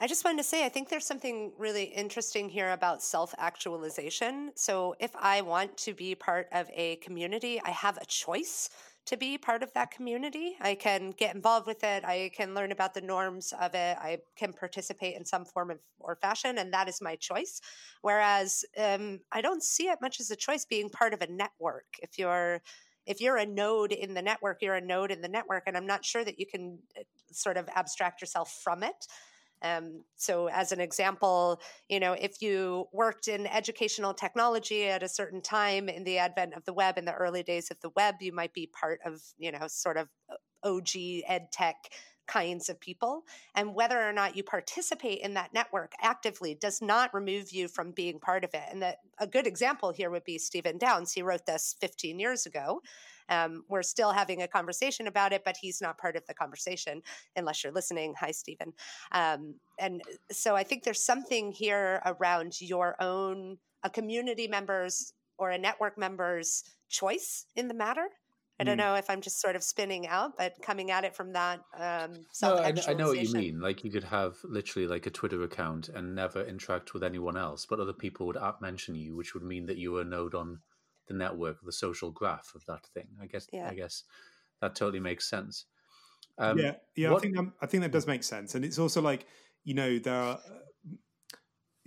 I 0.00 0.06
just 0.06 0.24
wanted 0.24 0.38
to 0.38 0.44
say, 0.44 0.64
I 0.64 0.68
think 0.68 0.88
there's 0.88 1.06
something 1.06 1.52
really 1.58 1.84
interesting 1.84 2.48
here 2.48 2.70
about 2.70 3.02
self 3.02 3.34
actualization. 3.36 4.52
So, 4.54 4.94
if 5.00 5.10
I 5.16 5.40
want 5.40 5.76
to 5.78 5.92
be 5.92 6.14
part 6.14 6.46
of 6.52 6.70
a 6.72 6.96
community, 6.96 7.60
I 7.64 7.70
have 7.70 7.96
a 7.96 8.06
choice 8.06 8.70
to 9.06 9.16
be 9.16 9.38
part 9.38 9.62
of 9.62 9.72
that 9.72 9.90
community. 9.90 10.56
I 10.60 10.74
can 10.74 11.10
get 11.12 11.34
involved 11.34 11.66
with 11.66 11.82
it. 11.82 12.04
I 12.04 12.30
can 12.34 12.54
learn 12.54 12.70
about 12.72 12.94
the 12.94 13.00
norms 13.00 13.52
of 13.58 13.74
it. 13.74 13.96
I 13.98 14.18
can 14.36 14.52
participate 14.52 15.16
in 15.16 15.24
some 15.24 15.44
form 15.44 15.70
of 15.70 15.78
or 15.98 16.14
fashion, 16.14 16.58
and 16.58 16.72
that 16.72 16.88
is 16.88 17.00
my 17.00 17.16
choice. 17.16 17.60
Whereas 18.02 18.64
um, 18.76 19.20
I 19.32 19.40
don't 19.40 19.64
see 19.64 19.88
it 19.88 19.98
much 20.00 20.20
as 20.20 20.30
a 20.30 20.36
choice 20.36 20.64
being 20.64 20.90
part 20.90 21.12
of 21.12 21.22
a 21.22 21.26
network. 21.26 21.86
If 22.02 22.18
you're 22.18 22.62
if 23.08 23.20
you're 23.20 23.38
a 23.38 23.46
node 23.46 23.92
in 23.92 24.14
the 24.14 24.22
network, 24.22 24.58
you're 24.60 24.74
a 24.74 24.80
node 24.80 25.10
in 25.10 25.22
the 25.22 25.28
network, 25.28 25.64
and 25.66 25.76
I'm 25.76 25.86
not 25.86 26.04
sure 26.04 26.22
that 26.24 26.38
you 26.38 26.46
can 26.46 26.78
uh, 26.96 27.02
sort 27.32 27.56
of 27.56 27.68
abstract 27.74 28.20
yourself 28.20 28.60
from 28.62 28.82
it. 28.82 29.06
Um, 29.62 30.04
so, 30.16 30.48
as 30.48 30.70
an 30.70 30.80
example, 30.80 31.60
you 31.88 31.98
know, 31.98 32.12
if 32.12 32.40
you 32.40 32.86
worked 32.92 33.26
in 33.26 33.46
educational 33.46 34.14
technology 34.14 34.84
at 34.84 35.02
a 35.02 35.08
certain 35.08 35.40
time 35.40 35.88
in 35.88 36.04
the 36.04 36.18
advent 36.18 36.54
of 36.54 36.64
the 36.64 36.72
web, 36.72 36.96
in 36.96 37.04
the 37.04 37.14
early 37.14 37.42
days 37.42 37.70
of 37.70 37.80
the 37.80 37.90
web, 37.96 38.16
you 38.20 38.32
might 38.32 38.52
be 38.52 38.68
part 38.68 39.00
of, 39.04 39.20
you 39.36 39.50
know, 39.50 39.66
sort 39.66 39.96
of 39.96 40.08
uh, 40.30 40.68
OG 40.68 41.22
ed 41.26 41.48
tech 41.50 41.76
kinds 42.28 42.68
of 42.68 42.78
people. 42.78 43.24
And 43.54 43.74
whether 43.74 44.00
or 44.00 44.12
not 44.12 44.36
you 44.36 44.44
participate 44.44 45.20
in 45.20 45.34
that 45.34 45.52
network 45.52 45.92
actively 46.00 46.54
does 46.54 46.80
not 46.80 47.12
remove 47.12 47.50
you 47.50 47.66
from 47.66 47.90
being 47.90 48.20
part 48.20 48.44
of 48.44 48.54
it. 48.54 48.62
And 48.70 48.82
that 48.82 48.98
a 49.18 49.26
good 49.26 49.46
example 49.46 49.90
here 49.90 50.10
would 50.10 50.24
be 50.24 50.38
Stephen 50.38 50.78
Downes. 50.78 51.12
He 51.12 51.22
wrote 51.22 51.46
this 51.46 51.74
15 51.80 52.18
years 52.20 52.46
ago. 52.46 52.80
Um, 53.30 53.64
we're 53.68 53.82
still 53.82 54.12
having 54.12 54.42
a 54.42 54.48
conversation 54.48 55.06
about 55.06 55.32
it, 55.32 55.42
but 55.44 55.56
he's 55.60 55.80
not 55.80 55.98
part 55.98 56.16
of 56.16 56.26
the 56.26 56.34
conversation 56.34 57.02
unless 57.36 57.62
you're 57.62 57.72
listening. 57.72 58.14
Hi, 58.20 58.30
Stephen. 58.30 58.72
Um, 59.12 59.54
and 59.78 60.02
so 60.30 60.56
I 60.56 60.62
think 60.62 60.84
there's 60.84 61.02
something 61.02 61.52
here 61.52 62.00
around 62.06 62.60
your 62.60 62.96
own, 63.00 63.58
a 63.82 63.90
community 63.90 64.48
member's 64.48 65.12
or 65.38 65.50
a 65.50 65.58
network 65.58 65.96
member's 65.96 66.64
choice 66.88 67.46
in 67.54 67.68
the 67.68 67.74
matter. 67.74 68.08
I 68.60 68.64
don't 68.64 68.74
mm. 68.74 68.78
know 68.78 68.94
if 68.94 69.08
I'm 69.08 69.20
just 69.20 69.40
sort 69.40 69.54
of 69.54 69.62
spinning 69.62 70.08
out, 70.08 70.36
but 70.36 70.54
coming 70.62 70.90
at 70.90 71.04
it 71.04 71.14
from 71.14 71.32
that. 71.34 71.60
Um, 71.78 72.26
no, 72.42 72.58
I 72.58 72.72
know, 72.72 72.82
I 72.88 72.94
know 72.94 73.08
what 73.08 73.20
you 73.20 73.32
mean. 73.32 73.60
Like 73.60 73.84
you 73.84 73.90
could 73.90 74.04
have 74.04 74.36
literally 74.44 74.88
like 74.88 75.06
a 75.06 75.10
Twitter 75.10 75.42
account 75.42 75.88
and 75.88 76.14
never 76.14 76.44
interact 76.44 76.92
with 76.92 77.04
anyone 77.04 77.36
else, 77.36 77.66
but 77.66 77.78
other 77.78 77.92
people 77.92 78.26
would 78.26 78.36
app 78.36 78.60
mention 78.60 78.96
you, 78.96 79.14
which 79.16 79.34
would 79.34 79.44
mean 79.44 79.66
that 79.66 79.76
you 79.76 79.92
were 79.92 80.00
a 80.00 80.04
node 80.04 80.34
on 80.34 80.58
the 81.06 81.14
network, 81.14 81.58
the 81.64 81.72
social 81.72 82.10
graph 82.10 82.52
of 82.56 82.64
that 82.66 82.84
thing. 82.86 83.06
I 83.22 83.26
guess. 83.26 83.46
Yeah. 83.52 83.68
I 83.70 83.74
guess 83.74 84.02
that 84.60 84.74
totally 84.74 85.00
makes 85.00 85.30
sense. 85.30 85.66
Um, 86.36 86.58
yeah, 86.58 86.74
yeah. 86.96 87.10
What, 87.10 87.18
I 87.18 87.20
think 87.20 87.36
that, 87.36 87.52
I 87.62 87.66
think 87.66 87.82
that 87.84 87.92
does 87.92 88.06
make 88.06 88.24
sense, 88.24 88.54
and 88.54 88.64
it's 88.64 88.78
also 88.78 89.00
like 89.00 89.26
you 89.64 89.74
know 89.74 89.98
there 89.98 90.14
are. 90.14 90.38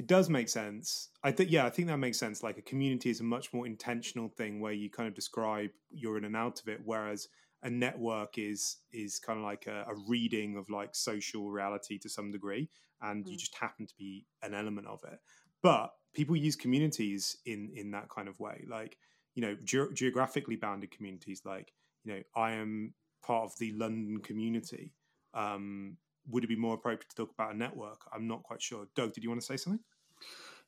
It 0.02 0.08
does 0.08 0.30
make 0.30 0.49
sense. 0.49 1.10
I 1.24 1.32
think 1.32 1.52
yeah, 1.52 1.64
I 1.64 1.70
think 1.70 1.88
that 1.89 1.97
makes 1.97 2.18
sense. 2.18 2.41
Like 2.41 2.58
a 2.58 2.64
community 2.64 3.12
is 3.12 3.20
a 3.20 3.24
much 3.24 3.54
more 3.54 3.68
intentional 3.68 4.30
thing 4.30 4.60
where 4.60 4.74
you 4.74 4.89
kind 4.89 5.08
of 5.08 5.14
describe 5.14 5.70
you're 5.91 6.18
in 6.18 6.26
and 6.26 6.36
out 6.36 6.60
of 6.60 6.68
it, 6.68 6.80
whereas 6.84 7.28
a 7.62 7.70
network 7.70 8.39
is 8.39 8.78
is 8.91 9.20
kind 9.20 9.38
of 9.38 9.45
like 9.45 9.68
a, 9.68 9.86
a 9.88 9.93
reading 10.08 10.58
of 10.58 10.72
like 10.72 10.95
social 10.95 11.52
reality 11.52 11.99
to 11.99 12.10
some 12.10 12.32
degree, 12.32 12.68
and 13.04 13.24
mm. 13.24 13.30
you 13.30 13.38
just 13.38 13.54
happen 13.54 13.86
to 13.86 13.93
be 13.95 14.26
an 14.41 14.56
element 14.56 14.88
of 14.88 15.04
it. 15.04 15.20
But 15.62 15.93
people 16.16 16.36
use 16.36 16.56
communities 16.56 17.38
in 17.45 17.70
in 17.76 17.91
that 17.91 18.10
kind 18.10 18.28
of 18.28 18.39
way, 18.39 18.66
like 18.68 18.97
you 19.36 19.41
know 19.43 19.56
ge- 19.64 19.93
geographically 19.93 20.56
bounded 20.56 20.91
communities 20.91 21.41
like 21.45 21.74
you 22.04 22.14
know 22.14 22.22
i 22.36 22.52
am 22.52 22.93
part 23.24 23.45
of 23.45 23.58
the 23.60 23.72
london 23.74 24.20
community 24.20 24.93
um, 25.34 25.95
would 26.28 26.43
it 26.43 26.47
be 26.47 26.56
more 26.56 26.74
appropriate 26.76 27.10
to 27.10 27.16
talk 27.16 27.32
about 27.32 27.54
a 27.54 27.58
network 27.58 28.02
i'm 28.14 28.28
not 28.28 28.43
quite 28.43 28.62
sure 28.62 28.88
doug 28.95 29.14
did 29.14 29.24
you 29.24 29.30
want 29.30 29.39
to 29.39 29.45
say 29.45 29.58
something 29.58 29.80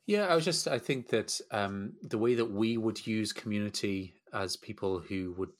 yeah 0.06 0.26
i 0.26 0.34
was 0.34 0.44
just 0.44 0.68
i 0.68 0.78
think 0.78 1.08
that 1.08 1.40
um, 1.50 1.92
the 2.02 2.18
way 2.18 2.34
that 2.34 2.50
we 2.50 2.76
would 2.76 3.06
use 3.06 3.32
community 3.32 4.14
as 4.32 4.56
people 4.56 4.98
who 4.98 5.34
would 5.38 5.50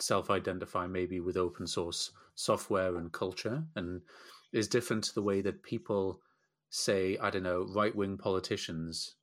self-identify 0.00 0.86
maybe 0.86 1.20
with 1.20 1.36
open 1.36 1.66
source 1.66 2.10
software 2.34 2.96
and 2.96 3.12
culture 3.12 3.62
and 3.76 4.00
is 4.52 4.68
different 4.68 5.04
to 5.04 5.14
the 5.14 5.22
way 5.22 5.40
that 5.40 5.62
people 5.62 6.20
say 6.70 7.16
i 7.18 7.30
don't 7.30 7.42
know 7.44 7.66
right-wing 7.74 8.16
politicians 8.16 9.14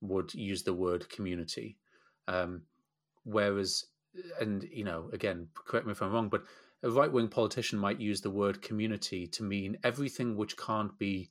would 0.00 0.32
use 0.34 0.62
the 0.62 0.74
word 0.74 1.08
community. 1.08 1.76
Um, 2.26 2.62
whereas, 3.24 3.86
and 4.40 4.64
you 4.70 4.84
know, 4.84 5.10
again, 5.12 5.48
correct 5.54 5.86
me 5.86 5.92
if 5.92 6.02
I'm 6.02 6.12
wrong, 6.12 6.28
but 6.28 6.44
a 6.82 6.90
right 6.90 7.10
wing 7.10 7.28
politician 7.28 7.78
might 7.78 8.00
use 8.00 8.20
the 8.20 8.30
word 8.30 8.62
community 8.62 9.26
to 9.28 9.42
mean 9.42 9.78
everything 9.82 10.36
which 10.36 10.56
can't 10.56 10.96
be 10.98 11.30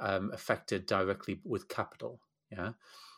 um, 0.00 0.30
affected 0.32 0.86
directly 0.86 1.40
with 1.44 1.68
capital. 1.68 2.20
Yeah. 2.50 2.72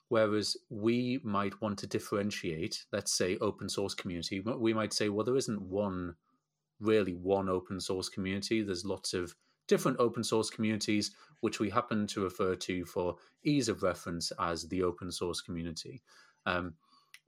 Whereas 0.08 0.56
we 0.70 1.20
might 1.22 1.60
want 1.60 1.78
to 1.80 1.86
differentiate, 1.86 2.86
let's 2.92 3.12
say, 3.12 3.36
open 3.38 3.68
source 3.68 3.94
community. 3.94 4.40
We 4.40 4.72
might 4.72 4.94
say, 4.94 5.10
well, 5.10 5.24
there 5.24 5.36
isn't 5.36 5.60
one, 5.60 6.14
really 6.80 7.12
one 7.12 7.48
open 7.50 7.78
source 7.78 8.08
community. 8.08 8.62
There's 8.62 8.86
lots 8.86 9.12
of 9.12 9.34
different 9.66 9.98
open 10.00 10.24
source 10.24 10.48
communities, 10.48 11.10
which 11.40 11.60
we 11.60 11.68
happen 11.68 12.06
to 12.06 12.22
refer 12.22 12.54
to 12.54 12.86
for 12.86 13.16
ease 13.44 13.68
of 13.68 13.82
reference 13.82 14.32
as 14.40 14.66
the 14.68 14.82
open 14.82 15.12
source 15.12 15.42
community. 15.42 16.00
Um, 16.46 16.74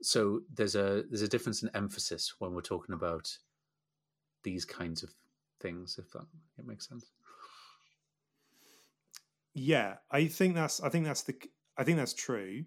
so 0.01 0.41
there's 0.53 0.75
a 0.75 1.03
there's 1.09 1.21
a 1.21 1.27
difference 1.27 1.61
in 1.61 1.69
emphasis 1.75 2.33
when 2.39 2.53
we're 2.53 2.61
talking 2.61 2.93
about 2.93 3.37
these 4.43 4.65
kinds 4.65 5.03
of 5.03 5.13
things 5.59 5.99
if 5.99 6.11
that 6.11 6.25
it 6.57 6.65
makes 6.65 6.89
sense 6.89 7.11
yeah 9.53 9.95
i 10.11 10.25
think 10.25 10.55
that's 10.55 10.81
i 10.81 10.89
think 10.89 11.05
that's 11.05 11.23
the 11.23 11.35
i 11.77 11.83
think 11.83 11.97
that's 11.97 12.13
true. 12.13 12.63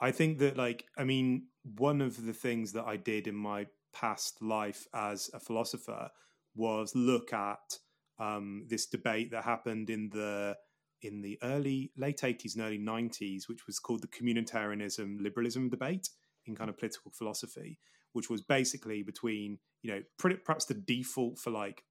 I 0.00 0.12
think 0.12 0.38
that 0.38 0.56
like 0.56 0.84
i 0.96 1.04
mean 1.04 1.48
one 1.76 2.00
of 2.00 2.24
the 2.24 2.32
things 2.32 2.72
that 2.72 2.84
i 2.84 2.96
did 2.96 3.26
in 3.26 3.34
my 3.34 3.66
past 3.92 4.40
life 4.40 4.86
as 4.94 5.28
a 5.34 5.40
philosopher 5.40 6.10
was 6.54 6.94
look 6.94 7.32
at 7.32 7.78
um, 8.20 8.64
this 8.68 8.86
debate 8.86 9.30
that 9.30 9.44
happened 9.44 9.90
in 9.90 10.10
the 10.10 10.56
in 11.02 11.20
the 11.22 11.38
early 11.42 11.92
late 11.96 12.18
80s 12.18 12.54
and 12.54 12.64
early 12.64 12.78
90s 12.78 13.48
which 13.48 13.66
was 13.66 13.78
called 13.78 14.02
the 14.02 14.08
communitarianism 14.08 15.20
liberalism 15.20 15.68
debate 15.68 16.08
in 16.48 16.56
kind 16.56 16.70
of 16.70 16.78
political 16.78 17.12
philosophy, 17.12 17.78
which 18.12 18.28
was 18.28 18.40
basically 18.40 19.02
between 19.02 19.58
you 19.82 19.92
know 19.92 20.02
perhaps 20.18 20.64
the 20.64 20.74
default 20.74 21.38
for 21.38 21.50
like 21.50 21.84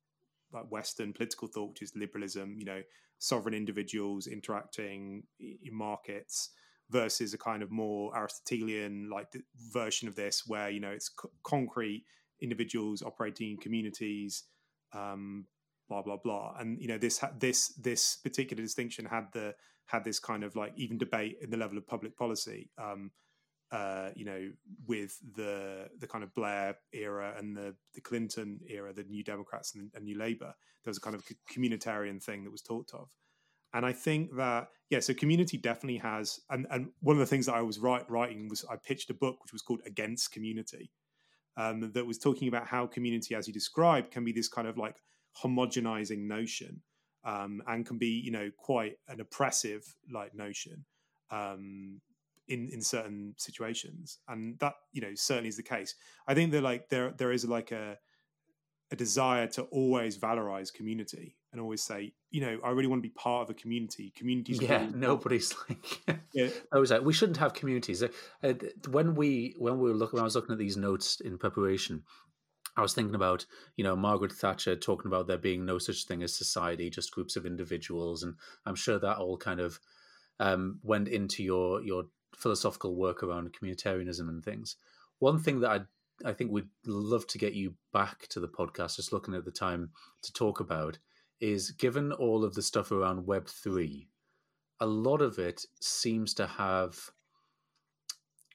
like 0.53 0.71
Western 0.71 1.13
political 1.13 1.47
thought, 1.47 1.69
which 1.69 1.81
is 1.81 1.91
liberalism, 1.95 2.55
you 2.57 2.65
know, 2.65 2.81
sovereign 3.19 3.55
individuals 3.55 4.27
interacting 4.27 5.23
in 5.39 5.73
markets 5.73 6.51
versus 6.89 7.33
a 7.33 7.37
kind 7.37 7.61
of 7.61 7.71
more 7.71 8.15
Aristotelian 8.15 9.09
like 9.09 9.27
version 9.73 10.07
of 10.07 10.15
this, 10.15 10.43
where 10.47 10.69
you 10.69 10.79
know 10.79 10.91
it's 10.91 11.11
c- 11.21 11.29
concrete 11.43 12.05
individuals 12.41 13.01
operating 13.01 13.51
in 13.51 13.57
communities, 13.57 14.43
um, 14.93 15.45
blah 15.89 16.01
blah 16.01 16.17
blah, 16.17 16.55
and 16.59 16.79
you 16.81 16.87
know 16.87 16.97
this 16.97 17.21
this 17.39 17.69
this 17.73 18.17
particular 18.17 18.63
distinction 18.63 19.05
had 19.05 19.25
the 19.33 19.53
had 19.87 20.03
this 20.03 20.19
kind 20.19 20.43
of 20.43 20.55
like 20.55 20.73
even 20.75 20.97
debate 20.97 21.37
in 21.41 21.49
the 21.49 21.57
level 21.57 21.77
of 21.77 21.87
public 21.87 22.15
policy. 22.17 22.69
Um, 22.77 23.11
uh, 23.71 24.09
you 24.15 24.25
know, 24.25 24.49
with 24.87 25.17
the 25.35 25.89
the 25.99 26.07
kind 26.07 26.23
of 26.23 26.33
Blair 26.33 26.77
era 26.93 27.33
and 27.37 27.55
the 27.55 27.75
the 27.93 28.01
Clinton 28.01 28.59
era, 28.67 28.93
the 28.93 29.03
New 29.03 29.23
Democrats 29.23 29.75
and, 29.75 29.91
and 29.93 30.05
New 30.05 30.17
Labour, 30.17 30.53
there 30.83 30.89
was 30.89 30.97
a 30.97 31.01
kind 31.01 31.15
of 31.15 31.23
communitarian 31.51 32.21
thing 32.21 32.43
that 32.43 32.51
was 32.51 32.61
talked 32.61 32.93
of, 32.93 33.09
and 33.73 33.85
I 33.85 33.91
think 33.91 34.35
that 34.37 34.69
yeah, 34.89 35.01
so 35.01 35.13
community 35.13 35.57
definitely 35.57 35.97
has, 35.97 36.39
and 36.49 36.65
and 36.71 36.89
one 37.01 37.15
of 37.15 37.19
the 37.19 37.25
things 37.25 37.47
that 37.47 37.55
I 37.55 37.61
was 37.61 37.79
write, 37.79 38.09
writing 38.09 38.47
was 38.47 38.63
I 38.71 38.77
pitched 38.77 39.09
a 39.09 39.13
book 39.13 39.43
which 39.43 39.51
was 39.51 39.61
called 39.61 39.81
Against 39.85 40.31
Community, 40.31 40.91
um, 41.57 41.91
that 41.91 42.05
was 42.05 42.17
talking 42.17 42.47
about 42.47 42.67
how 42.67 42.85
community, 42.85 43.35
as 43.35 43.47
you 43.47 43.53
described, 43.53 44.11
can 44.11 44.23
be 44.23 44.31
this 44.31 44.47
kind 44.47 44.67
of 44.67 44.77
like 44.77 44.95
homogenizing 45.43 46.19
notion, 46.19 46.81
um, 47.25 47.61
and 47.67 47.85
can 47.85 47.97
be 47.97 48.21
you 48.23 48.31
know 48.31 48.49
quite 48.57 48.93
an 49.09 49.19
oppressive 49.19 49.83
like 50.09 50.33
notion. 50.33 50.85
Um, 51.31 51.99
in 52.47 52.69
in 52.69 52.81
certain 52.81 53.33
situations 53.37 54.19
and 54.27 54.57
that 54.59 54.73
you 54.93 55.01
know 55.01 55.11
certainly 55.15 55.49
is 55.49 55.57
the 55.57 55.63
case 55.63 55.95
i 56.27 56.33
think 56.33 56.51
that 56.51 56.61
like 56.61 56.89
there 56.89 57.13
there 57.17 57.31
is 57.31 57.45
like 57.45 57.71
a 57.71 57.97
a 58.91 58.95
desire 58.95 59.47
to 59.47 59.63
always 59.63 60.17
valorize 60.17 60.73
community 60.73 61.35
and 61.51 61.59
always 61.59 61.81
say, 61.81 62.13
you 62.31 62.41
know, 62.41 62.59
I 62.63 62.69
really 62.69 62.87
want 62.87 63.03
to 63.03 63.09
be 63.09 63.13
part 63.13 63.43
of 63.43 63.49
a 63.49 63.53
community. 63.53 64.13
Communities. 64.15 64.61
Yeah, 64.61 64.81
really 64.81 64.93
nobody's 64.93 65.55
like. 65.67 66.19
Yeah. 66.33 66.49
I 66.71 66.77
was 66.77 66.91
like, 66.91 67.01
we 67.01 67.13
shouldn't 67.13 67.37
have 67.37 67.53
communities. 67.53 68.03
Uh, 68.03 68.09
uh, 68.43 68.53
when 68.89 69.15
we 69.15 69.55
when 69.57 69.79
we 69.79 69.89
were 69.89 69.95
looking, 69.95 70.17
when 70.17 70.21
I 70.21 70.25
was 70.25 70.35
looking 70.35 70.53
at 70.53 70.59
these 70.59 70.77
notes 70.77 71.19
in 71.19 71.37
preparation, 71.37 72.03
I 72.75 72.81
was 72.81 72.93
thinking 72.93 73.15
about 73.15 73.45
you 73.75 73.83
know 73.83 73.95
Margaret 73.95 74.33
Thatcher 74.33 74.75
talking 74.75 75.07
about 75.07 75.25
there 75.25 75.37
being 75.37 75.65
no 75.65 75.79
such 75.79 76.05
thing 76.05 76.21
as 76.21 76.35
society, 76.35 76.91
just 76.91 77.11
groups 77.11 77.35
of 77.35 77.45
individuals, 77.45 78.21
and 78.21 78.35
I'm 78.65 78.75
sure 78.75 78.99
that 78.99 79.17
all 79.17 79.37
kind 79.37 79.59
of 79.59 79.79
um, 80.39 80.79
went 80.83 81.07
into 81.07 81.43
your 81.43 81.81
your 81.81 82.03
philosophical 82.35 82.95
work 82.95 83.23
around 83.23 83.53
communitarianism 83.53 84.27
and 84.29 84.43
things. 84.43 84.75
One 85.19 85.39
thing 85.39 85.59
that 85.61 85.71
I 85.71 85.85
I 86.25 86.33
think 86.33 86.51
we'd 86.51 86.69
love 86.85 87.27
to 87.27 87.37
get 87.37 87.53
you 87.53 87.75
back 87.93 88.27
to 88.29 88.39
the 88.39 88.47
podcast, 88.47 88.95
just 88.95 89.13
looking 89.13 89.35
at 89.35 89.45
the 89.45 89.51
time 89.51 89.91
to 90.23 90.33
talk 90.33 90.59
about, 90.59 90.97
is 91.39 91.69
given 91.71 92.11
all 92.11 92.43
of 92.43 92.55
the 92.55 92.63
stuff 92.63 92.91
around 92.91 93.27
Web 93.27 93.47
three, 93.47 94.09
a 94.79 94.87
lot 94.87 95.21
of 95.21 95.39
it 95.39 95.65
seems 95.81 96.33
to 96.35 96.47
have 96.47 97.11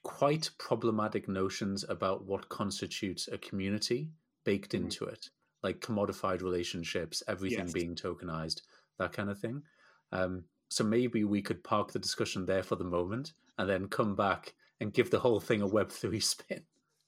quite 0.03 0.49
problematic 0.57 1.27
notions 1.29 1.83
about 1.87 2.25
what 2.25 2.49
constitutes 2.49 3.27
a 3.29 3.37
community 3.37 4.11
baked 4.43 4.73
Mhm. 4.73 4.73
into 4.73 5.05
it, 5.05 5.29
like 5.61 5.79
commodified 5.79 6.41
relationships, 6.41 7.23
everything 7.27 7.65
Yes. 7.65 7.71
being 7.71 7.95
tokenized, 7.95 8.61
that 8.97 9.13
kind 9.13 9.29
of 9.29 9.39
thing. 9.39 9.63
Um, 10.11 10.45
so 10.69 10.83
maybe 10.83 11.23
we 11.23 11.41
could 11.41 11.63
park 11.63 11.91
the 11.91 11.99
discussion 11.99 12.45
there 12.45 12.63
for 12.63 12.75
the 12.75 12.83
moment 12.83 13.33
and 13.57 13.69
then 13.69 13.87
come 13.87 14.15
back 14.15 14.53
and 14.79 14.93
give 14.93 15.11
the 15.11 15.19
whole 15.19 15.39
thing 15.39 15.61
a 15.61 15.67
Web 15.67 15.89
three 15.89 16.19
spin. 16.33 16.63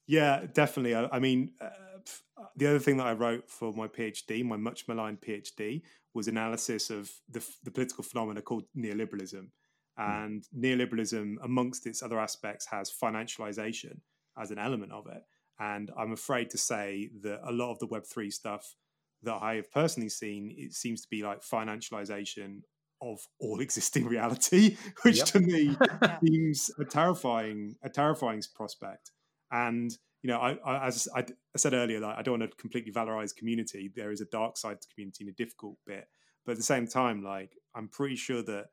Yeah, 0.08 0.46
definitely. 0.54 0.96
I, 0.96 1.08
I 1.12 1.20
mean, 1.20 1.52
uh, 1.60 1.70
the 2.56 2.68
other 2.68 2.80
thing 2.80 2.98
that 2.98 3.08
I 3.08 3.14
wrote 3.14 3.50
for 3.50 3.74
my 3.74 3.88
PhD, 3.88 4.44
my 4.44 4.58
much 4.58 4.88
maligned 4.88 5.22
PhD, 5.22 5.82
was 6.14 6.28
analysis 6.28 6.90
of 6.90 7.12
the, 7.30 7.46
the 7.64 7.72
political 7.72 8.04
phenomena 8.04 8.42
called 8.42 8.64
neoliberalism. 8.78 9.48
And 9.98 10.44
neoliberalism, 10.58 11.36
amongst 11.42 11.88
its 11.88 12.04
other 12.04 12.20
aspects, 12.20 12.66
has 12.66 12.92
financialization 12.92 14.00
as 14.38 14.52
an 14.52 14.60
element 14.60 14.92
of 14.92 15.08
it. 15.08 15.24
And 15.60 15.90
I'm 15.98 16.12
afraid 16.12 16.50
to 16.50 16.58
say 16.58 17.10
that 17.22 17.40
a 17.48 17.52
lot 17.52 17.72
of 17.72 17.80
the 17.80 17.88
Web3 17.88 18.32
stuff 18.32 18.76
that 19.24 19.40
I 19.42 19.56
have 19.56 19.72
personally 19.72 20.10
seen, 20.10 20.54
it 20.58 20.74
seems 20.74 21.02
to 21.02 21.08
be 21.10 21.24
like 21.24 21.42
financialization 21.42 22.62
of 23.02 23.20
all 23.40 23.60
existing 23.62 24.06
reality, 24.08 24.78
which 25.04 25.18
Yep. 25.18 25.26
to 25.28 25.40
me 25.40 25.78
seems 26.24 26.72
a 26.80 26.86
terrifying, 26.86 27.76
a 27.84 27.90
terrifying 27.90 28.42
prospect. 28.56 29.12
And 29.52 29.92
you 30.22 30.30
know, 30.30 30.40
I, 30.40 30.58
I 30.66 30.88
as 30.88 31.08
I, 31.16 31.20
I 31.20 31.58
said 31.58 31.74
earlier, 31.74 32.00
like, 32.00 32.18
I 32.18 32.24
don't 32.24 32.40
want 32.40 32.52
to 32.52 32.58
completely 32.58 32.92
valorize 32.92 33.36
community. 33.36 33.92
There 33.96 34.12
is 34.12 34.22
a 34.22 34.26
dark 34.26 34.58
side 34.58 34.82
to 34.82 34.88
community 34.94 35.24
and 35.24 35.30
a 35.30 35.36
difficult 35.36 35.78
bit, 35.86 36.08
but 36.46 36.54
at 36.54 36.58
the 36.58 36.64
same 36.64 36.88
time, 36.88 37.22
like 37.24 37.52
I'm 37.76 37.88
pretty 37.88 38.16
sure 38.16 38.42
that 38.42 38.66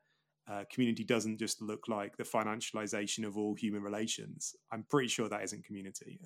uh, 0.51 0.63
community 0.71 1.03
doesn't 1.03 1.37
just 1.37 1.61
look 1.61 1.87
like 1.87 2.17
the 2.17 2.23
financialization 2.23 3.25
of 3.25 3.37
all 3.37 3.53
human 3.55 3.83
relations. 3.83 4.55
I'm 4.71 4.83
pretty 4.89 5.07
sure 5.09 5.29
that 5.29 5.43
isn't 5.43 5.63
community. 5.63 6.19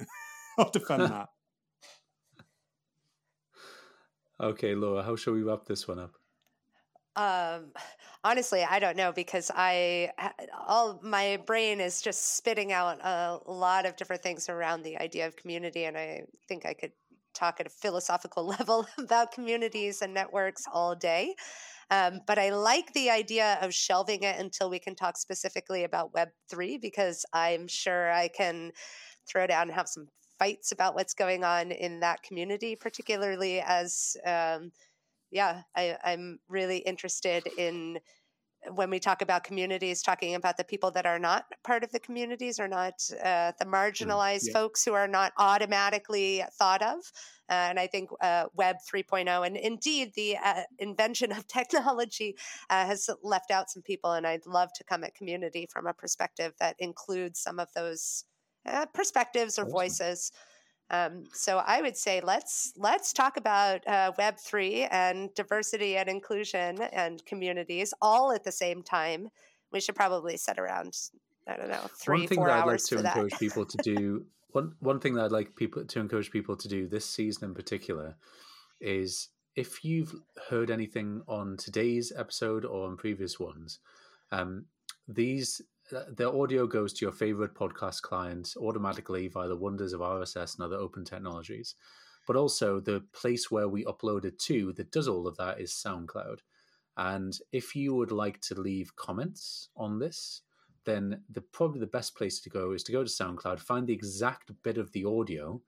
I'll 0.57 0.69
defend 0.71 1.03
that. 1.03 1.27
Okay, 4.39 4.75
Laura, 4.75 5.03
how 5.03 5.15
shall 5.15 5.33
we 5.33 5.43
wrap 5.43 5.65
this 5.65 5.87
one 5.87 5.99
up? 5.99 6.15
Um, 7.17 7.71
honestly, 8.23 8.63
I 8.63 8.79
don't 8.79 8.95
know 8.95 9.11
because 9.11 9.51
I 9.53 10.11
all 10.67 10.99
my 11.03 11.37
brain 11.47 11.81
is 11.81 12.01
just 12.01 12.37
spitting 12.37 12.71
out 12.71 12.99
a 13.03 13.39
lot 13.51 13.87
of 13.87 13.95
different 13.95 14.21
things 14.21 14.49
around 14.49 14.83
the 14.83 14.97
idea 14.99 15.25
of 15.25 15.35
community, 15.35 15.85
and 15.85 15.97
I 15.97 16.25
think 16.47 16.65
I 16.65 16.73
could 16.73 16.91
talk 17.33 17.59
at 17.59 17.65
a 17.67 17.71
philosophical 17.71 18.45
level 18.59 18.87
about 18.99 19.31
communities 19.31 20.01
and 20.03 20.13
networks 20.13 20.65
all 20.71 20.95
day. 20.95 21.35
Um, 21.91 22.21
but 22.27 22.37
I 22.37 22.51
like 22.51 22.93
the 22.93 23.09
idea 23.09 23.57
of 23.61 23.73
shelving 23.73 24.23
it 24.23 24.39
until 24.39 24.69
we 24.69 24.79
can 24.79 24.95
talk 24.95 25.17
specifically 25.17 25.85
about 25.85 26.13
Web 26.13 26.29
three 26.49 26.77
because 26.77 27.25
I'm 27.33 27.67
sure 27.67 28.11
I 28.11 28.27
can 28.27 28.73
throw 29.27 29.47
down 29.47 29.63
and 29.63 29.71
have 29.73 29.87
some 29.89 30.07
fights 30.39 30.71
about 30.71 30.95
what's 30.95 31.13
going 31.15 31.43
on 31.43 31.71
in 31.71 32.01
that 32.01 32.23
community, 32.23 32.75
particularly 32.75 33.61
as 33.61 34.17
um, 34.25 34.71
yeah, 35.31 35.61
I, 35.75 35.97
I'm 36.03 36.39
really 36.47 36.77
interested 36.77 37.47
in 37.57 37.99
when 38.71 38.89
we 38.89 38.99
talk 38.99 39.21
about 39.21 39.43
communities, 39.43 40.01
talking 40.01 40.35
about 40.35 40.57
the 40.57 40.63
people 40.63 40.91
that 40.91 41.05
are 41.05 41.19
not 41.19 41.45
part 41.63 41.83
of 41.83 41.91
the 41.91 41.99
communities 41.99 42.59
or 42.59 42.67
not 42.67 42.93
uh, 43.23 43.51
the 43.59 43.65
marginalized 43.65 44.47
yeah. 44.47 44.53
folks 44.53 44.83
who 44.83 44.93
are 44.93 45.07
not 45.07 45.31
automatically 45.37 46.43
thought 46.53 46.81
of. 46.81 46.97
Uh, 47.49 47.53
and 47.53 47.79
I 47.79 47.87
think 47.87 48.09
uh, 48.21 48.45
Web 48.55 48.77
3.0 48.91 49.45
and 49.45 49.55
indeed 49.55 50.11
the 50.15 50.37
uh, 50.43 50.63
invention 50.79 51.31
of 51.31 51.47
technology 51.47 52.35
uh, 52.69 52.85
has 52.85 53.09
left 53.23 53.51
out 53.51 53.69
some 53.69 53.83
people. 53.83 54.13
And 54.13 54.27
I'd 54.27 54.45
love 54.45 54.69
to 54.75 54.83
come 54.83 55.03
at 55.03 55.15
community 55.15 55.67
from 55.71 55.87
a 55.87 55.93
perspective 55.93 56.53
that 56.59 56.75
includes 56.79 57.39
some 57.39 57.59
of 57.59 57.69
those 57.73 58.25
uh, 58.65 58.85
perspectives 58.93 59.57
or 59.57 59.63
Awesome. 59.63 59.71
voices. 59.71 60.31
Um, 60.89 61.25
so 61.33 61.57
I 61.65 61.81
would 61.81 61.97
say 61.97 62.21
let's 62.23 62.71
let's 62.77 63.11
talk 63.11 63.37
about 63.37 63.85
uh, 63.87 64.13
Web 64.17 64.37
three 64.39 64.83
and 64.85 65.33
diversity 65.35 65.97
and 65.97 66.07
inclusion 66.07 66.81
and 66.93 67.25
communities 67.25 67.93
all 68.01 68.31
at 68.31 68.43
the 68.43 68.51
same 68.51 68.83
time. 68.83 69.29
We 69.71 69.81
should 69.81 69.95
probably 69.95 70.37
set 70.37 70.57
around 70.57 70.93
I 71.47 71.57
don't 71.57 71.69
know 71.69 71.87
three 71.99 72.19
one 72.19 72.27
thing 72.27 72.37
four 72.37 72.47
that 72.47 72.59
I'd 72.59 72.65
like 72.65 72.83
to 72.83 72.95
for 72.95 73.01
that. 73.01 73.15
encourage 73.17 73.39
people 73.39 73.65
to 73.65 73.77
do 73.83 74.25
one 74.51 74.73
one 74.79 74.99
thing 74.99 75.15
that 75.15 75.25
I'd 75.25 75.31
like 75.31 75.55
people 75.55 75.85
to 75.85 75.99
encourage 75.99 76.31
people 76.31 76.55
to 76.55 76.67
do 76.69 76.87
this 76.87 77.05
season 77.05 77.49
in 77.49 77.53
particular 77.53 78.15
is 78.79 79.29
if 79.55 79.83
you've 79.83 80.13
heard 80.49 80.69
anything 80.69 81.21
on 81.27 81.57
today's 81.57 82.13
episode 82.15 82.63
or 82.63 82.87
on 82.87 82.95
previous 82.95 83.39
ones, 83.39 83.79
um, 84.31 84.65
these 85.07 85.61
Uh, 85.95 86.03
the 86.15 86.29
audio 86.29 86.67
goes 86.67 86.91
to 86.91 87.05
your 87.05 87.13
favorite 87.13 87.53
podcast 87.53 88.01
client 88.01 88.53
automatically 88.57 89.27
via 89.27 89.47
the 89.47 89.55
wonders 89.55 89.93
of 89.93 90.01
RSS 90.01 90.55
and 90.55 90.65
other 90.65 90.75
open 90.75 91.05
technologies. 91.05 91.75
But 92.25 92.35
also 92.35 92.79
the 92.79 93.05
place 93.13 93.49
where 93.49 93.69
we 93.69 93.85
upload 93.85 94.25
it 94.25 94.37
to 94.39 94.73
that 94.73 94.91
does 94.91 95.07
all 95.07 95.27
of 95.27 95.37
that 95.37 95.61
is 95.61 95.71
SoundCloud. 95.71 96.39
And 96.97 97.37
if 97.53 97.75
you 97.75 97.95
would 97.95 98.11
like 98.11 98.41
to 98.41 98.59
leave 98.59 98.97
comments 98.97 99.69
on 99.77 99.99
this, 99.99 100.41
then 100.83 101.21
the 101.29 101.41
probably 101.41 101.79
the 101.79 101.87
best 101.87 102.15
place 102.17 102.41
to 102.41 102.49
go 102.49 102.71
is 102.71 102.83
to 102.83 102.91
go 102.91 103.03
to 103.03 103.09
SoundCloud, 103.09 103.59
find 103.59 103.87
the 103.87 103.93
exact 103.93 104.51
bit 104.63 104.77
of 104.77 104.91
the 104.91 105.05
audio 105.05 105.61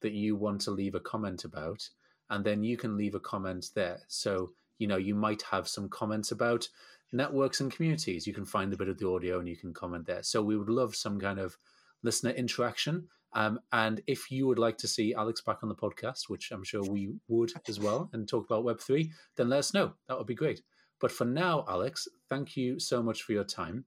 that 0.00 0.12
you 0.12 0.36
want 0.36 0.60
to 0.62 0.70
leave 0.70 0.94
a 0.94 1.00
comment 1.00 1.44
about, 1.44 1.88
and 2.28 2.44
then 2.44 2.62
you 2.62 2.76
can 2.76 2.96
leave 2.96 3.14
a 3.14 3.20
comment 3.20 3.70
there. 3.74 4.00
So, 4.08 4.52
you 4.78 4.86
know, 4.86 4.96
you 4.96 5.14
might 5.14 5.42
have 5.42 5.68
some 5.68 5.88
comments 5.88 6.30
about 6.32 6.68
networks 7.12 7.60
and 7.60 7.70
communities. 7.70 8.26
You 8.26 8.34
can 8.34 8.44
find 8.44 8.72
a 8.72 8.76
bit 8.76 8.88
of 8.88 8.98
the 8.98 9.08
audio 9.08 9.38
and 9.38 9.48
you 9.48 9.56
can 9.56 9.72
comment 9.72 10.06
there. 10.06 10.22
So 10.22 10.42
we 10.42 10.56
would 10.56 10.68
love 10.68 10.94
some 10.96 11.20
kind 11.20 11.38
of 11.38 11.56
listener 12.02 12.30
interaction. 12.30 13.08
Um, 13.34 13.60
and 13.72 14.02
if 14.06 14.30
you 14.30 14.46
would 14.46 14.58
like 14.58 14.76
to 14.78 14.88
see 14.88 15.14
Alex 15.14 15.40
back 15.40 15.58
on 15.62 15.68
the 15.68 15.74
podcast, 15.74 16.28
which 16.28 16.50
I'm 16.50 16.64
sure 16.64 16.82
we 16.82 17.14
would 17.28 17.52
as 17.68 17.80
well, 17.80 18.10
and 18.12 18.28
talk 18.28 18.44
about 18.44 18.64
Web3, 18.64 19.08
then 19.36 19.48
let 19.48 19.60
us 19.60 19.72
know. 19.74 19.94
That 20.08 20.18
would 20.18 20.26
be 20.26 20.34
great. 20.34 20.62
But 21.00 21.10
for 21.10 21.24
now, 21.24 21.64
Alex, 21.68 22.06
thank 22.28 22.56
you 22.56 22.78
so 22.78 23.02
much 23.02 23.22
for 23.22 23.32
your 23.32 23.44
time. 23.44 23.84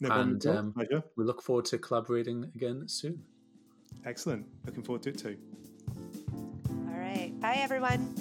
No 0.00 0.08
problem 0.08 0.28
And, 0.30 0.46
um, 0.46 0.72
Pleasure. 0.72 1.02
We 1.16 1.24
look 1.24 1.42
forward 1.42 1.66
to 1.66 1.78
collaborating 1.78 2.50
again 2.54 2.88
soon. 2.88 3.22
Excellent. 4.04 4.46
Looking 4.66 4.82
forward 4.82 5.02
to 5.04 5.10
it 5.10 5.18
too. 5.18 5.36
All 6.68 6.98
right, 6.98 7.32
bye 7.40 7.58
everyone. 7.58 8.14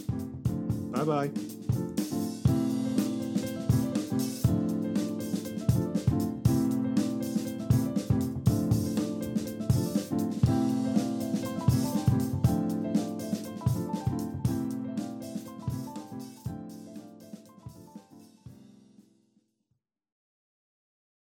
Bye 0.92 1.04
bye. 1.04 1.63